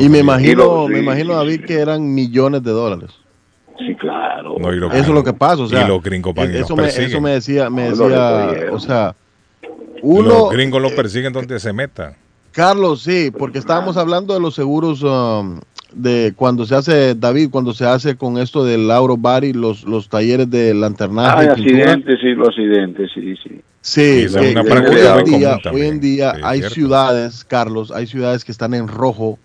[0.00, 3.10] y me imagino, me imagino David que eran millones de dólares.
[3.78, 4.56] Sí, claro.
[4.70, 7.70] eso es lo que pasa, o sea, y los gringos eso, me, eso me decía,
[7.70, 9.14] me decía, o sea,
[10.02, 12.16] uno los gringos lo persiguen donde se meta.
[12.52, 15.60] Carlos, sí, porque estábamos hablando de los seguros um,
[15.92, 20.08] de cuando se hace, David, cuando se hace con esto del Lauro Bari, los, los
[20.08, 21.48] talleres de lanternaje.
[21.48, 23.60] Ah, accidentes, sí, los accidentes, sí, sí.
[23.80, 28.74] Sí, sí, hoy, en día, hoy en día hay ciudades, Carlos, hay ciudades que están
[28.74, 29.38] en rojo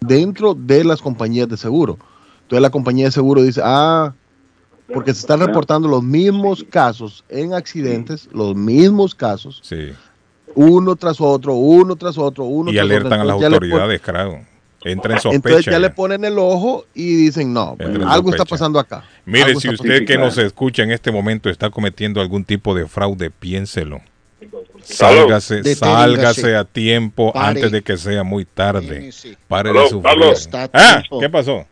[0.00, 1.98] dentro de las compañías de seguro.
[2.42, 4.14] Entonces la compañía de seguro dice, ah,
[4.92, 9.90] porque se están reportando los mismos casos en accidentes, los mismos casos, sí.
[10.54, 14.40] uno tras otro, uno tras otro, uno y alertan a las autoridades, claro.
[14.84, 15.48] Entra en sospecha.
[15.48, 19.04] Entonces ya, le ponen el ojo y dicen, no, pues, algo está pasando acá.
[19.24, 23.30] Mire, si usted que nos escucha en este momento está cometiendo algún tipo de fraude,
[23.30, 24.00] piénselo.
[24.82, 29.10] Sálgase, sálgase a tiempo antes de que sea muy tarde.
[29.48, 30.70] Pare de sufrir.
[30.72, 31.66] Ah, ¿qué pasó?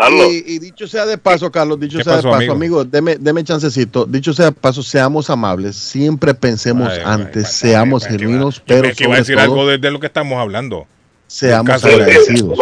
[0.00, 0.28] Carlos.
[0.32, 4.06] Y, dicho sea de paso, Carlos, dicho sea de paso, amigo, deme, deme, chancecito.
[4.06, 5.76] Dicho sea de paso, seamos amables.
[5.76, 8.94] Siempre pensemos antes, seamos genuinos, pero.
[8.94, 10.86] Que va a decir algo de, lo que estamos hablando.
[11.30, 12.58] Seamos agradecidos.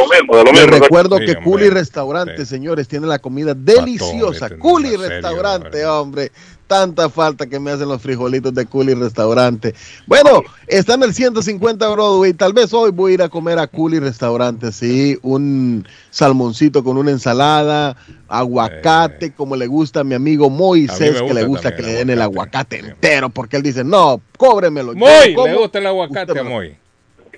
[0.52, 4.50] Les recuerdo que Culi Restaurante, señores, tiene la comida deliciosa.
[4.58, 6.30] Culi Restaurante, hombre
[6.66, 9.74] tanta falta que me hacen los frijolitos de Culi Restaurante.
[10.06, 12.34] Bueno, está en el 150 Broadway.
[12.34, 15.18] Tal vez hoy voy a ir a comer a Culi Restaurante, sí.
[15.22, 17.96] Un salmoncito con una ensalada,
[18.28, 19.32] aguacate, eh.
[19.34, 22.80] como le gusta a mi amigo Moisés, que le gusta que le den el aguacate
[22.80, 24.94] entero, porque él dice, no, cóbremelo.
[24.94, 26.76] Moy, le gusta el aguacate a Moy.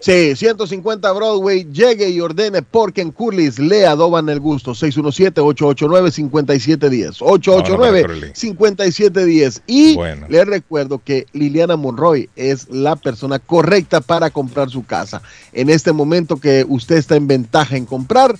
[0.00, 4.72] Sí, 150 Broadway, llegue y ordene porque en Curly's le adoban el gusto.
[4.72, 7.18] 617-889-5710.
[7.18, 9.60] 889-5710.
[9.66, 9.98] Y
[10.28, 15.20] le recuerdo que Liliana Monroy es la persona correcta para comprar su casa.
[15.52, 18.34] En este momento que usted está en ventaja en comprar,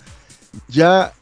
[0.69, 1.13] ya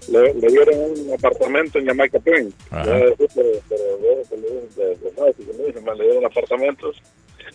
[0.09, 2.51] Le, le, dieron un apartamento en Jamaica Plain.
[2.73, 3.15] Le
[6.05, 6.97] dieron apartamentos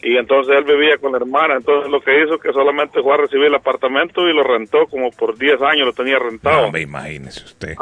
[0.04, 3.18] y entonces él vivía con la hermana, entonces lo que hizo que solamente fue a
[3.18, 6.64] recibir el apartamento y lo rentó como por 10 años, lo tenía rentado.
[6.64, 7.76] No me imagínese usted.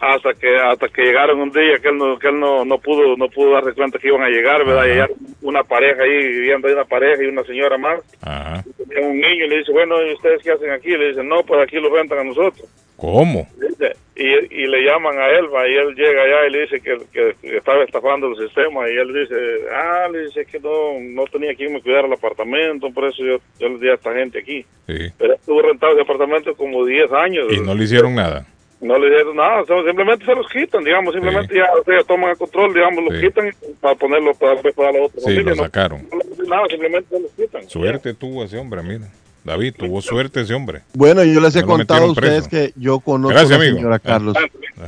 [0.00, 3.16] hasta que hasta que llegaron un día que él no que él no, no pudo
[3.16, 5.08] no pudo darse cuenta que iban a llegar, ¿verdad?
[5.42, 8.00] Una pareja ahí viviendo ahí una pareja y una señora más.
[8.90, 11.42] Y un niño y le dice, "Bueno, ¿y ustedes qué hacen aquí?" Le dice, "No,
[11.42, 13.46] pues aquí lo rentan a nosotros." ¿Cómo?
[14.16, 17.56] Y, y le llaman a él, y él llega allá y le dice que, que
[17.56, 19.34] estaba estafando el sistema, y él dice,
[19.72, 23.38] ah, le dice que no, no tenía quien me cuidara el apartamento, por eso yo,
[23.58, 24.64] yo le di a esta gente aquí.
[24.86, 27.52] Pero estuvo rentado ese apartamento como 10 años.
[27.52, 28.46] ¿Y no le hicieron nada?
[28.80, 31.68] No le hicieron nada, simplemente se los quitan, digamos, simplemente ya,
[32.06, 33.50] toman el control, digamos, los quitan
[33.80, 36.06] para ponerlo para, para la otra sí, lo sacaron.
[36.12, 37.68] No, nada, simplemente se los quitan.
[37.68, 39.08] Suerte tuvo ese hombre, mira.
[39.44, 40.82] David, tuvo suerte ese hombre.
[40.94, 44.36] Bueno, yo les he contado a ustedes que yo conozco a una señora, Carlos.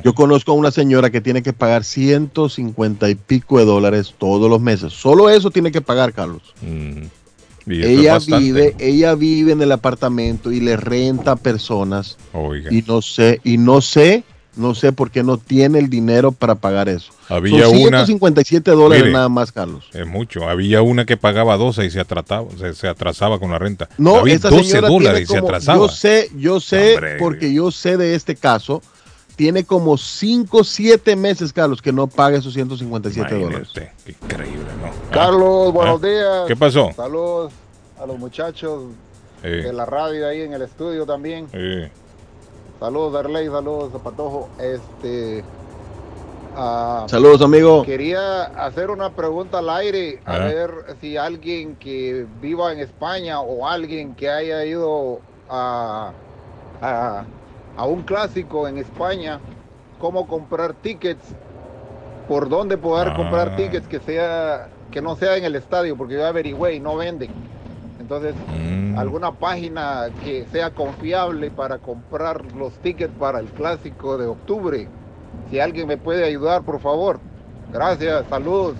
[0.02, 4.48] Yo conozco a una señora que tiene que pagar 150 y pico de dólares todos
[4.48, 4.94] los meses.
[4.94, 6.54] Solo eso tiene que pagar, Carlos.
[6.62, 7.02] Mm.
[7.70, 12.16] ella vive, ella vive en el apartamento y le renta a personas.
[12.70, 14.24] Y no sé, y no sé
[14.56, 17.12] no sé por qué no tiene el dinero para pagar eso.
[17.28, 19.88] Había Son 157 dólares nada más, Carlos.
[19.92, 20.48] Es mucho.
[20.48, 23.88] Había una que pagaba 12 y se atrasaba, se, atrasaba con la renta.
[23.98, 25.78] No, esa 12 dólares y se atrasaba.
[25.78, 28.82] Yo sé, yo sé, porque yo sé de este caso.
[29.36, 33.68] Tiene como 5, 7 meses, Carlos, que no paga esos 157 dólares.
[34.06, 35.10] increíble, ¿no?
[35.10, 36.06] Carlos, buenos ¿Ah?
[36.06, 36.44] días.
[36.48, 36.90] ¿Qué pasó?
[36.96, 37.52] Saludos
[38.00, 38.84] a los muchachos
[39.42, 41.48] de la radio ahí en el estudio también.
[41.52, 41.90] Sí.
[42.78, 44.50] Saludos, Darley, saludos, Zapatojo.
[44.58, 45.42] Este,
[46.54, 47.82] uh, saludos, amigo.
[47.84, 50.70] Quería hacer una pregunta al aire, a ver
[51.00, 56.12] si alguien que viva en España o alguien que haya ido a,
[56.82, 59.40] a, un clásico en España,
[59.98, 61.34] cómo comprar tickets,
[62.28, 63.56] por dónde poder comprar ah.
[63.56, 67.30] tickets que sea que no sea en el estadio, porque yo averigüé y no venden.
[68.06, 68.96] Entonces, mm.
[68.96, 74.86] alguna página que sea confiable para comprar los tickets para el clásico de octubre.
[75.50, 77.18] Si alguien me puede ayudar, por favor.
[77.72, 78.76] Gracias, saludos.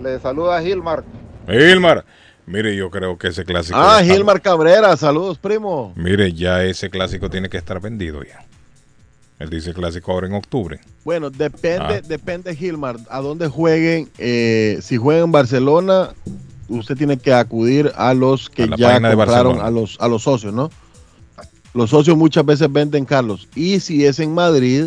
[0.00, 1.02] Le saluda Gilmar.
[1.48, 2.04] Gilmar.
[2.46, 3.76] Mire, yo creo que ese clásico.
[3.76, 5.92] Ah, Gilmar Cabrera, saludos, primo.
[5.96, 8.46] Mire, ya ese clásico tiene que estar vendido ya.
[9.40, 10.78] Él dice clásico ahora en octubre.
[11.04, 12.00] Bueno, depende, ah.
[12.00, 14.08] depende, Gilmar, a dónde jueguen.
[14.18, 16.10] Eh, si juegan en Barcelona,
[16.68, 20.70] usted tiene que acudir a los que ya compraron, a los, a los socios, ¿no?
[21.74, 23.48] Los socios muchas veces venden, Carlos.
[23.54, 24.86] Y si es en Madrid,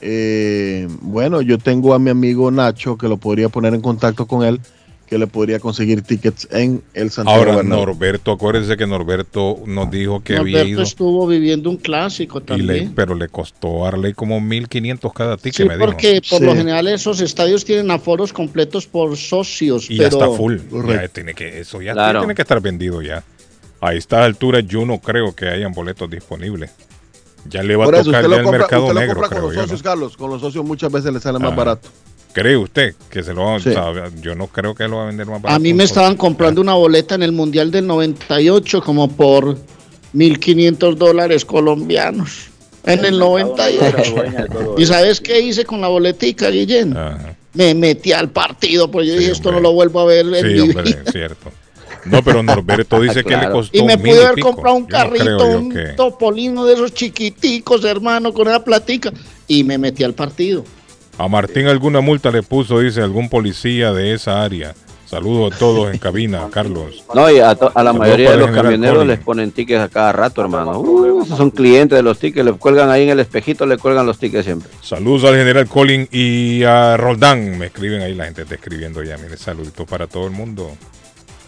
[0.00, 4.44] eh, bueno, yo tengo a mi amigo Nacho que lo podría poner en contacto con
[4.44, 4.60] él
[5.08, 10.22] que le podría conseguir tickets en el Santiago Ahora, Norberto, acuérdense que Norberto nos dijo
[10.22, 10.82] que había ido.
[10.82, 12.92] estuvo viviendo un clásico también.
[12.94, 17.64] pero le costó darle como 1.500 cada ticket, sí, porque por lo general esos estadios
[17.64, 19.90] tienen aforos completos por socios.
[19.90, 20.58] Y ya está full.
[20.86, 23.24] Ya tiene que, eso ya tiene que estar vendido ya.
[23.80, 26.70] A esta altura yo no creo que hayan boletos disponibles.
[27.48, 30.16] Ya le va a tocar el mercado negro, con los socios, Carlos.
[30.16, 31.88] Con los socios muchas veces le sale más barato.
[32.38, 35.26] ¿Cree usted que se lo va a Yo no creo que lo va a vender
[35.26, 35.56] más barato.
[35.56, 39.56] A mí me estaban comprando una boleta en el Mundial del 98 como por
[40.14, 42.50] 1.500 dólares colombianos.
[42.84, 44.76] En el 98.
[44.78, 46.96] ¿Y sabes qué hice con la boletica, Guillén?
[47.54, 50.60] Me metí al partido, pues yo dije, esto no lo vuelvo a ver en sí,
[50.60, 51.50] hombre, cierto.
[52.04, 53.76] No, pero Norberto dice que le costó.
[53.76, 58.62] Y me pude haber comprado un carrito, un topolino de esos chiquiticos, hermano, con esa
[58.62, 59.12] platica.
[59.48, 60.64] Y me metí al partido.
[61.18, 64.72] A Martín alguna multa le puso, dice, algún policía de esa área.
[65.04, 67.02] Saludos a todos en cabina, Carlos.
[67.12, 70.78] No, y a, la mayoría de los camioneros les ponen tickets a cada rato, hermano.
[70.78, 74.18] Uh, son clientes de los tickets, le cuelgan ahí en el espejito, le cuelgan los
[74.18, 74.70] tickets siempre.
[74.80, 77.58] Saludos al general Colin y a Roldán.
[77.58, 79.16] Me escriben ahí, la gente está escribiendo ya.
[79.16, 80.70] Mire, saluditos para todo el mundo.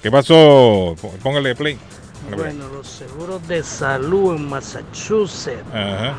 [0.02, 0.96] ¿Qué pasó?
[1.22, 1.78] Póngale play.
[2.34, 5.62] Bueno, los seguros de salud en Massachusetts,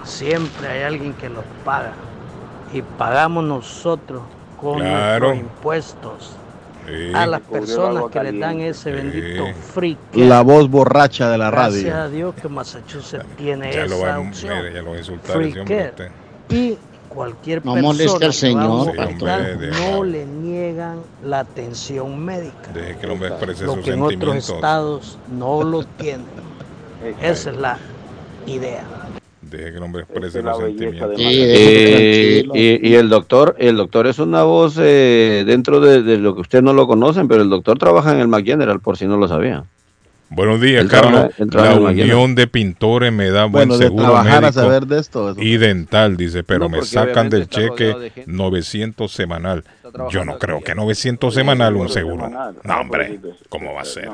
[0.05, 1.93] siempre hay alguien que los paga
[2.73, 4.21] y pagamos nosotros
[4.59, 6.35] con nuestros impuestos
[7.13, 9.97] a las personas que le dan ese bendito free.
[10.13, 11.81] La voz borracha de la radio.
[11.81, 14.73] Gracias a Dios que Massachusetts tiene esa lo opción.
[14.73, 15.55] ya lo free
[16.49, 16.77] Y
[17.09, 22.71] cualquier persona al señor, no le niegan la atención médica.
[22.73, 26.25] Deje que el hombre exprese lo que en otros estados no lo tienen.
[27.21, 27.77] Esa es la
[28.45, 28.83] idea.
[29.51, 31.11] Deje que el hombre exprese los sentimientos.
[31.19, 36.61] Eh, y, el doctor, el doctor es una voz eh, dentro de, lo que usted
[36.61, 39.65] no lo conocen, pero el doctor trabaja en el McGeneral, por si no lo sabía.
[40.29, 41.33] Buenos días, Carlos.
[41.37, 47.29] la Unión de Pintores me da buen seguro médico y dental, dice, pero me sacan
[47.29, 49.65] del cheque 900 semanal.
[50.09, 52.29] Yo no creo que 900 semanal un seguro.
[52.63, 53.19] No, hombre,
[53.49, 54.09] ¿cómo va a ser?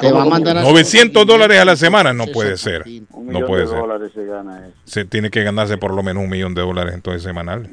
[0.00, 2.84] Te va a mandar 900 dólares a la semana no puede ser.
[3.20, 3.82] No puede ser.
[4.84, 7.68] Se tiene que ganarse por lo menos un millón de dólares entonces semanal.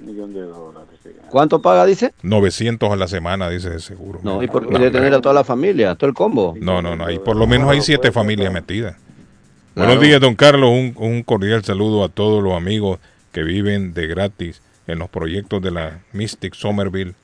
[1.29, 2.13] ¿Cuánto paga, dice?
[2.21, 4.19] 900 a la semana, dice de seguro.
[4.23, 6.55] No, y por qué tener a toda la familia, todo el combo.
[6.59, 8.95] No, no, no, hay, por lo menos hay siete familias metidas.
[9.75, 10.69] Buenos días, don Carlos.
[10.69, 12.99] Un, un cordial saludo a todos los amigos
[13.31, 17.15] que viven de gratis en los proyectos de la Mystic Somerville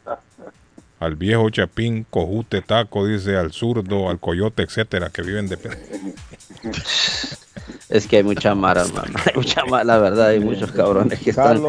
[0.99, 5.57] al viejo Chapín, Cojute, Taco, dice, al zurdo, al coyote, etcétera, que viven de...
[7.89, 9.13] Es que hay mucha mara, hermano.
[9.25, 10.27] Hay mucha mara, la verdad.
[10.27, 11.61] Hay muchos cabrones que, están,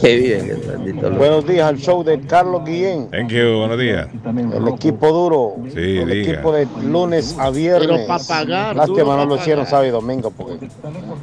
[0.00, 1.16] que viven.
[1.16, 3.10] buenos días al show de Carlos Guillén.
[3.10, 4.08] Thank you, buenos días.
[4.24, 5.56] El equipo duro.
[5.72, 7.88] Sí, el equipo de lunes a viernes.
[7.88, 8.76] Pero para pagar.
[8.76, 10.68] Lástima no lo hicieron sábado y domingo porque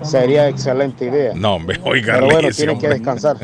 [0.03, 1.33] sería excelente idea.
[1.35, 2.15] No, hombre, oiga.
[2.15, 3.37] Pero bueno, tienen que descansar.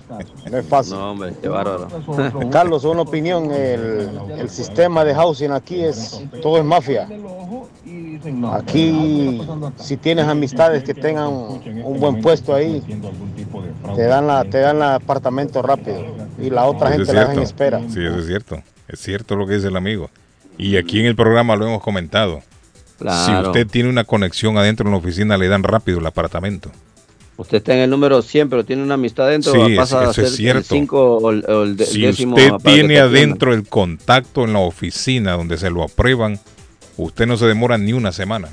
[0.49, 0.93] No es fácil.
[0.93, 1.87] No, hombre, qué bárbaro.
[2.51, 3.51] Carlos, una opinión.
[3.51, 7.07] El, el sistema de housing aquí es todo es mafia.
[8.53, 9.41] Aquí,
[9.77, 12.83] si tienes amistades que tengan un buen puesto ahí,
[13.95, 17.79] te dan la, te dan el apartamento rápido y la otra gente la en espera.
[17.89, 18.61] Sí, eso es cierto.
[18.87, 20.09] Es cierto lo que dice el amigo.
[20.57, 22.41] Y aquí en el programa lo hemos comentado.
[22.99, 26.69] Si usted tiene una conexión adentro en la oficina, le dan rápido el apartamento.
[27.37, 30.25] Usted está en el número 100, pero tiene una amistad adentro, sí, pasa a ser
[30.25, 30.59] es cierto.
[30.59, 35.71] el 5 o el, si usted tiene adentro el contacto en la oficina donde se
[35.71, 36.39] lo aprueban,
[37.03, 38.49] usted no se demora ni una semana.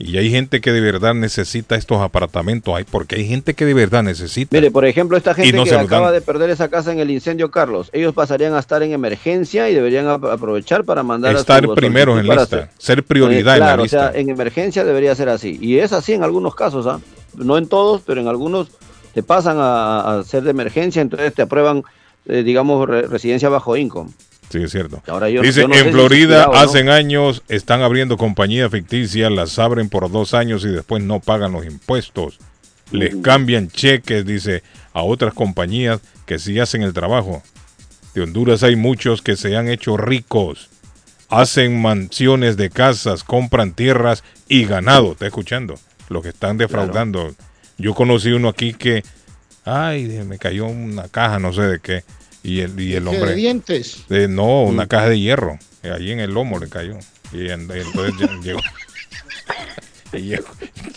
[0.00, 3.74] Y hay gente que de verdad necesita estos apartamentos, hay porque hay gente que de
[3.74, 4.56] verdad necesita.
[4.56, 7.90] Mire, por ejemplo, esta gente que acaba de perder esa casa en el incendio, Carlos,
[7.92, 12.28] ellos pasarían a estar en emergencia y deberían aprovechar para mandar estar a primeros en
[12.28, 14.08] lista, ser prioridad en la lista.
[14.08, 15.58] O sea, en emergencia debería ser así.
[15.60, 17.00] Y es así en algunos casos, ¿ah?
[17.34, 18.68] No en todos, pero en algunos
[19.14, 21.82] te pasan a, ser de emergencia, entonces te aprueban,
[22.26, 24.10] eh, digamos, residencia bajo income.
[24.50, 25.02] Sí, es cierto.
[25.42, 30.68] Dice, en Florida hacen años están abriendo compañías ficticias, las abren por dos años y
[30.68, 32.38] después no pagan los impuestos.
[32.90, 34.62] Les cambian cheques, dice,
[34.94, 37.42] a otras compañías que sí hacen el trabajo.
[38.14, 40.70] De Honduras hay muchos que se han hecho ricos.
[41.28, 45.12] Hacen mansiones de casas, compran tierras y ganado.
[45.12, 45.74] ¿Está escuchando?
[46.08, 47.34] Los que están defraudando.
[47.76, 49.02] Yo conocí uno aquí que,
[49.66, 52.02] ay, me cayó una caja, no sé de qué
[52.42, 53.30] y el, y el hombre.
[53.30, 54.04] ¿De dientes?
[54.08, 54.88] no, una mm.
[54.88, 55.58] caja de hierro.
[55.82, 56.98] Allí en el lomo le cayó.
[57.32, 57.84] Y, entonces
[60.12, 60.48] llegó,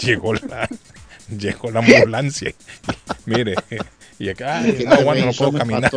[0.01, 0.69] llegó, la,
[1.37, 2.53] llegó la ambulancia.
[3.25, 3.55] mire,
[4.19, 5.91] y acá, no, no puedo caminar.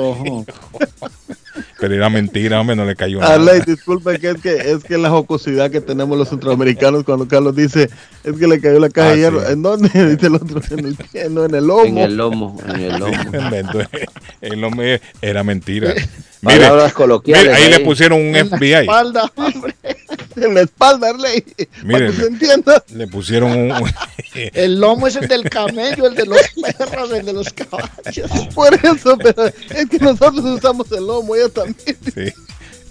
[1.78, 3.34] Pero era mentira, hombre, no le cayó nada.
[3.34, 7.54] Arley, disculpe, que es que es que la jocosidad que tenemos los centroamericanos cuando Carlos
[7.54, 7.88] dice
[8.24, 9.48] es que le cayó la caja de ah, hierro.
[9.48, 9.88] ¿En dónde?
[10.14, 11.84] Dice el otro, en el pie, no, en el lomo.
[11.84, 13.12] En el lomo, en el lomo.
[14.40, 14.82] el lomo
[15.20, 15.94] era mentira.
[16.42, 17.54] Mire, coloquiales.
[17.54, 18.72] ahí, le pusieron un FBI.
[18.72, 19.74] Espalda, hombre.
[20.36, 21.44] En la espalda, Arley.
[21.84, 22.82] Mire, se entienda.
[22.92, 23.72] Le pusieron un.
[24.34, 26.40] el lomo es el del camello, el de los
[26.78, 28.30] perros, el de los caballos.
[28.54, 31.96] Por eso, pero es que nosotros usamos el lomo, ella también.
[32.14, 32.32] Sí.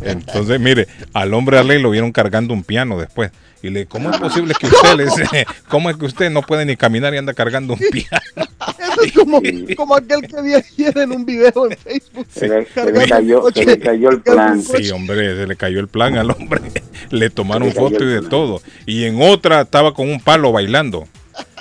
[0.05, 3.31] Entonces, mire, al hombre Arley lo vieron cargando un piano después.
[3.61, 6.75] Y le, ¿cómo es posible que usted le cómo es que usted no puede ni
[6.75, 8.47] caminar y anda cargando un piano?
[8.77, 9.41] Eso es como,
[9.77, 12.27] como aquel que vi ayer en un video en Facebook.
[12.30, 12.65] Se, le,
[13.07, 14.61] cayó, se le cayó el plan.
[14.61, 16.61] Sí, hombre, se le cayó el plan al hombre.
[17.09, 18.61] Le tomaron foto y de todo.
[18.85, 21.07] Y en otra estaba con un palo bailando.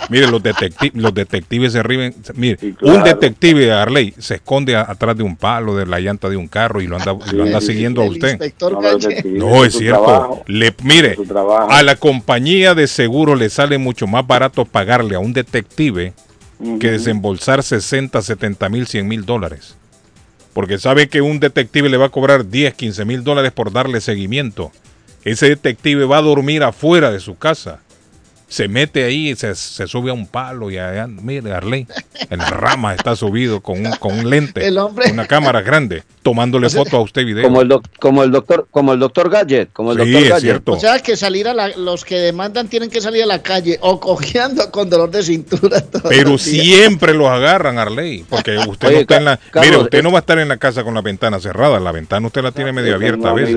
[0.09, 2.15] Mire, los, detectives los detectives se ríen.
[2.35, 6.49] Mire, un detective Arley se esconde atrás de un palo de la llanta de un
[6.49, 8.53] carro y lo anda, lo anda siguiendo a usted.
[9.25, 10.43] No, es cierto.
[10.47, 11.17] le, mire,
[11.69, 16.13] a la compañía de seguro le sale mucho más barato pagarle a un detective
[16.79, 19.77] que desembolsar 60, 70 mil, 100 mil dólares.
[20.53, 24.01] Porque sabe que un detective le va a cobrar 10, 15 mil dólares por darle
[24.01, 24.71] seguimiento.
[25.25, 27.81] Ese detective va a dormir afuera de su casa
[28.53, 31.87] se mete ahí, se, se sube a un palo y allá, mire, Arley,
[32.29, 35.11] en la rama está subido con un, con un lente, el hombre.
[35.11, 37.45] una cámara grande, tomándole foto a usted video.
[37.45, 40.41] Como el, como el doctor, como el doctor Gadget, como el doctor Gadget.
[40.41, 40.73] Cierto.
[40.73, 43.79] O sea que salir a la, los que demandan tienen que salir a la calle
[43.81, 45.83] o cojeando con dolor de cintura.
[46.09, 50.19] Pero siempre los agarran, Arley, porque usted no está en la, mire, usted no va
[50.19, 52.95] a estar en la casa con la ventana cerrada, la ventana usted la tiene medio
[52.95, 53.57] abierta a veces.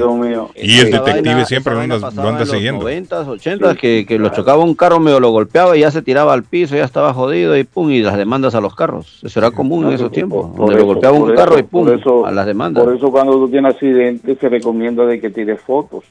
[0.56, 2.84] Y el detective siempre lo anda, lo anda siguiendo.
[2.84, 6.34] 90, 80, que, que lo chocaba un carro medio lo golpeaba y ya se tiraba
[6.34, 9.20] al piso, ya estaba jodido y pum, y las demandas a los carros.
[9.24, 11.88] Eso era común en esos tiempos, donde lo golpeaba un carro y pum,
[12.26, 12.55] a las demandas.
[12.58, 16.04] Por eso cuando tú tienes accidente se recomienda de que tires fotos.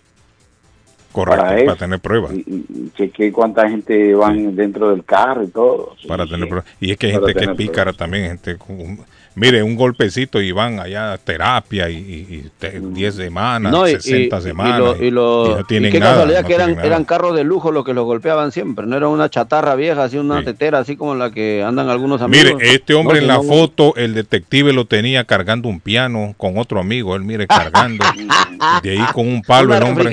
[1.12, 2.32] Correcto, para, tener pruebas.
[2.34, 5.94] Y, y, cuánta gente van dentro del carro y todo.
[6.08, 6.68] Para tener pruebas.
[6.80, 8.98] Y es que hay gente que es pícara también, gente con
[9.34, 14.96] mire, un golpecito y van allá a terapia y 10 semanas, no, 60 semanas.
[15.00, 18.04] Y, lo, no tienen qué casualidad que eran, eran carros de lujo los que los
[18.04, 21.88] golpeaban siempre, no era una chatarra vieja, así una tetera, así como la que andan
[21.88, 22.54] algunos amigos.
[22.54, 26.80] Mire, este hombre en la foto, el detective lo tenía cargando un piano con otro
[26.80, 28.04] amigo, él mire cargando,
[28.82, 30.04] de ahí con un palo el hombre.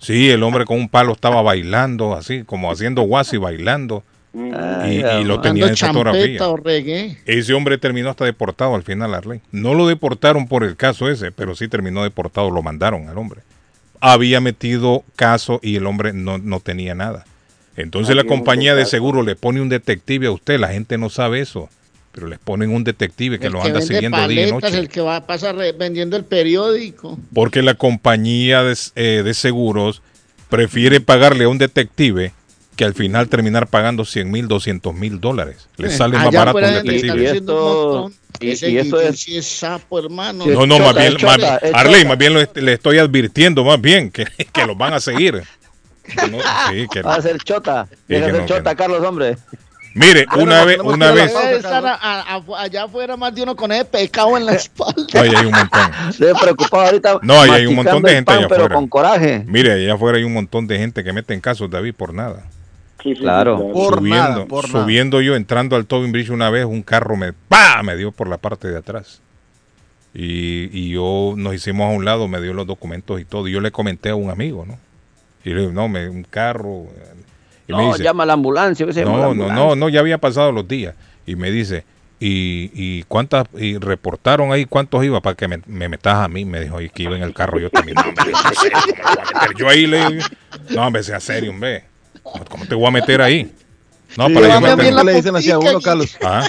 [0.00, 5.40] Sí, el hombre con un palo estaba bailando, así como haciendo guasi bailando y, lo
[5.40, 7.16] tenía en fotografía.
[7.26, 9.40] Ese hombre terminó hasta deportado al final, Arley.
[9.50, 13.42] No lo deportaron por el caso ese, pero sí terminó deportado, lo mandaron al hombre.
[14.00, 17.24] Había metido caso y el hombre no, no tenía nada.
[17.76, 21.40] Entonces la compañía de seguro le pone un detective a usted, la gente no sabe
[21.40, 21.70] eso,
[22.12, 24.78] pero les ponen un detective que lo anda siguiendo día y noche.
[24.78, 27.18] El que va a pasar vendiendo el periódico.
[27.32, 30.02] Porque la compañía de, eh, de seguros
[30.50, 32.32] prefiere pagarle a un detective
[32.82, 35.68] que al final terminar pagando 100 mil, 200 mil dólares.
[35.76, 37.22] Le eh, sale más barato un detective.
[37.22, 38.10] Y esto,
[38.40, 39.46] y, esto es...
[39.46, 40.44] sapo, hermano.
[40.46, 41.16] No, no, más bien,
[41.74, 45.44] Arley, más bien le estoy advirtiendo más bien que, que los van a seguir.
[46.06, 47.86] sí, que va a ser chota.
[48.08, 49.36] Deja ser chota, Carlos, hombre.
[49.94, 51.32] Mire, una vez, una vez.
[51.64, 55.06] allá afuera más de uno con ese pecado en la espalda.
[55.14, 55.92] No, ahí hay un montón.
[56.08, 57.18] Estoy preocupado ahorita.
[57.22, 59.44] No, ahí hay un montón de gente allá pero con coraje.
[59.46, 62.42] Mire, allá afuera hay un montón de gente que mete en casos, David, por nada
[63.18, 63.58] claro.
[63.58, 67.82] subiendo, subiendo yo, entrando al Tobin Bridge una vez, un carro me, ¡pah!
[67.82, 69.20] me dio por la parte de atrás.
[70.14, 73.48] Y, y, yo nos hicimos a un lado, me dio los documentos y todo.
[73.48, 74.78] Y yo le comenté a un amigo, ¿no?
[75.44, 76.86] Y le digo, no, me, un carro.
[77.66, 78.86] Y no, me dice, llama a la ambulancia.
[79.04, 80.94] no, no, no, no, ya había pasado los días.
[81.24, 81.84] Y me dice,
[82.20, 83.46] ¿y, y cuántas?
[83.56, 86.44] Y reportaron ahí cuántos iba para que me, me metas a mí.
[86.44, 87.96] Me dijo, y que iba en el carro yo también.
[88.02, 88.32] No, hombre,
[89.58, 90.24] yo ahí le digo,
[90.70, 91.84] no, hombre, sea serio, hombre.
[92.22, 93.52] ¿Cómo te voy a meter ahí?
[94.16, 96.16] No, para yo le dicen así a uno, Carlos.
[96.22, 96.48] Ah,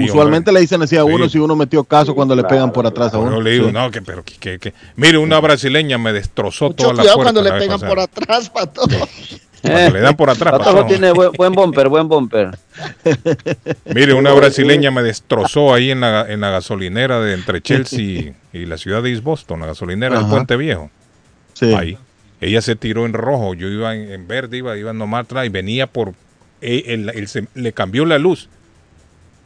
[0.00, 3.14] Usualmente le dicen así a uno si uno metió caso cuando le pegan por atrás
[3.14, 3.32] a uno.
[3.32, 7.02] Yo le digo, no, que, pero que, que, Mire, una brasileña me destrozó toda la
[7.02, 7.22] puerta.
[7.22, 8.82] cuando le pegan por atrás, pato.
[9.62, 10.58] le dan por atrás.
[10.58, 12.58] Pato tiene buen, buen, bumper, buen bumper.
[13.94, 18.66] Mire, una brasileña me destrozó ahí en la, en la gasolinera de entre Chelsea y
[18.66, 20.90] la ciudad de East Boston, la gasolinera del Puente Viejo.
[21.54, 21.72] Sí.
[21.72, 21.96] Ahí.
[22.44, 25.86] Ella se tiró en rojo, yo iba en, verde, iba, iba nomás atrás y venía
[25.86, 26.12] por...
[26.60, 27.10] Él,
[27.54, 28.50] le cambió la luz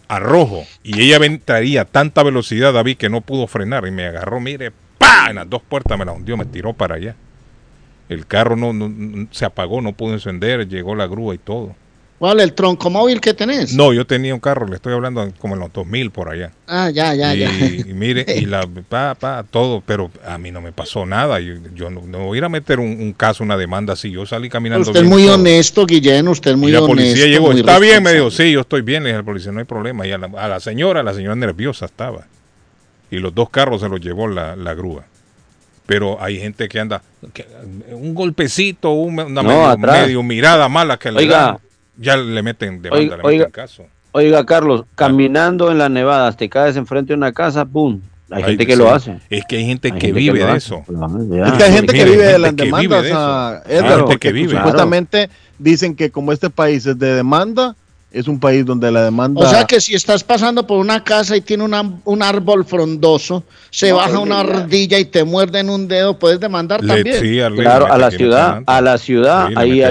[0.08, 4.40] a rojo y ella traía tanta velocidad, David, que no pudo frenar y me agarró,
[4.40, 5.26] mire, ¡pa!
[5.30, 7.14] En las dos puertas me la hundió, me tiró para allá.
[8.08, 11.76] El carro no, no se apagó, no pudo encender, llegó la grúa y todo.
[12.18, 12.40] ¿Cuál?
[12.40, 13.74] ¿El tronco móvil que tenés?
[13.74, 16.50] No, yo tenía un carro, le estoy hablando como en los 2000 por allá.
[16.66, 17.50] Ah, ya, ya, y, ya.
[17.50, 21.38] Y mire, y la, pa, pa, todo, pero a mí no me pasó nada.
[21.38, 24.10] Yo, yo no, no, voy a ir a meter un, caso, una demanda así.
[24.10, 24.88] Yo salí caminando.
[24.88, 26.86] Usted es muy honesto, Guillén, usted es muy honesto.
[26.86, 29.24] Y la policía llegó, está bien, me dijo, sí, yo estoy bien, le dije al
[29.24, 30.04] policía, no hay problema.
[30.04, 32.26] Y a la, a la, señora, la señora nerviosa estaba.
[33.12, 35.04] Y los dos carros se los llevó la, la grúa
[35.86, 37.00] pero hay gente que anda
[37.92, 39.24] un golpecito, una
[39.78, 41.58] medio, mirada mala que le da
[41.98, 43.84] ya le meten demanda, le meten caso.
[44.12, 48.00] Oiga, Carlos, caminando en las nevadas, te caes enfrente de una casa, ¡pum!
[48.30, 49.18] Hay gente que lo hace.
[49.30, 50.84] Es que hay gente que vive de eso.
[50.86, 53.04] Es que hay gente que vive de las demandas,
[54.20, 57.74] que supuestamente dicen que como este país es de demanda,
[58.10, 59.40] es un país donde la demanda...
[59.40, 63.92] O sea que si estás pasando por una casa y tiene un árbol frondoso, se
[63.92, 67.54] baja una ardilla y te muerde en un dedo, puedes demandar también.
[67.54, 69.82] claro, a la ciudad, a la ciudad, ahí y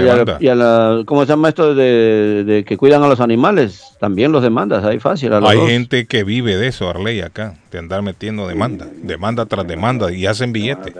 [0.47, 3.83] a la, ¿cómo se llama esto de, que cuidan a los animales?
[3.99, 5.31] También los demandas, ahí fácil.
[5.33, 10.11] Hay gente que vive de eso, Arley, acá, de andar metiendo demanda, demanda tras demanda
[10.11, 10.93] y hacen billetes.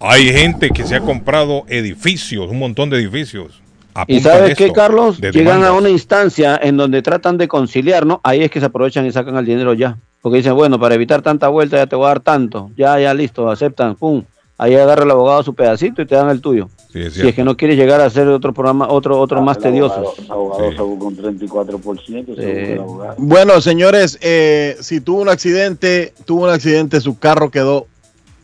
[0.00, 3.63] Hay gente que se ha comprado edificios, un montón de edificios
[4.06, 8.20] y sabes qué, Carlos, llegan a una instancia en donde tratan de conciliar, ¿no?
[8.22, 9.96] Ahí es que se aprovechan y sacan el dinero ya.
[10.20, 12.70] Porque dicen, bueno, para evitar tanta vuelta ya te voy a dar tanto.
[12.76, 14.24] Ya, ya, listo, aceptan, pum.
[14.56, 16.68] Ahí agarra el abogado su pedacito y te dan el tuyo.
[16.88, 20.14] si es que no quieres llegar a hacer otro programa, otro, otro más tedioso.
[20.28, 23.14] con 34%.
[23.18, 27.88] Bueno, señores, eh, si tuvo un accidente, tuvo un accidente, su carro quedó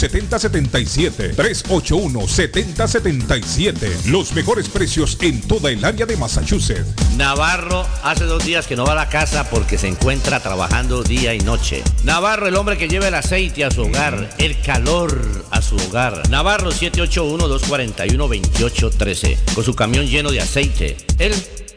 [0.00, 3.92] 7077 381 7077.
[4.06, 6.86] Los mejores precios en toda el área de Massachusetts.
[7.16, 11.34] Navarro hace dos días que no va a la casa porque se encuentra trabajando día
[11.34, 11.82] y noche.
[12.04, 16.30] Navarro, el hombre que lleva el aceite a su hogar, el calor a su hogar.
[16.30, 20.96] Navarro 781-241-2813, con su camión lleno de aceite.
[21.18, 21.34] Él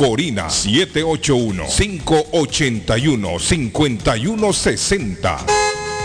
[0.00, 5.79] Corina 781 581 5160.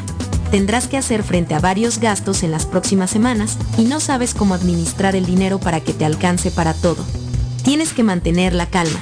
[0.50, 4.52] tendrás que hacer frente a varios gastos en las próximas semanas y no sabes cómo
[4.52, 7.02] administrar el dinero para que te alcance para todo.
[7.62, 9.00] Tienes que mantener la calma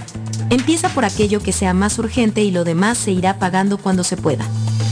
[0.50, 4.16] Empieza por aquello que sea más urgente y lo demás se irá pagando cuando se
[4.16, 4.44] pueda.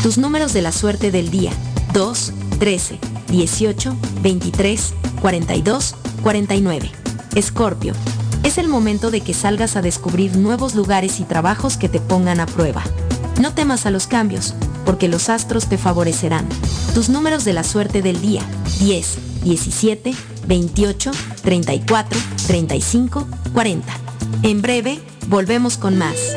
[0.02, 1.52] Tus números de la suerte del día.
[1.92, 2.98] 2, 13,
[3.28, 6.90] 18, 23, 42, 49.
[7.36, 7.92] Escorpio.
[8.42, 12.40] Es el momento de que salgas a descubrir nuevos lugares y trabajos que te pongan
[12.40, 12.82] a prueba.
[13.40, 14.54] No temas a los cambios,
[14.84, 16.46] porque los astros te favorecerán.
[16.94, 18.42] Tus números de la suerte del día.
[18.80, 20.14] 10, 17,
[20.46, 21.10] 28,
[21.42, 23.94] 34, 35, 40.
[24.42, 26.36] En breve, Volvemos con más.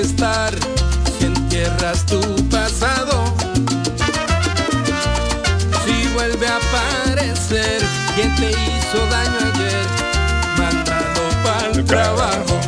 [0.00, 0.52] estar
[1.18, 3.24] si entierras tu pasado.
[5.84, 7.82] Si vuelve a aparecer
[8.14, 9.86] quien te hizo daño ayer,
[10.58, 12.60] mándalo para el trabajo.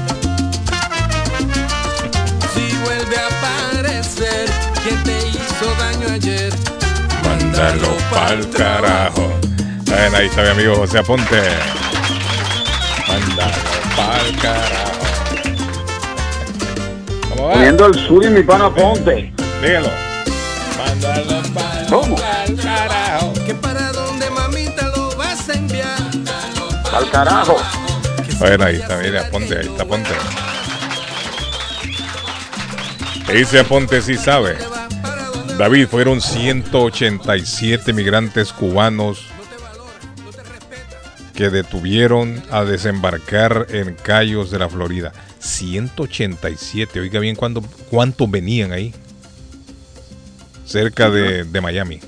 [2.55, 4.49] Si vuelve a aparecer
[4.83, 6.53] quien te hizo daño ayer,
[7.25, 9.33] Mándalo pa'l carajo.
[9.85, 11.88] Bueno, ahí está mi amigo José Aponte.
[17.79, 19.33] Poniendo el sur y mi pana Ponte.
[19.63, 19.89] Dígalo.
[20.77, 21.43] Mándalo
[21.89, 22.17] ¿Cómo?
[22.61, 23.33] carajo.
[23.47, 25.97] Que para donde mamita lo vas a enviar.
[26.93, 27.57] Al carajo.
[28.41, 30.11] Bueno, ahí está, mire, Aponte, ahí está Aponte.
[33.33, 34.57] Dice Aponte si sabe.
[35.57, 39.25] David, fueron 187 migrantes cubanos
[41.33, 45.13] que detuvieron a desembarcar en Cayos de la Florida.
[45.39, 48.95] 187, oiga bien cuánto, cuántos venían ahí.
[50.65, 52.01] Cerca de, de Miami.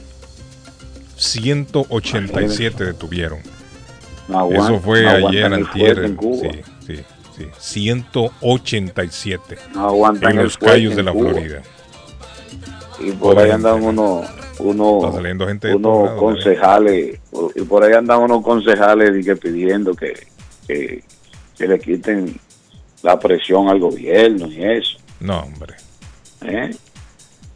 [1.16, 3.40] 187 detuvieron.
[4.52, 5.96] Eso fue ayer, antier.
[5.96, 6.48] fuerte en Cuba.
[6.86, 7.02] Sí, sí,
[7.36, 7.46] sí.
[7.58, 11.12] 187 No aguantan en los Cayos de la.
[11.12, 11.60] Florida.
[12.98, 14.26] Y por ahí andan unos
[14.58, 17.18] uno, saliendo gente unos concejales,
[17.54, 20.26] y por ahí andan unos concejales y que pidiendo que,
[20.66, 21.02] que,
[21.56, 22.38] que le quiten
[23.02, 24.98] la presión al gobierno y eso.
[25.20, 25.74] No, hombre.
[26.42, 26.70] ¿eh?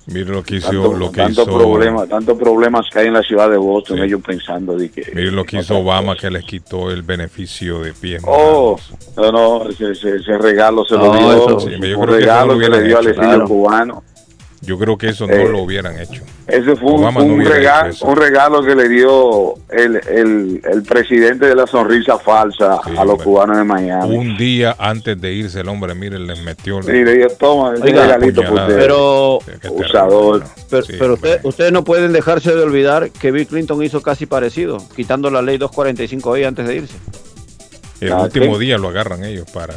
[0.07, 3.15] Mire lo que hizo, Tanto, lo que tanto hizo, problema, tantos problemas que hay en
[3.15, 5.01] la ciudad de Boston, ellos pensando de que...
[5.15, 8.23] mire lo que hizo Obama que les quitó el beneficio de pies.
[8.27, 8.79] Oh,
[9.17, 12.07] no, no, ese, ese- ese regalo se lo No, dio, eso sí, yo un creo
[12.07, 13.11] que regalo lo que, le dio al hecho.
[13.13, 13.49] exilio Claro.
[13.49, 14.05] cubano.
[14.67, 16.23] Yo creo que eso no Eh, lo hubieran hecho.
[16.47, 21.55] Ese fue un, no regalo, un regalo que le dio el, el, el presidente de
[21.55, 24.17] la sonrisa falsa a los cubanos de Miami.
[24.17, 28.03] Un día antes de irse el hombre, mire, les metió Sí, le dio, toma, Oiga,
[28.05, 28.69] regalito por puñalada.
[28.69, 28.79] usted.
[28.81, 29.39] Pero,
[29.75, 30.45] usador.
[30.71, 34.79] pero, pero usted- ustedes no pueden dejarse de olvidar que Bill Clinton hizo casi parecido,
[34.95, 36.95] quitando la ley 245 ahí antes de irse.
[38.01, 39.75] El Ah, último día lo agarran ellos para.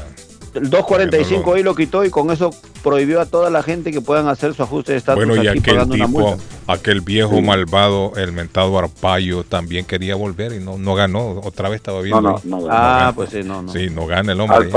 [0.57, 2.49] El 245 ahí lo quitó y con eso
[2.84, 5.59] prohibió a toda la gente que puedan hacer su ajuste de estatus Bueno, y aquí
[5.59, 11.39] aquel tipo, aquel viejo malvado, el mentado Arpaio, también quería volver y no, no ganó.
[11.41, 12.21] Otra vez estaba viendo.
[12.21, 12.67] No, no, no.
[12.69, 13.71] Ah, pues sí, no, no.
[13.71, 14.69] Sí, no gana el hombre.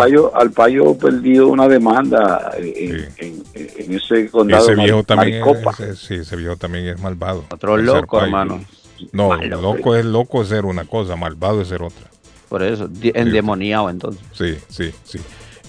[0.55, 4.63] Payo perdió una demanda en, en- en ese condado.
[4.65, 7.45] Ese de viejo también es, ese- sí, ese viejo también es malvado.
[7.51, 8.25] Otro loco, Arpaio.
[8.25, 8.65] hermano.
[9.13, 12.07] No, loco es loco es ser una cosa, malvado es ser otra.
[12.51, 14.21] Por eso, endemoniado entonces.
[14.33, 15.19] Sí, sí, sí.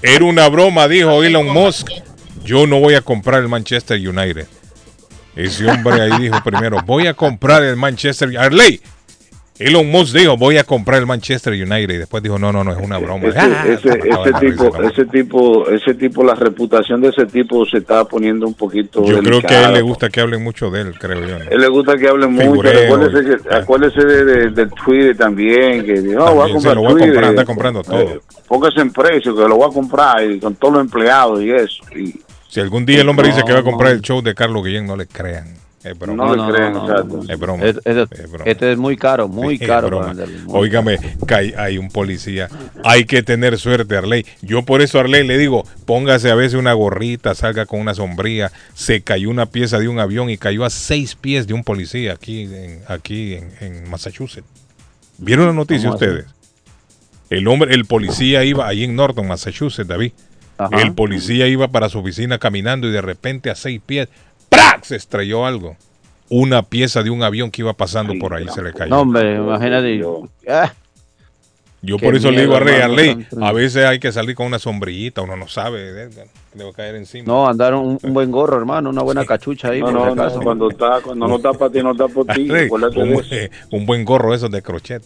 [0.02, 1.90] Era una broma, dijo Elon Musk.
[2.44, 4.48] Yo no voy a comprar el Manchester United.
[5.36, 8.44] Ese hombre ahí dijo primero, voy a comprar el Manchester United.
[8.44, 8.82] Arley,
[9.68, 11.94] Elon Musk dijo, voy a comprar el Manchester United.
[11.94, 13.28] Y después dijo, no, no, no, es una broma.
[13.28, 17.78] Ese, Ah, ese, la tipo, ese tipo, ese tipo, la reputación de ese tipo se
[17.78, 19.04] está poniendo un poquito.
[19.06, 21.40] Yo creo que a él le gusta que hablen mucho de él, creo yo.
[21.40, 21.46] ¿no?
[21.46, 22.62] A él le gusta que hablen mucho.
[22.70, 25.86] Acuérdese, que, acuérdese de, de- del Twitter también.
[25.86, 27.10] Que dijo, no, voy a comprar lo voy a Twitter.
[27.14, 28.00] comprar, anda comprando todo.
[28.00, 31.52] Eh, póngase en precio, que lo voy a comprar y con todos los empleados y
[31.52, 31.84] eso.
[31.96, 34.34] Y, Si algún día el hombre dice que va a comprar No, el show de
[34.36, 35.46] Carlos Guillén, no le crean.
[35.84, 36.36] Es broma.
[36.36, 37.22] No le crean, exacto.
[37.28, 37.64] Es broma.
[37.66, 38.46] Es- es- Es broma.
[38.46, 40.00] Este es muy caro, muy Sí, caro.
[40.02, 42.50] para muy Óigame, que hay, hay un policía.
[42.84, 44.26] Hay que tener suerte, Arley.
[44.44, 48.52] Yo por eso, Arley, le digo, póngase a veces una gorrita, salga con una sombría.
[48.76, 52.14] Se cayó una pieza de un avión y cayó a seis pies de un policía
[52.14, 54.48] aquí en, aquí en, en Massachusetts.
[55.18, 56.26] ¿Vieron la noticia ustedes?
[57.30, 60.12] El hombre, el policía iba ahí en Norton, Massachusetts, David.
[60.58, 60.82] Ajá.
[60.82, 64.10] El policía iba para su oficina caminando y de repente a seis pies,
[64.52, 64.84] ¡prac!
[64.84, 65.76] se estrelló algo.
[66.30, 68.90] Una pieza de un avión que iba pasando por ahí se le cayó.
[68.90, 70.02] No, hombre, imagínate.
[70.48, 70.72] Ah,
[71.82, 74.60] Yo Qué por eso le digo a Rey, a veces hay que salir con una
[74.60, 76.10] sombrillita, uno no sabe,
[76.54, 77.26] le va a caer encima.
[77.26, 79.82] no, andar un, un buen gorro, hermano, una buena cachucha ahí.
[79.82, 82.50] no, no, no, cuando está, cuando no está para ti, no está por ti.
[82.50, 83.50] Un, eso.
[83.72, 85.04] un buen gorro esos de crochet.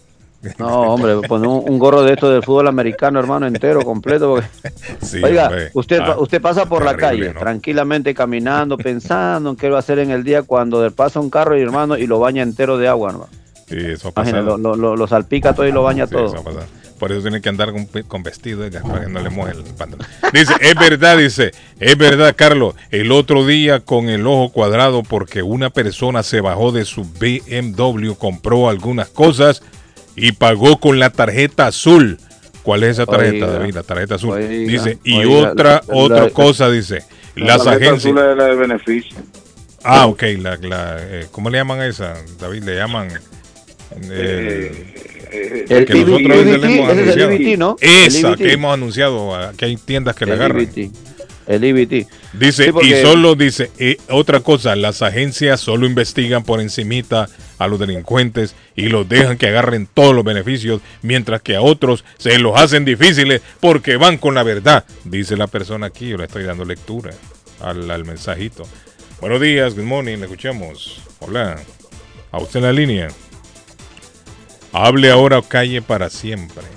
[0.57, 4.29] No, hombre, poner un, un gorro de esto del fútbol americano, hermano, entero, completo.
[4.35, 4.47] porque-
[5.01, 5.69] Sí, Oiga, hombre.
[5.73, 7.39] usted, Ah, usted pasa por la calle, ¿no?
[7.39, 11.29] tranquilamente caminando, pensando en qué va a hacer en el día cuando de- pasa un
[11.29, 13.29] carro y hermano y lo baña entero de agua, hermano.
[13.67, 14.41] Sí, eso pasado.
[14.43, 16.25] lo, lo- lo- lo salpica todo y lo baña Sí, todo.
[16.35, 16.43] eso.
[16.99, 20.07] Por eso tiene que andar con, con vestido para que no le moje el pantalón.
[20.31, 22.73] Dice, es verdad, dice, es verdad, Carlos.
[22.89, 28.13] El otro día con el ojo cuadrado porque una persona se bajó de su BMW,
[28.17, 29.61] compró algunas cosas
[30.15, 32.17] y pagó con la tarjeta azul.
[32.63, 33.75] ¿Cuál es esa tarjeta, Oiga, David?
[33.75, 34.31] La tarjeta azul.
[34.31, 37.03] oiga, dice, y oiga, otra, la- otra la- cosa, dice,
[37.35, 38.13] La las tarjeta agencias.
[38.15, 39.17] azul es la de beneficio.
[39.83, 42.63] Ah, ok, la, la, eh, ¿cómo le llaman a esa, David?
[42.63, 43.09] Le llaman...
[44.01, 47.77] Eh, el que nosotros hemos anunciado.
[47.81, 48.07] El.
[48.07, 50.67] Esa que hemos anunciado, que hay tiendas que la agarran.
[51.47, 52.07] El EBT.
[52.33, 57.79] Dice, y solo dice, y otra cosa, las agencias solo investigan por encimita a los
[57.79, 62.59] delincuentes y los dejan que agarren todos los beneficios, mientras que a otros se los
[62.59, 66.65] hacen difíciles porque van con la verdad, dice la persona aquí, yo le estoy dando
[66.65, 67.11] lectura
[67.61, 68.67] al, al mensajito.
[69.21, 71.01] Buenos días, good morning, le escuchamos.
[71.19, 71.59] Hola,
[72.31, 73.07] a usted en la línea.
[74.73, 76.74] Hable ahora o calle para siempre.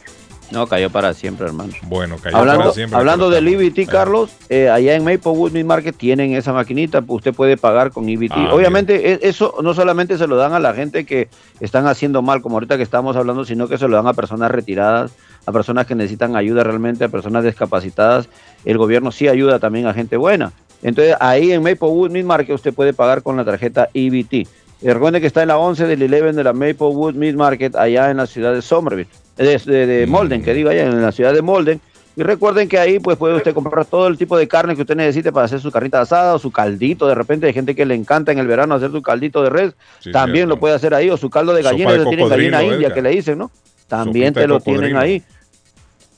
[0.51, 1.73] No, cayó para siempre, hermano.
[1.83, 2.99] Bueno, cayó hablando, para siempre.
[2.99, 7.59] Hablando del EBT, Carlos, eh, allá en Maplewood Meat Market tienen esa maquinita, usted puede
[7.59, 8.33] pagar con EBT.
[8.35, 11.29] Ah, Obviamente, e, eso no solamente se lo dan a la gente que
[11.61, 14.51] están haciendo mal, como ahorita que estamos hablando, sino que se lo dan a personas
[14.51, 15.13] retiradas,
[15.45, 18.29] a personas que necesitan ayuda realmente, a personas discapacitadas.
[18.65, 20.53] El gobierno sí ayuda también a gente buena.
[20.83, 24.49] Entonces, ahí en Maplewood Meat Market usted puede pagar con la tarjeta EBT.
[24.81, 28.17] recuerde que está en la 11 del 11 de la Maplewood Meat Market, allá en
[28.17, 29.09] la ciudad de Somerville
[29.39, 30.11] de, mm.
[30.11, 31.81] Molden, que digo allá en la ciudad de Molden.
[32.17, 34.97] Y recuerden que ahí pues puede usted comprar todo el tipo de carne que usted
[34.97, 37.07] necesite para hacer su carnita asada o su caldito.
[37.07, 39.75] De repente hay gente que le encanta en el verano hacer su caldito de res.
[40.13, 41.11] también lo puede hacer ahí.
[41.11, 43.53] O su caldo de gallina, de tienen gallina india que le dicen, ¿no?
[43.87, 45.23] También te lo tienen ahí.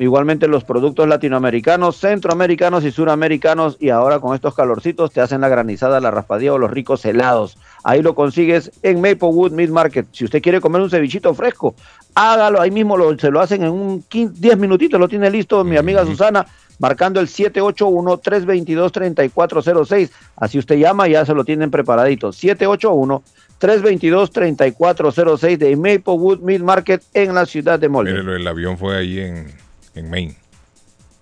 [0.01, 5.51] Igualmente los productos latinoamericanos, centroamericanos y suramericanos y ahora con estos calorcitos te hacen la
[5.51, 7.59] granizada, la raspadilla o los ricos helados.
[7.82, 10.07] Ahí lo consigues en Maplewood Meat Market.
[10.12, 11.74] Si usted quiere comer un cevichito fresco,
[12.15, 16.05] hágalo ahí mismo, se lo hacen en un 10 minutitos, lo tiene listo mi amiga
[16.05, 16.47] Susana
[16.78, 20.11] marcando el 781-322-3406.
[20.36, 22.32] Así usted llama y ya se lo tienen preparadito.
[22.32, 23.23] 781
[23.61, 28.12] 322-3406 de Maplewood Meat Market en la ciudad de Molde.
[28.12, 29.48] el avión fue ahí en
[29.94, 30.36] en Maine.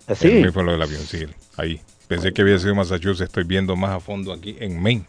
[0.07, 0.45] ¿Ah, ¿Sí?
[0.53, 1.27] fue lo del avión, sí,
[1.57, 1.81] ahí.
[2.07, 5.05] Pensé que había sido Massachusetts, estoy viendo más a fondo aquí en Maine.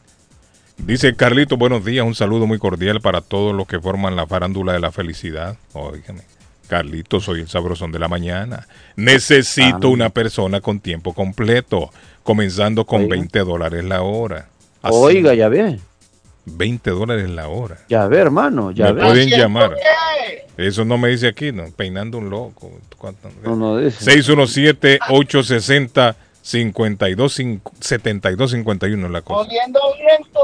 [0.86, 4.74] Dice Carlito, buenos días, un saludo muy cordial para todos los que forman la farándula
[4.74, 5.58] de la felicidad.
[5.74, 6.22] Óigame,
[6.68, 8.68] Carlito, soy el sabrosón de la mañana.
[8.96, 9.92] Necesito ah.
[9.92, 11.92] una persona con tiempo completo,
[12.24, 14.48] comenzando con 20 dólares la hora.
[14.82, 15.80] Oiga, ya ve.
[16.46, 17.78] 20 dólares la hora.
[17.90, 19.76] Ya ve, hermano, ya me pueden llamar.
[20.58, 21.66] Eso no me dice aquí, ¿no?
[21.76, 22.72] Peinando un loco.
[23.44, 24.20] No, no dice.
[24.22, 26.16] 617-860.
[26.42, 27.42] 52
[27.80, 29.50] 72 51 la cosa.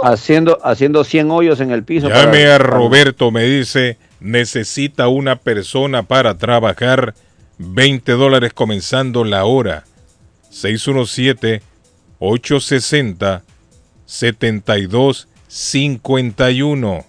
[0.04, 2.10] Haciendo, haciendo 100 hoyos en el piso.
[2.10, 7.16] Llame a Roberto, me dice, necesita una persona para trabajar
[7.58, 9.86] 20 dólares comenzando la hora.
[10.50, 11.62] 617
[12.20, 13.44] 860
[14.06, 17.06] 72 51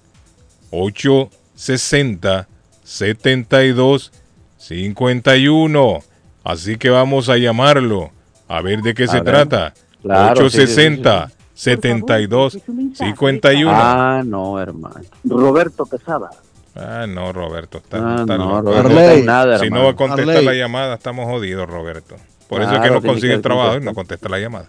[0.70, 2.48] 860
[2.84, 4.12] 72
[4.58, 6.02] 51.
[6.44, 8.12] Así que vamos a llamarlo.
[8.48, 9.74] A ver de qué se trata.
[10.02, 12.58] 860 72
[12.94, 13.70] 51.
[13.72, 15.00] Ah, no, hermano.
[15.24, 16.30] Roberto Pesada.
[16.74, 17.78] Ah, no, Roberto.
[17.78, 22.16] Está, ah, no, Roberto nada, si no va a contestar la llamada, estamos jodidos, Roberto.
[22.48, 24.68] Por eso es que no consigue trabajo y no contesta la llamada.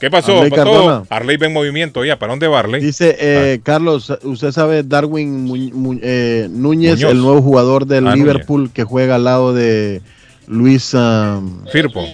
[0.00, 0.38] ¿Qué pasó?
[0.38, 1.06] Arley, pasó?
[1.10, 2.18] Arley va en movimiento ya.
[2.18, 2.80] ¿Para dónde va Arley?
[2.80, 3.62] Dice eh, ah.
[3.62, 9.24] Carlos, usted sabe Darwin eh, Núñez, el nuevo jugador del ah, Liverpool que juega al
[9.24, 10.02] lado de
[10.48, 12.04] Luis um, Firpo.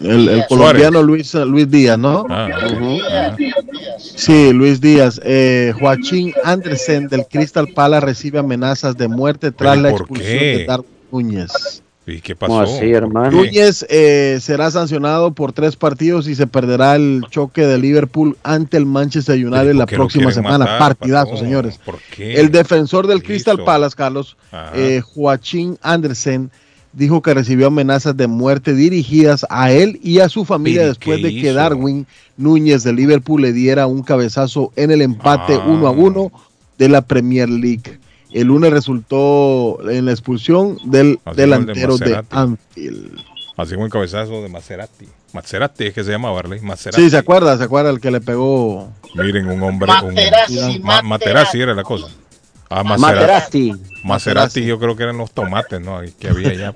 [0.00, 2.24] El, colombiano Luis, Luis Díaz, ¿no?
[2.30, 3.36] Ah,
[3.98, 5.20] sí, Luis Díaz.
[5.24, 10.88] Eh, Joaquín Andersen del Crystal Palace recibe amenazas de muerte tras la expulsión de Darwin
[11.10, 11.82] Núñez.
[12.06, 12.66] ¿Y qué pasó?
[13.30, 18.76] Núñez eh, será sancionado por tres partidos y se perderá el choque de Liverpool ante
[18.78, 20.78] el Manchester United la próxima semana.
[20.78, 21.78] Partidazo, señores.
[22.18, 24.36] El defensor del Crystal Palace, Carlos,
[24.74, 26.50] eh, Joaquín Andersen,
[26.92, 31.34] dijo que recibió amenazas de muerte dirigidas a él y a su familia después de
[31.34, 32.06] que Darwin
[32.36, 35.64] Núñez de Liverpool le diera un cabezazo en el empate ah.
[35.66, 36.32] uno a uno
[36.78, 37.98] de la Premier League.
[38.32, 43.20] El lunes resultó en la expulsión del delantero de, Anfield.
[43.56, 45.06] Así como el cabezazo de Maserati.
[45.32, 46.60] Maserati es que se llama Barley.
[46.60, 47.02] Maserati.
[47.02, 48.92] Sí, se acuerda, se acuerda el que le pegó.
[49.14, 49.88] Miren, un hombre.
[51.02, 52.06] Maserati, un, era la cosa.
[52.72, 53.72] Ah, Maserati.
[54.04, 54.64] Maserati.
[54.64, 56.00] yo creo que eran los tomates, ¿no?
[56.20, 56.74] Que había allá.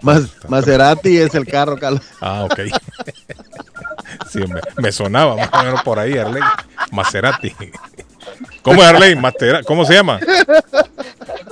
[0.48, 2.02] Maserati es el carro, Carlos.
[2.20, 2.60] Ah, ok.
[4.30, 6.42] sí, me, me, sonaba más o menos por ahí, Arley.
[6.90, 7.54] Maserati.
[8.62, 9.16] ¿Cómo es Arley?
[9.64, 10.18] ¿Cómo se llama?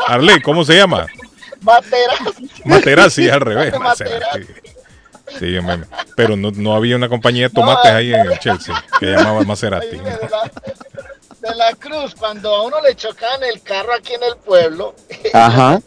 [0.09, 1.07] Arley, ¿cómo se llama?
[1.61, 2.51] Materazzi.
[2.65, 3.79] Materazzi, al revés.
[3.79, 4.41] Materazzi.
[5.39, 5.57] Sí,
[6.17, 9.99] pero no, no, había una compañía de tomates ahí en Chelsea que llamaba Maserati.
[11.43, 14.95] De la, Cruz, cuando a uno le chocan el carro aquí en el pueblo,
[15.35, 15.81] Ajá.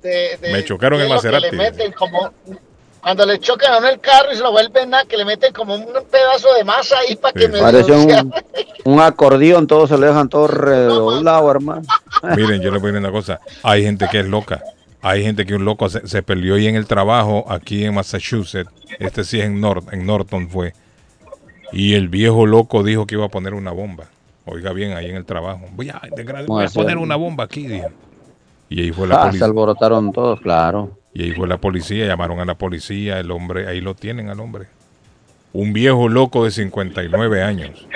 [0.00, 1.50] de, Me chocaron el Maserati.
[1.50, 2.32] le meten como
[3.00, 5.52] cuando le chocan a uno el carro y se lo vuelven a que le meten
[5.52, 8.32] como un pedazo de masa ahí para que me Parece un,
[8.84, 11.82] un, acordeón, todos se le dejan todo redoblado, hermano.
[12.36, 14.62] Miren, yo le voy a decir una cosa, hay gente que es loca.
[15.04, 18.70] Hay gente que un loco se, se perdió ahí en el trabajo, aquí en Massachusetts.
[19.00, 20.74] Este sí es en, North, en Norton fue.
[21.72, 24.04] Y el viejo loco dijo que iba a poner una bomba.
[24.44, 25.66] Oiga bien, ahí en el trabajo.
[25.74, 26.00] Voy a,
[26.46, 27.88] voy a poner una bomba aquí, dijo.
[28.68, 29.38] Y ahí fue la ah, policía.
[29.38, 30.98] Se alborotaron todos, claro.
[31.14, 34.40] Y ahí fue la policía, llamaron a la policía, el hombre, ahí lo tienen al
[34.40, 34.66] hombre.
[35.52, 37.86] Un viejo loco de 59 años.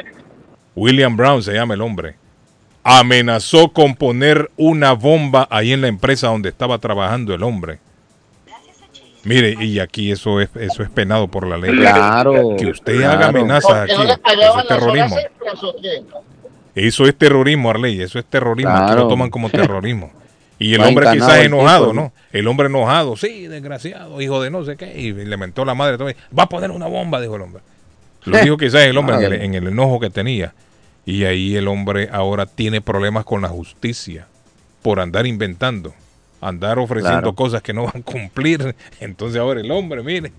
[0.75, 2.17] William Brown se llama el hombre.
[2.85, 7.79] Amenazó con poner una bomba ahí en la empresa donde estaba trabajando el hombre.
[9.27, 11.77] Mire, y aquí eso es eso es penado por la ley.
[11.77, 12.57] Claro.
[12.57, 13.93] Que usted haga amenazas aquí.
[13.93, 15.17] eso es terrorismo.
[16.75, 18.01] Eso es terrorismo, Arley.
[18.01, 18.73] Eso es terrorismo.
[18.73, 20.13] Aquí lo toman como terrorismo.
[20.59, 22.13] Y el hombre quizás enojado, ¿no?
[22.33, 26.17] El hombre enojado, sí, desgraciado, hijo de no sé qué, y le mentó la madre,
[26.37, 27.63] va a poner una bomba, dijo el hombre.
[28.25, 30.55] Lo dijo quizás el hombre en el, enojo que tenía.
[31.05, 34.27] Y ahí el hombre ahora tiene problemas con la justicia
[34.83, 35.95] por andar inventando,
[36.41, 38.75] andar ofreciendo cosas que no van a cumplir.
[39.01, 40.33] Entonces ahora el hombre, mire,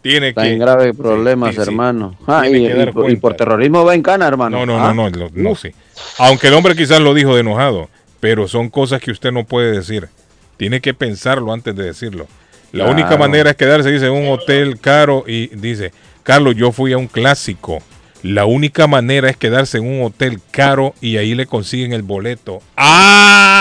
[0.00, 0.52] tiene Está que...
[0.52, 2.16] en graves problemas, hermano.
[2.26, 4.64] Ah, y, por terrorismo va en cana, hermano.
[4.64, 5.70] No, no, no, no, no, no, sí.
[6.18, 7.88] Aunque el hombre quizás lo dijo de enojado
[8.22, 10.08] pero son cosas que usted no puede decir.
[10.56, 12.28] Tiene que pensarlo antes de decirlo.
[12.70, 15.90] La única manera es quedarse, dice, en un hotel caro y dice,
[16.22, 17.80] Carlos, yo fui a un clásico.
[18.22, 22.62] La única manera es quedarse en un hotel caro y ahí le consiguen el boleto.
[22.76, 23.51] ¡Ah!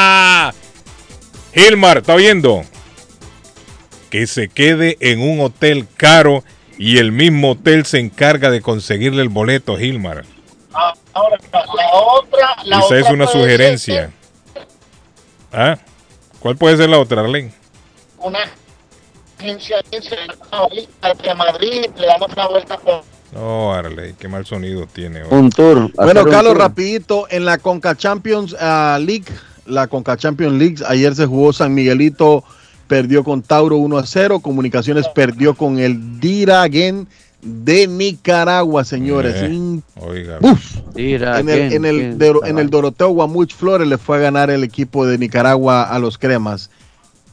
[1.53, 2.63] Gilmar, ¿está viendo?
[4.09, 6.43] Que se quede en un hotel caro
[6.77, 10.25] y el mismo hotel se encarga de conseguirle el boleto, Gilmar.
[10.73, 14.11] Ah, ahora, la otra, Esa es una sugerencia.
[15.51, 15.77] ¿Ah?
[16.39, 17.51] ¿Cuál puede ser la otra, Arlene?
[18.17, 18.39] Una
[19.37, 23.03] agencia de Madrid, le damos una vuelta por...
[23.33, 25.23] No, Arley, qué mal sonido tiene.
[25.25, 25.91] Un tour.
[25.93, 29.25] Bueno, Carlos, rapidito, en la Conca Champions uh, League,
[29.65, 32.43] la Conca Champions League, ayer se jugó San Miguelito,
[32.87, 37.07] perdió con Tauro 1 a 0, Comunicaciones perdió con el Diragen
[37.41, 39.35] de Nicaragua, señores.
[39.37, 40.39] Eh, oiga.
[40.95, 45.05] en, el, en, el, en el Doroteo Guamuch Flores le fue a ganar el equipo
[45.05, 46.69] de Nicaragua a los cremas.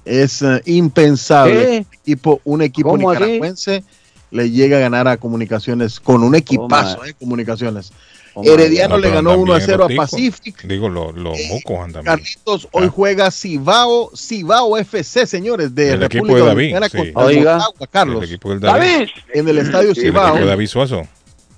[0.05, 1.87] Es uh, impensable.
[2.03, 3.85] Equipo, un equipo nicaragüense
[4.31, 7.93] le llega a ganar a Comunicaciones con un equipazo de eh, Comunicaciones.
[8.37, 10.63] Herediano le ganó 1 a 0 a Pacific.
[10.63, 12.05] Digo, los mocos andan.
[12.05, 17.67] Carlitos, hoy juega Cibao, Cibao FC, señores, de el República equipo de David, Dominicana Oiga,
[17.91, 18.23] Carlos.
[18.23, 19.09] El equipo del David.
[19.33, 20.37] En el estadio Cibao.
[20.37, 21.07] El David Suazo.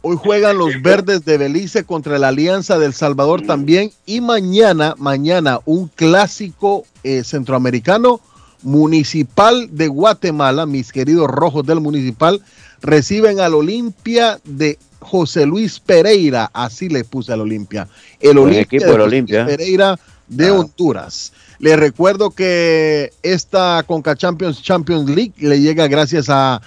[0.02, 3.92] Hoy juegan los verdes de Belice contra la Alianza del Salvador también.
[4.06, 8.20] Y mañana, mañana, un clásico eh, centroamericano
[8.62, 12.40] municipal de Guatemala, mis queridos rojos del municipal,
[12.80, 17.88] reciben al Olimpia de José Luis Pereira, así le puse al Olimpia.
[18.20, 19.46] El Olimpia de Olimpia.
[19.46, 19.98] Pereira
[20.28, 20.54] de ah.
[20.54, 21.32] Honduras.
[21.58, 26.62] Le recuerdo que esta Conca Champions Champions League le llega gracias a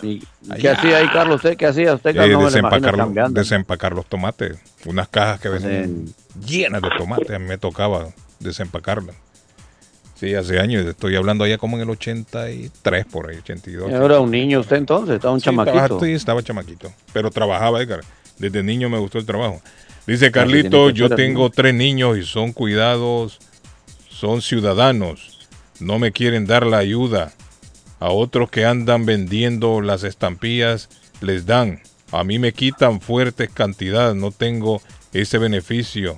[0.61, 1.37] ¿Qué hacía ahí, Carlos?
[1.37, 1.95] ¿Usted qué hacía?
[1.95, 4.59] ¿Usted eh, desempacar, desempacar los tomates.
[4.85, 6.07] Unas cajas que venían
[6.41, 7.31] llenas de tomates.
[7.31, 8.09] A mí me tocaba
[8.41, 9.17] desempacarlas.
[10.15, 13.89] Sí, hace años, estoy hablando allá como en el 83, por ahí, 82.
[13.89, 16.01] Era un niño usted entonces, estaba un chamaquito.
[16.01, 18.01] sí, estaba chamaquito, pero trabajaba, Edgar.
[18.37, 19.61] Desde niño me gustó el trabajo.
[20.09, 23.39] Dice Carlito, yo tengo tres niños y son cuidados,
[24.09, 27.33] son ciudadanos, no me quieren dar la ayuda.
[28.01, 30.89] A otros que andan vendiendo las estampillas
[31.21, 31.81] les dan.
[32.11, 34.81] A mí me quitan fuertes cantidades, no tengo
[35.13, 36.17] ese beneficio.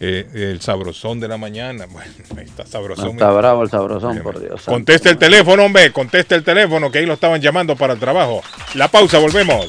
[0.00, 1.86] Eh, el sabrosón de la mañana.
[1.98, 3.10] Bueno, ahí está sabrosón.
[3.10, 4.62] está bravo el sabrosón, por Dios.
[4.64, 5.92] Conteste el teléfono, hombre.
[5.92, 8.42] Conteste el teléfono, que ahí lo estaban llamando para el trabajo.
[8.74, 9.68] La pausa, volvemos.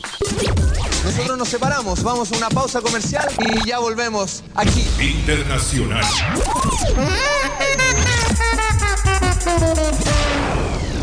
[1.04, 4.86] Nosotros nos separamos, vamos a una pausa comercial y ya volvemos aquí.
[5.00, 6.04] Internacional.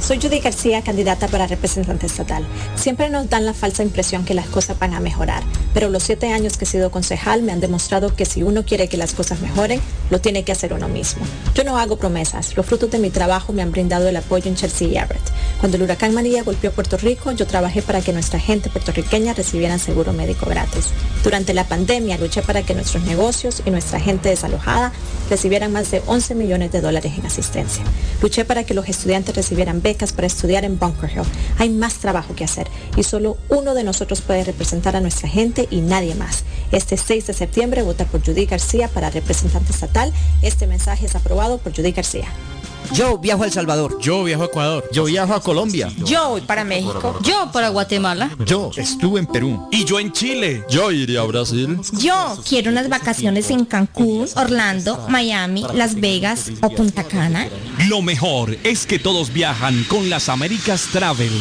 [0.00, 2.46] Soy Judy García, candidata para representante estatal.
[2.76, 5.42] Siempre nos dan la falsa impresión que las cosas van a mejorar,
[5.74, 8.88] pero los siete años que he sido concejal me han demostrado que si uno quiere
[8.88, 11.24] que las cosas mejoren, lo tiene que hacer uno mismo.
[11.54, 14.54] Yo no hago promesas, los frutos de mi trabajo me han brindado el apoyo en
[14.54, 15.32] Chelsea y Everett.
[15.58, 19.78] Cuando el huracán María golpeó Puerto Rico, yo trabajé para que nuestra gente puertorriqueña recibieran
[19.78, 20.90] seguro médico gratis.
[21.24, 24.92] Durante la pandemia luché para que nuestros negocios y nuestra gente desalojada
[25.30, 27.82] recibieran más de 11 millones de dólares en asistencia.
[28.22, 31.22] Luché para que los estudiantes recibieran becas para estudiar en Bunker Hill.
[31.58, 32.66] Hay más trabajo que hacer
[32.96, 36.42] y solo uno de nosotros puede representar a nuestra gente y nadie más.
[36.72, 40.12] Este 6 de septiembre vota por Judy García para representante estatal.
[40.42, 42.26] Este mensaje es aprobado por Judy García.
[42.92, 43.98] Yo viajo a El Salvador.
[44.00, 44.84] Yo viajo a Ecuador.
[44.92, 45.90] Yo viajo a Colombia.
[46.04, 47.18] Yo voy para México.
[47.22, 48.30] Yo para Guatemala.
[48.44, 49.68] Yo estuve en Perú.
[49.70, 50.64] Y yo en Chile.
[50.68, 51.78] Yo iría a Brasil.
[51.98, 57.48] Yo quiero unas vacaciones en Cancún, Orlando, Miami, Las Vegas o Punta Cana.
[57.88, 61.32] Lo mejor es que todos viajan con las Américas Travel.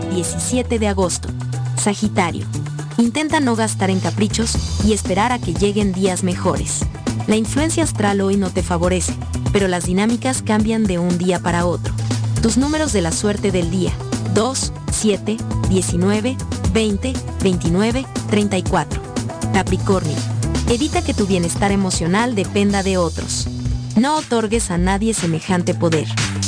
[0.11, 1.29] 17 de agosto.
[1.77, 2.45] Sagitario.
[2.97, 6.81] Intenta no gastar en caprichos y esperar a que lleguen días mejores.
[7.27, 9.13] La influencia astral hoy no te favorece,
[9.53, 11.93] pero las dinámicas cambian de un día para otro.
[12.41, 13.93] Tus números de la suerte del día.
[14.33, 15.37] 2, 7,
[15.69, 16.37] 19,
[16.73, 19.01] 20, 29, 34.
[19.53, 20.17] Capricornio.
[20.69, 23.47] Evita que tu bienestar emocional dependa de otros.
[23.95, 26.07] No otorgues a nadie semejante poder.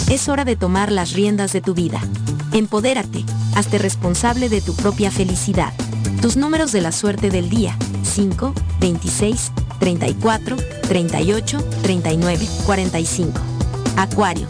[0.09, 2.01] Es hora de tomar las riendas de tu vida.
[2.53, 3.25] Empodérate,
[3.55, 5.73] hazte responsable de tu propia felicidad.
[6.21, 7.77] Tus números de la suerte del día.
[8.03, 10.57] 5, 26, 34,
[10.87, 13.39] 38, 39, 45.
[13.97, 14.47] Acuario.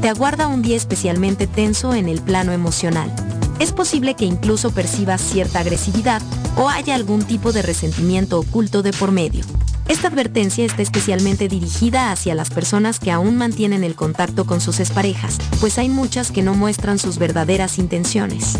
[0.00, 3.12] Te aguarda un día especialmente tenso en el plano emocional.
[3.58, 6.22] Es posible que incluso percibas cierta agresividad
[6.56, 9.44] o haya algún tipo de resentimiento oculto de por medio.
[9.88, 14.80] Esta advertencia está especialmente dirigida hacia las personas que aún mantienen el contacto con sus
[14.80, 18.58] exparejas, pues hay muchas que no muestran sus verdaderas intenciones.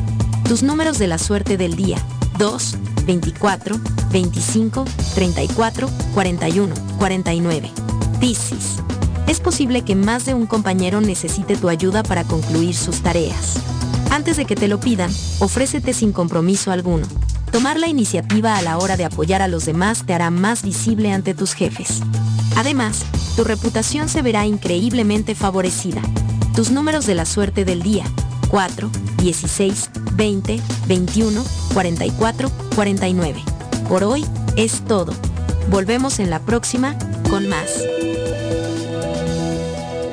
[0.48, 1.98] Tus números de la suerte del día.
[2.38, 3.76] 2, 24,
[4.12, 4.84] 25,
[5.16, 7.70] 34, 41, 49.
[8.20, 8.76] Piscis.
[9.26, 13.54] Es posible que más de un compañero necesite tu ayuda para concluir sus tareas.
[14.10, 17.06] Antes de que te lo pidan, ofrécete sin compromiso alguno.
[17.56, 21.10] Tomar la iniciativa a la hora de apoyar a los demás te hará más visible
[21.10, 22.02] ante tus jefes.
[22.54, 26.02] Además, tu reputación se verá increíblemente favorecida.
[26.54, 28.04] Tus números de la suerte del día.
[28.50, 28.90] 4,
[29.22, 33.42] 16, 20, 21, 44, 49.
[33.88, 34.26] Por hoy
[34.56, 35.14] es todo.
[35.70, 36.94] Volvemos en la próxima
[37.30, 37.70] con más.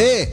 [0.01, 0.31] de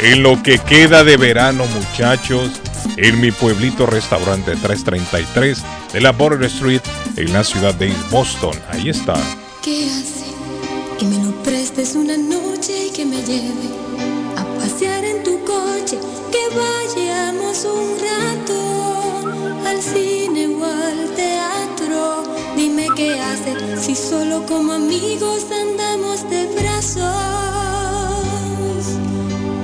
[0.00, 2.50] En lo que queda de verano, muchachos,
[2.96, 6.82] en mi pueblito restaurante 333 de la Border Street
[7.16, 8.58] en la ciudad de Boston.
[8.70, 9.14] Ahí está.
[9.62, 10.26] ¿Qué hace?
[10.98, 13.68] Que me prestes una noche y que me lleve
[14.36, 15.98] a pasear en tu coche,
[16.30, 18.69] que vayamos un rato
[19.70, 22.24] al cine o al teatro.
[22.56, 27.04] Dime qué hace si solo como amigos andamos de brazos.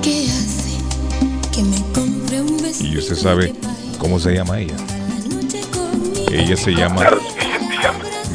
[0.02, 0.78] ¿Qué hace?
[1.52, 2.92] Que me compre un vestido.
[2.92, 3.52] Y usted sabe
[3.98, 4.76] cómo se llama ella.
[6.30, 7.04] Ella se llama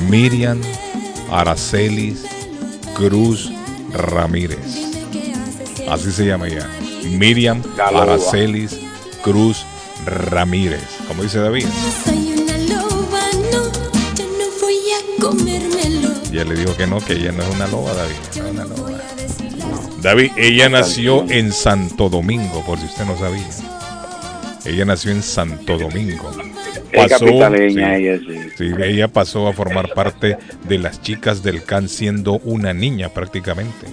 [0.10, 0.60] Miriam
[1.32, 2.26] Aracelis
[2.96, 3.52] Cruz
[3.94, 4.60] Ramírez.
[5.90, 6.70] Así se llama ella.
[7.04, 8.78] Miriam Aracelis
[9.24, 9.66] Cruz
[10.06, 11.01] Ramírez.
[11.12, 11.66] Como dice David.
[12.06, 13.20] Soy una loba,
[13.52, 13.70] no,
[14.16, 16.10] yo no voy a comérmelo.
[16.32, 18.16] Ya le digo que no, que ella no es una loba, David.
[18.38, 18.92] no es una loba.
[20.02, 23.46] David, ella nació en Santo Domingo, por si usted no sabía.
[24.64, 26.32] Ella nació en Santo Domingo.
[26.96, 28.40] Pasó, sí, ella, sí.
[28.58, 33.86] sí, ella pasó a formar parte de las chicas del CAN siendo una niña prácticamente.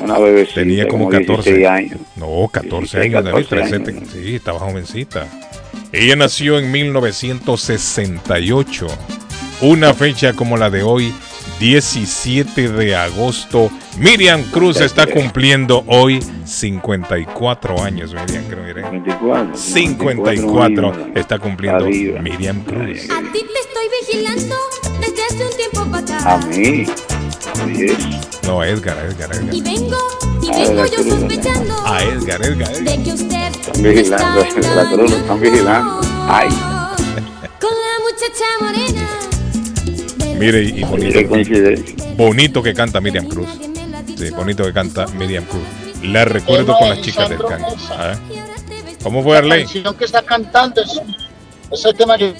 [0.00, 0.60] Una bebecita.
[0.60, 2.00] Tenía como 14 16 años.
[2.16, 3.46] No, 14 16, años, David.
[3.50, 4.08] 14 13, años.
[4.14, 5.26] Sí, estaba jovencita.
[5.92, 8.86] Ella nació en 1968.
[9.62, 11.12] Una fecha como la de hoy,
[11.60, 13.70] 17 de agosto.
[13.98, 18.14] Miriam Cruz está cumpliendo hoy 54 años.
[18.14, 18.82] Miriam Cruz, mire.
[18.90, 19.56] 24.
[19.56, 21.08] 54 años.
[21.16, 22.20] está cumpliendo Arriba.
[22.22, 23.08] Miriam Cruz.
[23.10, 24.54] A ti te estoy vigilando
[25.00, 26.34] desde hace un tiempo para acá.
[26.34, 26.84] A mí.
[27.62, 27.98] Así es.
[28.46, 29.74] No, Edgar, Edgar, Y Edgar.
[29.74, 29.98] vengo,
[30.48, 31.08] y Ah, vengo la yo cruz.
[31.08, 32.84] sospechando A Edgar, Edgar, Edgar.
[32.98, 34.44] de que usted Están vigilando.
[34.74, 36.00] La cruz lo están vigilando.
[36.28, 36.48] Ay.
[37.60, 39.08] con la muchacha morena.
[40.38, 41.18] Mire, y, Qué bonito,
[42.16, 43.48] bonito que canta Miriam Cruz.
[44.16, 45.62] Sí, bonito que canta Miriam Cruz.
[46.04, 47.60] La recuerdo con las chicas del can.
[47.90, 48.14] Ah,
[49.02, 49.64] ¿Cómo fue La Arley?
[49.64, 51.00] canción que está cantando es
[51.72, 52.34] ese tema que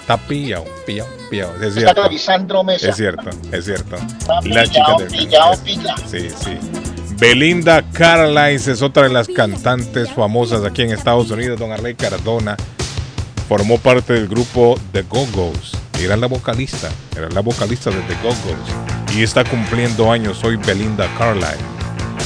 [0.00, 1.54] Está pillado, pillado, pillado.
[1.62, 2.08] Es está cierto.
[2.10, 2.90] Lisandro Mesa.
[2.90, 3.96] Es cierto, es cierto.
[3.96, 5.64] Está La chica pillado, del pillado, can.
[5.64, 6.02] pillado.
[6.10, 6.58] Sí, sí.
[7.18, 11.58] Belinda Carlisle es otra de las cantantes famosas aquí en Estados Unidos.
[11.58, 12.56] Don Arley Cardona
[13.48, 15.76] formó parte del grupo The Go-Go's.
[16.00, 19.14] Era la vocalista, era la vocalista de The Go-Go's.
[19.16, 21.56] Y está cumpliendo años hoy Belinda Carlisle.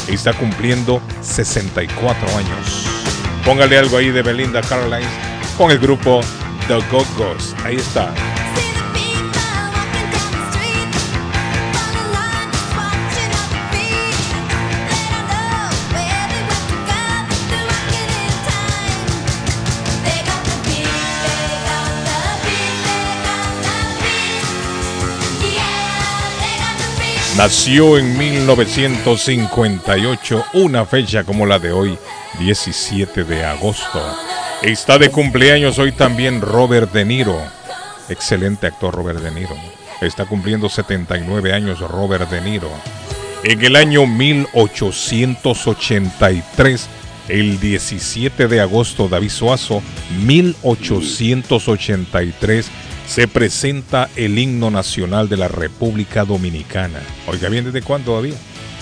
[0.09, 2.87] Y está cumpliendo 64 años.
[3.45, 5.07] Póngale algo ahí de Belinda Carlisle
[5.59, 6.21] con el grupo
[6.67, 7.55] The Go-Go's.
[7.63, 8.15] Ahí está.
[27.39, 31.97] Nació en 1958, una fecha como la de hoy,
[32.41, 34.03] 17 de agosto.
[34.61, 37.41] Está de cumpleaños hoy también Robert De Niro.
[38.09, 39.55] Excelente actor Robert De Niro.
[40.01, 42.73] Está cumpliendo 79 años Robert De Niro.
[43.45, 46.89] En el año 1883,
[47.29, 49.81] el 17 de agosto, David Suazo,
[50.25, 52.69] 1883,
[53.09, 57.01] se presenta el himno nacional de la República Dominicana.
[57.27, 58.35] Oiga bien, ¿desde cuándo todavía?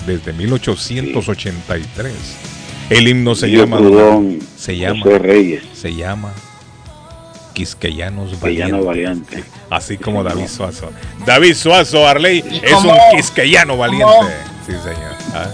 [0.05, 2.13] Desde 1883.
[2.89, 5.63] El himno se llama Prudón, se llama José Reyes.
[5.73, 6.33] se llama
[7.53, 9.43] Quisqueyanos Quisqueyano Valiente.
[9.69, 10.91] Así como David Suazo.
[11.25, 12.91] David Suazo Arley es cómo?
[12.91, 14.07] un quisqueyano valiente.
[14.65, 15.15] Sí, señor.
[15.33, 15.49] Ah.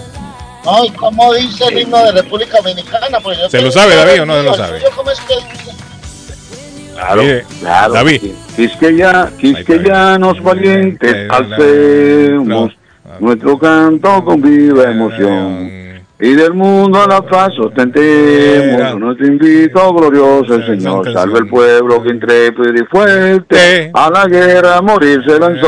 [0.66, 3.19] Ay, ¿cómo dice el himno de República Dominicana?
[3.19, 4.82] Pues yo ¿Se lo sabe, David, o no se lo sabe?
[4.95, 5.72] ¿Cómo es que dice?
[6.93, 7.93] Claro, Mire, claro.
[7.93, 8.22] David.
[8.55, 12.72] Quisqueya, Quisqueyanos valientes, alcemos
[13.19, 15.69] nuestro canto con viva emoción.
[16.19, 21.11] Y del mundo a la paz sostentemos nuestro invito glorioso el Señor.
[21.11, 25.67] Salve el pueblo que intrépido y fuerte a la guerra a morir se lanzó.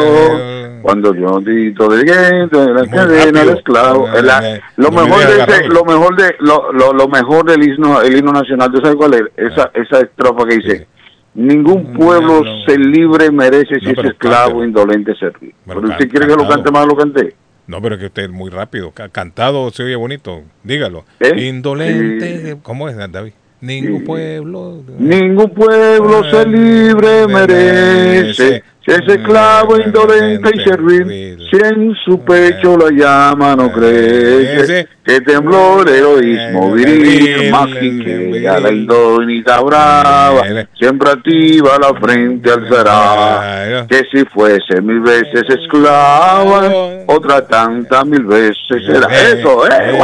[0.81, 4.07] Cuando dio dito de la cadena del esclavo.
[4.23, 8.15] La- lo mejor de ese- lo mejor de lo, lo, lo mejor del himno, el
[8.17, 9.21] himno nacional, ¿tú sabes cuál es?
[9.35, 10.87] Esa, esa estrofa que dice
[11.35, 15.53] Ningún pueblo se libre merece si es pero esclavo indolente servir.
[15.65, 17.35] Bueno, Pero usted quiere que lo cante más, lo canté.
[17.67, 18.91] No, pero que usted es muy rápido.
[18.91, 20.43] Ca- Cantado se oye bonito.
[20.64, 21.03] Dígalo.
[21.19, 21.47] ¿Eh?
[21.47, 22.57] Indolente.
[22.64, 23.33] ¿Cómo es, David?
[23.61, 24.83] Ningún pueblo.
[24.99, 31.38] Ningún pueblo se libre merece si es esclavo indolente y servir.
[31.49, 38.47] Si en su pecho la llama no crece, que tembló el heroísmo viril, más que
[38.47, 40.43] a la indónita brava,
[40.77, 43.85] siempre activa la frente alzará.
[43.88, 46.69] Que si fuese mil veces esclava,
[47.07, 49.07] otra tanta mil veces será.
[49.07, 49.97] Eso, eh.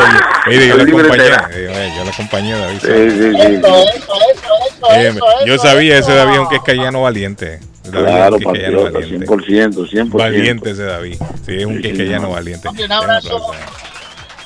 [1.98, 2.52] yo la acompañé.
[2.52, 3.66] eh, eh, David.
[4.92, 7.60] Eh, yo sabía ese David, aunque es cayano valiente.
[7.84, 9.26] David Claro, patriota, valiente.
[9.26, 10.10] 100%, 100%.
[10.18, 11.16] Valiente ese David.
[11.46, 12.70] Sí, es un quisqueyano valiente.
[12.70, 13.42] Un Un abrazo,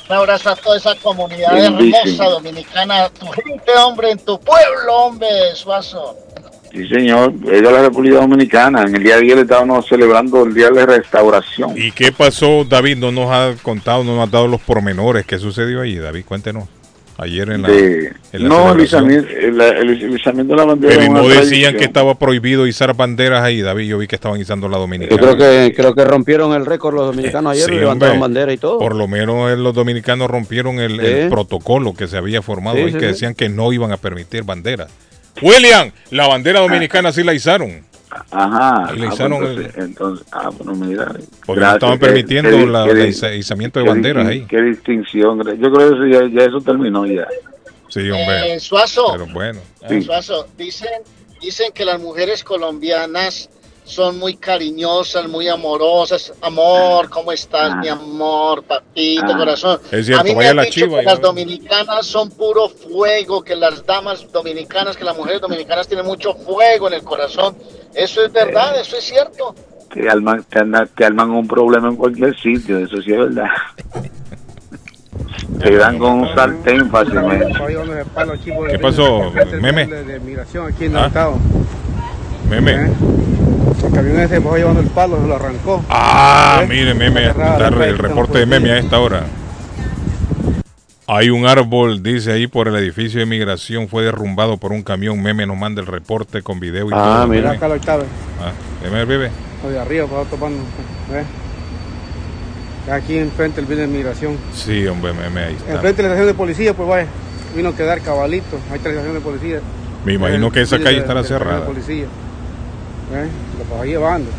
[0.08, 1.96] un abrazo a toda esa comunidad Bendísimo.
[2.04, 6.16] hermosa dominicana, tu gente, hombre, en tu pueblo, hombre, Suazo.
[6.72, 7.32] Sí, señor.
[7.44, 8.82] Es de la República Dominicana.
[8.82, 11.72] En el día de ayer estábamos celebrando el Día de Restauración.
[11.76, 12.98] ¿Y qué pasó, David?
[12.98, 15.24] No nos ha contado, no nos ha dado los pormenores.
[15.24, 16.24] ¿Qué sucedió allí, David?
[16.26, 16.68] Cuéntenos.
[17.18, 17.68] Ayer en la.
[17.68, 20.96] De- en la no, el izamiento, el, el- el izamiento de la bandera.
[20.98, 21.74] Pero no decían tradición.
[21.76, 23.88] que estaba prohibido izar banderas ahí, David.
[23.88, 25.18] Yo vi que estaban izando la dominicana.
[25.20, 28.20] Yo creo que creo que rompieron el récord los dominicanos ayer, Sí, levantaron hombre.
[28.20, 28.78] bandera y todo.
[28.78, 32.94] Por lo menos los dominicanos rompieron el, protocolo que se había formado Sí, ahí, sí,
[32.98, 33.06] que sí.
[33.06, 34.90] decían que no iban a permitir banderas.
[35.40, 37.80] William, la bandera dominicana sí la izaron.
[38.30, 38.86] Ajá.
[38.88, 41.12] Ahí le Ah, izaron pues, el- entonces, entonces, ah, bueno, mira.
[41.44, 44.46] Porque no estaban permitiendo qué- la- qué- el iza- izamiento de qué banderas ahí.
[44.46, 45.38] Qué distinción.
[45.38, 47.26] Yo creo que eso ya, ya eso terminó ya.
[47.88, 48.54] Sí, hombre.
[48.54, 49.60] Eh, Suazo, Pero bueno.
[49.88, 50.88] eh, Suazo, dicen,
[51.40, 53.50] dicen que las mujeres colombianas
[53.86, 56.32] son muy cariñosas, muy amorosas.
[56.42, 59.36] Amor, ¿cómo estás, mi amor, papito, Ah.
[59.38, 59.80] corazón?
[59.92, 62.68] Es cierto, a mí me vaya han la dicho chiva que las dominicanas son puro
[62.68, 67.56] fuego, que las damas dominicanas, que las mujeres dominicanas tienen mucho fuego en el corazón.
[67.94, 69.54] Eso es verdad, eso es cierto.
[69.94, 70.60] Te arman, te,
[70.96, 73.46] te arman un problema en cualquier sitio, eso sí es verdad.
[75.62, 77.52] Te dan con un sartén fácilmente.
[78.70, 79.86] ¿Qué pasó, meme?
[79.86, 81.06] De migración aquí en el Ah.
[81.06, 81.38] estado.
[82.50, 82.90] Meme.
[83.86, 85.84] El camión ese fue llevando el palo, se lo arrancó.
[85.88, 89.24] Ah, mire, meme, Cerrada está la el reporte de meme a esta hora.
[91.08, 95.22] Hay un árbol, dice ahí, por el edificio de migración, fue derrumbado por un camión.
[95.22, 97.28] Meme nos manda el reporte con video y Ah, todo.
[97.28, 97.52] mira.
[97.52, 98.02] Acá lo octava,
[98.42, 98.50] Ah,
[98.82, 99.30] meme, bebé.
[99.64, 100.58] o de arriba, para topando.
[101.12, 101.24] ¿eh?
[102.90, 104.36] Aquí enfrente el bien de migración.
[104.52, 105.74] Sí, hombre, meme, ahí está.
[105.74, 107.06] Enfrente de la estación de policía, pues vaya.
[107.54, 108.56] Vino a quedar cabalito.
[108.70, 109.60] Ahí está la estación de policía.
[110.04, 111.66] Me imagino El que esa calle de- estará estación de cerrada.
[111.66, 112.06] policía.
[113.12, 113.28] ¿Eh?
[113.58, 114.30] Lo pasó llevando.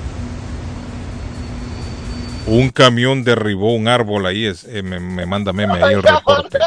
[2.47, 6.57] Un camión derribó un árbol ahí, es, eh, me, me manda meme ahí el reporte.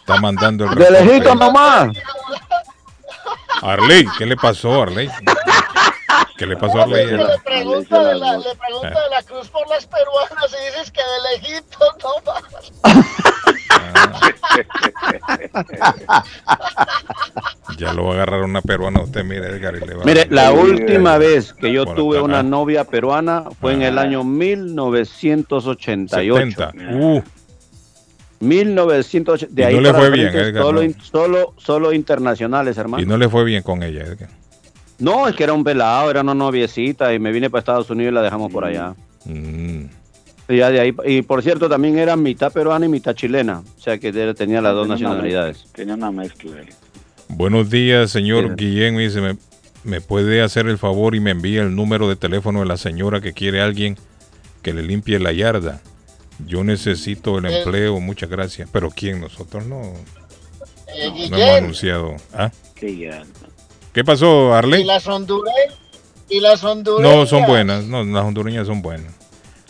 [0.00, 1.04] Está mandando el De reporte.
[1.04, 1.96] lejito nomás.
[3.62, 5.08] Arley, ¿qué le pasó, Arley?
[6.36, 6.86] ¿Qué le pasó a?
[6.86, 7.06] Le
[7.44, 11.32] pregunta, de la, le pregunta de la cruz por las peruanas y dices que de
[11.32, 12.72] lejito no más.
[17.78, 20.26] Ya lo va a agarrar una peruana usted, mire, Edgar, y le va a- Mire,
[20.30, 22.42] la última vez que yo tuve una ah.
[22.42, 26.36] novia peruana fue en el año 1988.
[26.36, 26.72] 70.
[26.94, 27.22] Uh,
[28.40, 29.54] 1980.
[29.54, 30.94] De Y ahí no le fue bien, Edgar, Solo, no.
[31.02, 33.02] solo, solo internacionales, hermano.
[33.02, 34.28] y no le fue bien con ella, Edgar.
[34.98, 38.12] No, es que era un pelado, era una noviecita y me vine para Estados Unidos
[38.12, 38.94] y la dejamos por allá.
[39.24, 39.84] Mm.
[40.48, 43.62] Y, ya de ahí, y por cierto, también era mitad peruana y mitad chilena.
[43.76, 45.66] O sea que tenía las dos Tenía nacionalidades.
[45.72, 46.68] Tenía una mezcla ahí.
[47.28, 48.94] Buenos días, señor Guillén.
[48.94, 49.36] Me dice, me,
[49.84, 53.20] me puede hacer el favor y me envía el número de teléfono de la señora
[53.20, 53.96] que quiere alguien
[54.62, 55.80] que le limpie la yarda.
[56.46, 57.58] Yo necesito el Eh.
[57.58, 58.68] empleo, muchas gracias.
[58.72, 59.20] Pero ¿quién?
[59.20, 62.14] Nosotros no, Eh, no hemos Guillén, anunciado.
[62.32, 62.50] ¿Ah?
[62.76, 63.24] Qué ya.
[63.96, 64.84] ¿Qué pasó, y Arley?
[64.84, 65.74] las hondureñas,
[66.28, 67.16] y las hondureñas.
[67.16, 67.84] No, son buenas.
[67.84, 69.14] No, las hondureñas son buenas.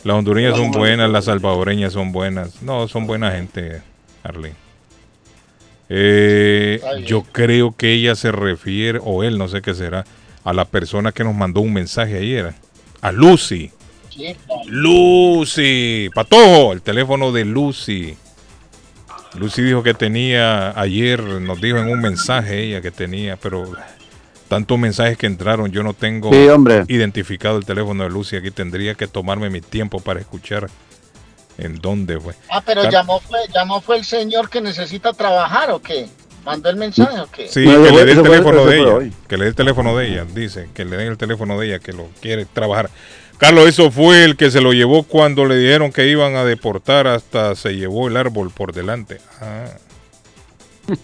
[0.02, 2.60] Las hondureñas son buenas, las salvadoreñas son buenas.
[2.60, 3.82] No, son buena gente,
[4.24, 4.52] Arley.
[5.88, 10.05] Eh, yo creo que ella se refiere, o él, no sé qué será,
[10.42, 12.52] a la persona que nos mandó un mensaje ayer.
[13.02, 13.70] A Lucy.
[14.66, 16.10] Lucy.
[16.12, 18.16] Patojo, el teléfono de Lucy.
[19.38, 23.70] Lucy dijo que tenía, ayer nos dijo en un mensaje ella que tenía, pero
[24.49, 26.84] tantos mensajes que entraron, yo no tengo Sí, hombre.
[26.89, 28.36] identificado el teléfono de Lucy.
[28.36, 30.68] Aquí tendría que tomarme mi tiempo para escuchar
[31.58, 32.34] en dónde fue.
[32.50, 36.08] Ah, pero Car- llamó fue, llamó fue el señor que necesita trabajar o qué?
[36.44, 37.49] ¿Mandó el mensaje o qué?
[37.49, 38.94] Sí, No, que le dé el teléfono de ella.
[38.94, 39.12] hoy.
[39.26, 40.68] Que le dé el teléfono de ella, dice.
[40.75, 42.89] Que le den el teléfono de ella, que lo quiere trabajar.
[43.39, 47.07] Carlos, eso fue el que se lo llevó cuando le dijeron que iban a deportar,
[47.08, 49.18] hasta se llevó el árbol por delante.
[49.41, 49.66] Ah.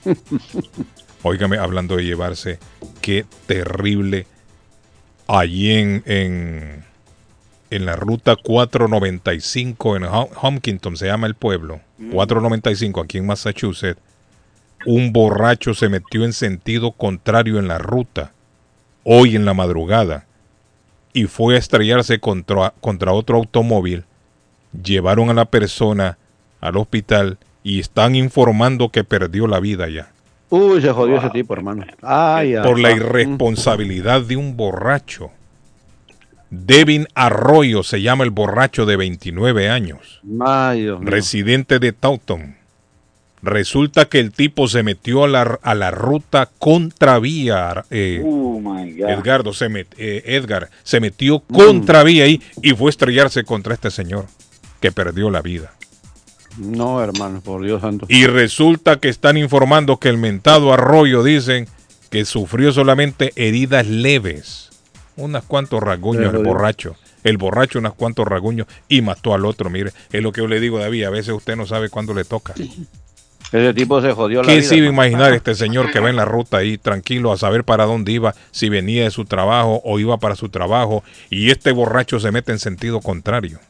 [1.23, 2.59] Óigame, hablando de llevarse,
[3.01, 4.27] qué terrible.
[5.29, 6.85] Allí en, en,
[7.71, 11.81] en la ruta 495 en Hum- Humpkinton, se llama el pueblo.
[12.11, 14.01] 495 aquí en Massachusetts
[14.85, 18.33] un borracho se metió en sentido contrario en la ruta,
[19.05, 20.27] hoy en la madrugada,
[21.13, 24.05] y fue a estrellarse contra, contra otro automóvil.
[24.73, 26.19] Llevaron a la persona
[26.61, 30.11] al hospital y están informando que perdió la vida ya.
[30.53, 31.85] Uy, se jodió ese tipo, hermano.
[32.03, 35.31] Ay, Por la ay, irresponsabilidad de un borracho.
[36.51, 40.21] Devin Arroyo se llama el borracho de 29 años.
[40.45, 41.09] Ay, Dios mío.
[41.11, 42.57] residente de Taunton.
[43.43, 47.85] Resulta que el tipo se metió a la, a la ruta contravía.
[47.91, 49.09] Eh, Oh my God.
[49.09, 53.91] Edgardo se met- eh, Edgar se metió contravía ahí y fue a estrellarse contra este
[53.91, 54.27] señor
[54.81, 55.73] que perdió la vida.
[56.59, 58.07] No, hermano, por Dios santo.
[58.09, 61.69] Y resulta que están informando que el mentado Arroyo dicen
[62.11, 64.71] que sufrió solamente heridas leves.
[65.17, 66.97] Unas cuantos rasguños Pero el borracho.
[67.25, 69.71] El borracho unas cuantos rasguños y mató al otro.
[69.71, 71.05] Mire, es lo que yo le digo, David.
[71.05, 72.55] A veces usted no sabe cuándo le toca.
[73.53, 74.69] Ese tipo se jodió la ¿Qué vida.
[74.69, 77.65] se iba a imaginar este señor que va en la ruta ahí tranquilo a saber
[77.65, 81.71] para dónde iba, si venía de su trabajo o iba para su trabajo y este
[81.73, 83.61] borracho se mete en sentido contrario?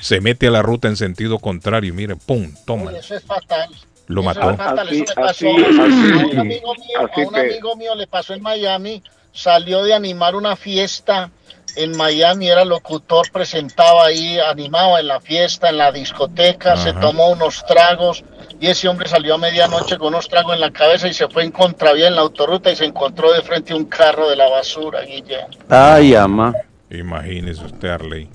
[0.00, 2.92] Se mete a la ruta en sentido contrario y mire, pum, toma.
[2.92, 3.70] Eso es fatal.
[4.06, 4.50] Lo Eso mató.
[4.50, 7.40] es fatal, eso le pasó así, a así, un amigo mío, así a un que-
[7.40, 11.30] amigo mío le pasó en Miami, salió de animar una fiesta
[11.76, 17.30] en Miami, era locutor, presentaba ahí, animaba en la fiesta, en la discoteca, se tomó
[17.30, 18.22] unos tragos
[18.60, 21.42] y ese hombre salió a medianoche con unos tragos en la cabeza y se fue
[21.42, 25.00] en contravía en la autorruta y se encontró de frente un carro de la basura,
[25.00, 25.46] Guille.
[25.68, 26.54] Ay, ama.
[26.90, 28.28] Imagínese usted, Arley.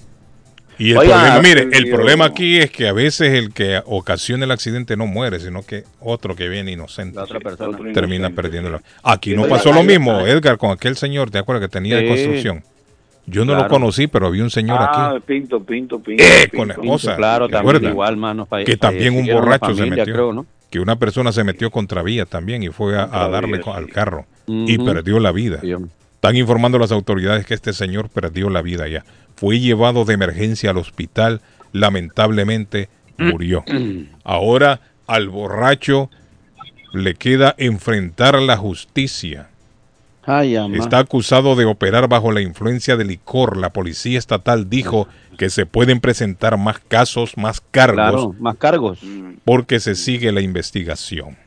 [0.80, 4.45] Y el Oiga, problema, mire, el problema aquí es que a veces el que ocasiona
[4.45, 7.77] el accidente no muere, sino que otro que viene inocente La otra persona.
[7.93, 11.67] termina perdiendo la Aquí no Oiga, pasó lo mismo, Edgar, con aquel señor, ¿te acuerdas
[11.67, 12.08] que tenía de Sí.
[12.08, 12.64] construcción?
[13.25, 16.24] Yo no lo conocí, pero había un señor Ah, aquí Pinto, Pinto, Pinto.
[16.24, 16.58] eh, Pinto.
[16.58, 17.16] con la esposa.
[17.17, 17.91] Claro, ¿te también acuerdas?
[17.91, 18.45] igual, mano.
[18.48, 20.06] fa- que también un borracho se metió.
[20.06, 20.45] creo, ¿no?
[20.72, 24.25] Que una persona se metió contra vía también y fue a, darle vía, al carro
[24.48, 25.59] y perdió la vida.
[25.61, 25.91] Sí, hombre.
[26.19, 29.06] Están informando las autoridades que este señor perdió la vida ya.
[29.38, 31.39] Fue llevado de emergencia al hospital,
[31.72, 33.64] lamentablemente murió.
[34.25, 36.09] Ahora al borracho
[36.91, 39.48] le queda enfrentar la justicia.
[40.25, 40.57] Ay.
[40.73, 43.56] Está acusado de operar bajo la influencia de licor.
[43.56, 45.07] La policía estatal dijo
[45.38, 48.99] que se pueden presentar más casos, más cargos, Claro, más cargos.
[49.45, 51.38] porque se sigue la investigación.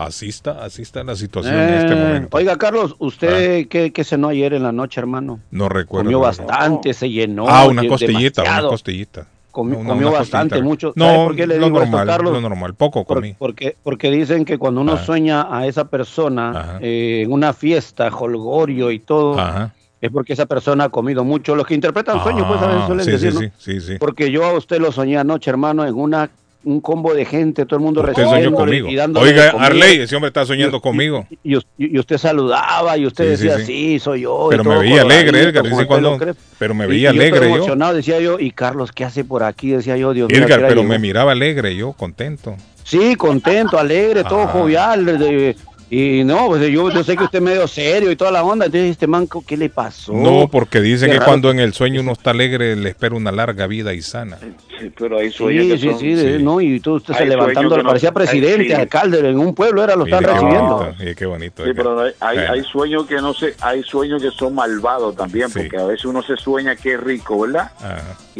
[0.00, 2.36] Así está, así está la situación en este Eh, momento.
[2.36, 5.40] Oiga, Carlos, ¿usted qué, qué cenó ayer en la noche, hermano?
[5.50, 6.04] No recuerdo.
[6.06, 7.44] Comió no bastante, se llenó.
[7.46, 9.26] Ah, una de- costillita, una costillita.
[9.52, 10.64] Una- comió una bastante, costillita.
[10.64, 10.92] mucho.
[10.96, 12.32] No, ¿Sabe por qué le lo digo esto, Carlos?
[12.32, 13.34] lo normal, poco Por- comí.
[13.38, 15.04] porque, porque dicen que cuando uno Ajá.
[15.04, 19.74] sueña a esa persona eh, en una fiesta, holgorio y todo, Ajá.
[20.00, 21.54] es porque esa persona ha comido mucho.
[21.54, 23.40] Los que interpretan sueños, pues a veces Ah, suelen sí, decir, sí, ¿no?
[23.40, 23.96] sí, sí, sí.
[23.98, 26.30] Porque yo a usted lo soñé anoche, hermano, en una
[26.62, 28.88] un combo de gente, todo el mundo Usted soñó conmigo.
[28.88, 29.50] y Oiga.
[29.58, 31.26] Arley, ese hombre está soñando conmigo.
[31.42, 31.56] Y,
[31.98, 33.64] usted saludaba y usted Sí, decía, sí.
[33.66, 34.48] sí, soy yo.
[34.50, 36.18] Pero me veía alegre, Edgar, el cuando-
[36.58, 37.56] pero me veía alegre yo.
[37.56, 39.70] emocionado, decía yo, y Carlos, ¿qué hace por aquí?
[39.70, 40.42] Decía yo, Dios mío.
[40.42, 42.56] ¿a Edgar, pero me miraba alegre yo, contento.
[42.84, 44.48] Sí, contento, alegre, todo Ah.
[44.48, 45.04] jovial.
[45.06, 45.56] de-
[45.90, 48.66] y no, pues yo, yo sé que usted es medio serio y toda la onda.
[48.66, 50.12] Entonces, este manco, ¿qué le pasó?
[50.12, 51.30] No, porque dicen Qué que raro.
[51.32, 54.38] cuando en el sueño uno está alegre le espera una larga vida y sana.
[54.78, 55.98] Sí, pero hay sueños Sí, que sí, son...
[55.98, 58.72] sí, de- no, y tú usted se levantando, sueños que no- parecía presidente, hay- sí.
[58.74, 60.76] alcalde, en un pueblo era, lo están recibiendo.
[60.78, 61.64] bonito, mire, qué bonito.
[61.64, 65.76] Sí, pero hay, hay, sueños que no se, hay sueños que son malvados también, porque
[65.76, 67.72] a veces uno se sueña que es rico, ¿verdad?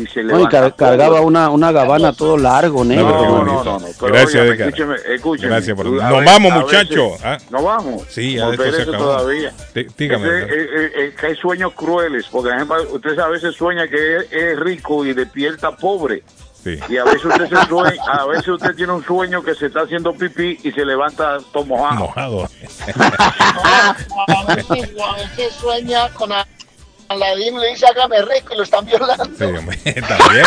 [0.00, 3.08] Y se No, y levanta car- cargaba una, una gabana todo largo, negro.
[3.10, 4.68] No, No, no, no, Gracias, Edgar.
[4.68, 5.48] escúcheme, escúcheme.
[5.48, 5.86] Gracias por...
[5.86, 7.12] A Nos veces- vamos, muchachos.
[7.24, 7.38] ¿ah?
[7.50, 8.02] Nos vamos.
[8.08, 8.98] Sí, ya No, de se acabó.
[8.98, 9.52] todavía.
[9.74, 10.26] Dí- dígame.
[10.28, 10.50] Edgar.
[10.50, 14.32] eh, eh, que hay sueños crueles, porque por ejemplo, usted a veces sueña que es,
[14.32, 16.22] es rico y despierta pobre.
[16.62, 16.78] Sí.
[16.90, 19.80] Y a veces usted se sueña, a veces usted tiene un sueño que se está
[19.80, 22.00] haciendo pipí y se levanta todo mojado.
[22.00, 22.48] Mojado.
[24.28, 26.30] A veces, sueña con
[27.10, 29.24] Aladín le dice hágame rico y lo están violando.
[29.36, 29.76] Sí, hombre,
[30.08, 30.46] también.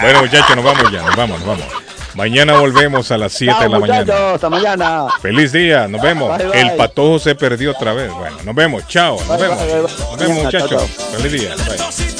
[0.00, 1.66] Bueno, muchachos, nos vamos ya, nos vamos, nos vamos.
[2.14, 4.32] Mañana volvemos a las 7 de la mañana.
[4.34, 5.06] hasta mañana.
[5.20, 6.36] Feliz día, nos vemos.
[6.38, 6.60] Bye, bye.
[6.60, 8.12] El patojo se perdió otra vez.
[8.12, 8.86] Bueno, nos vemos.
[8.86, 9.58] Chao, nos Bye, vemos.
[9.58, 9.82] bye, bye.
[9.82, 10.82] Nos vemos, muchachos.
[11.16, 11.54] Feliz día.
[11.56, 12.19] Bye.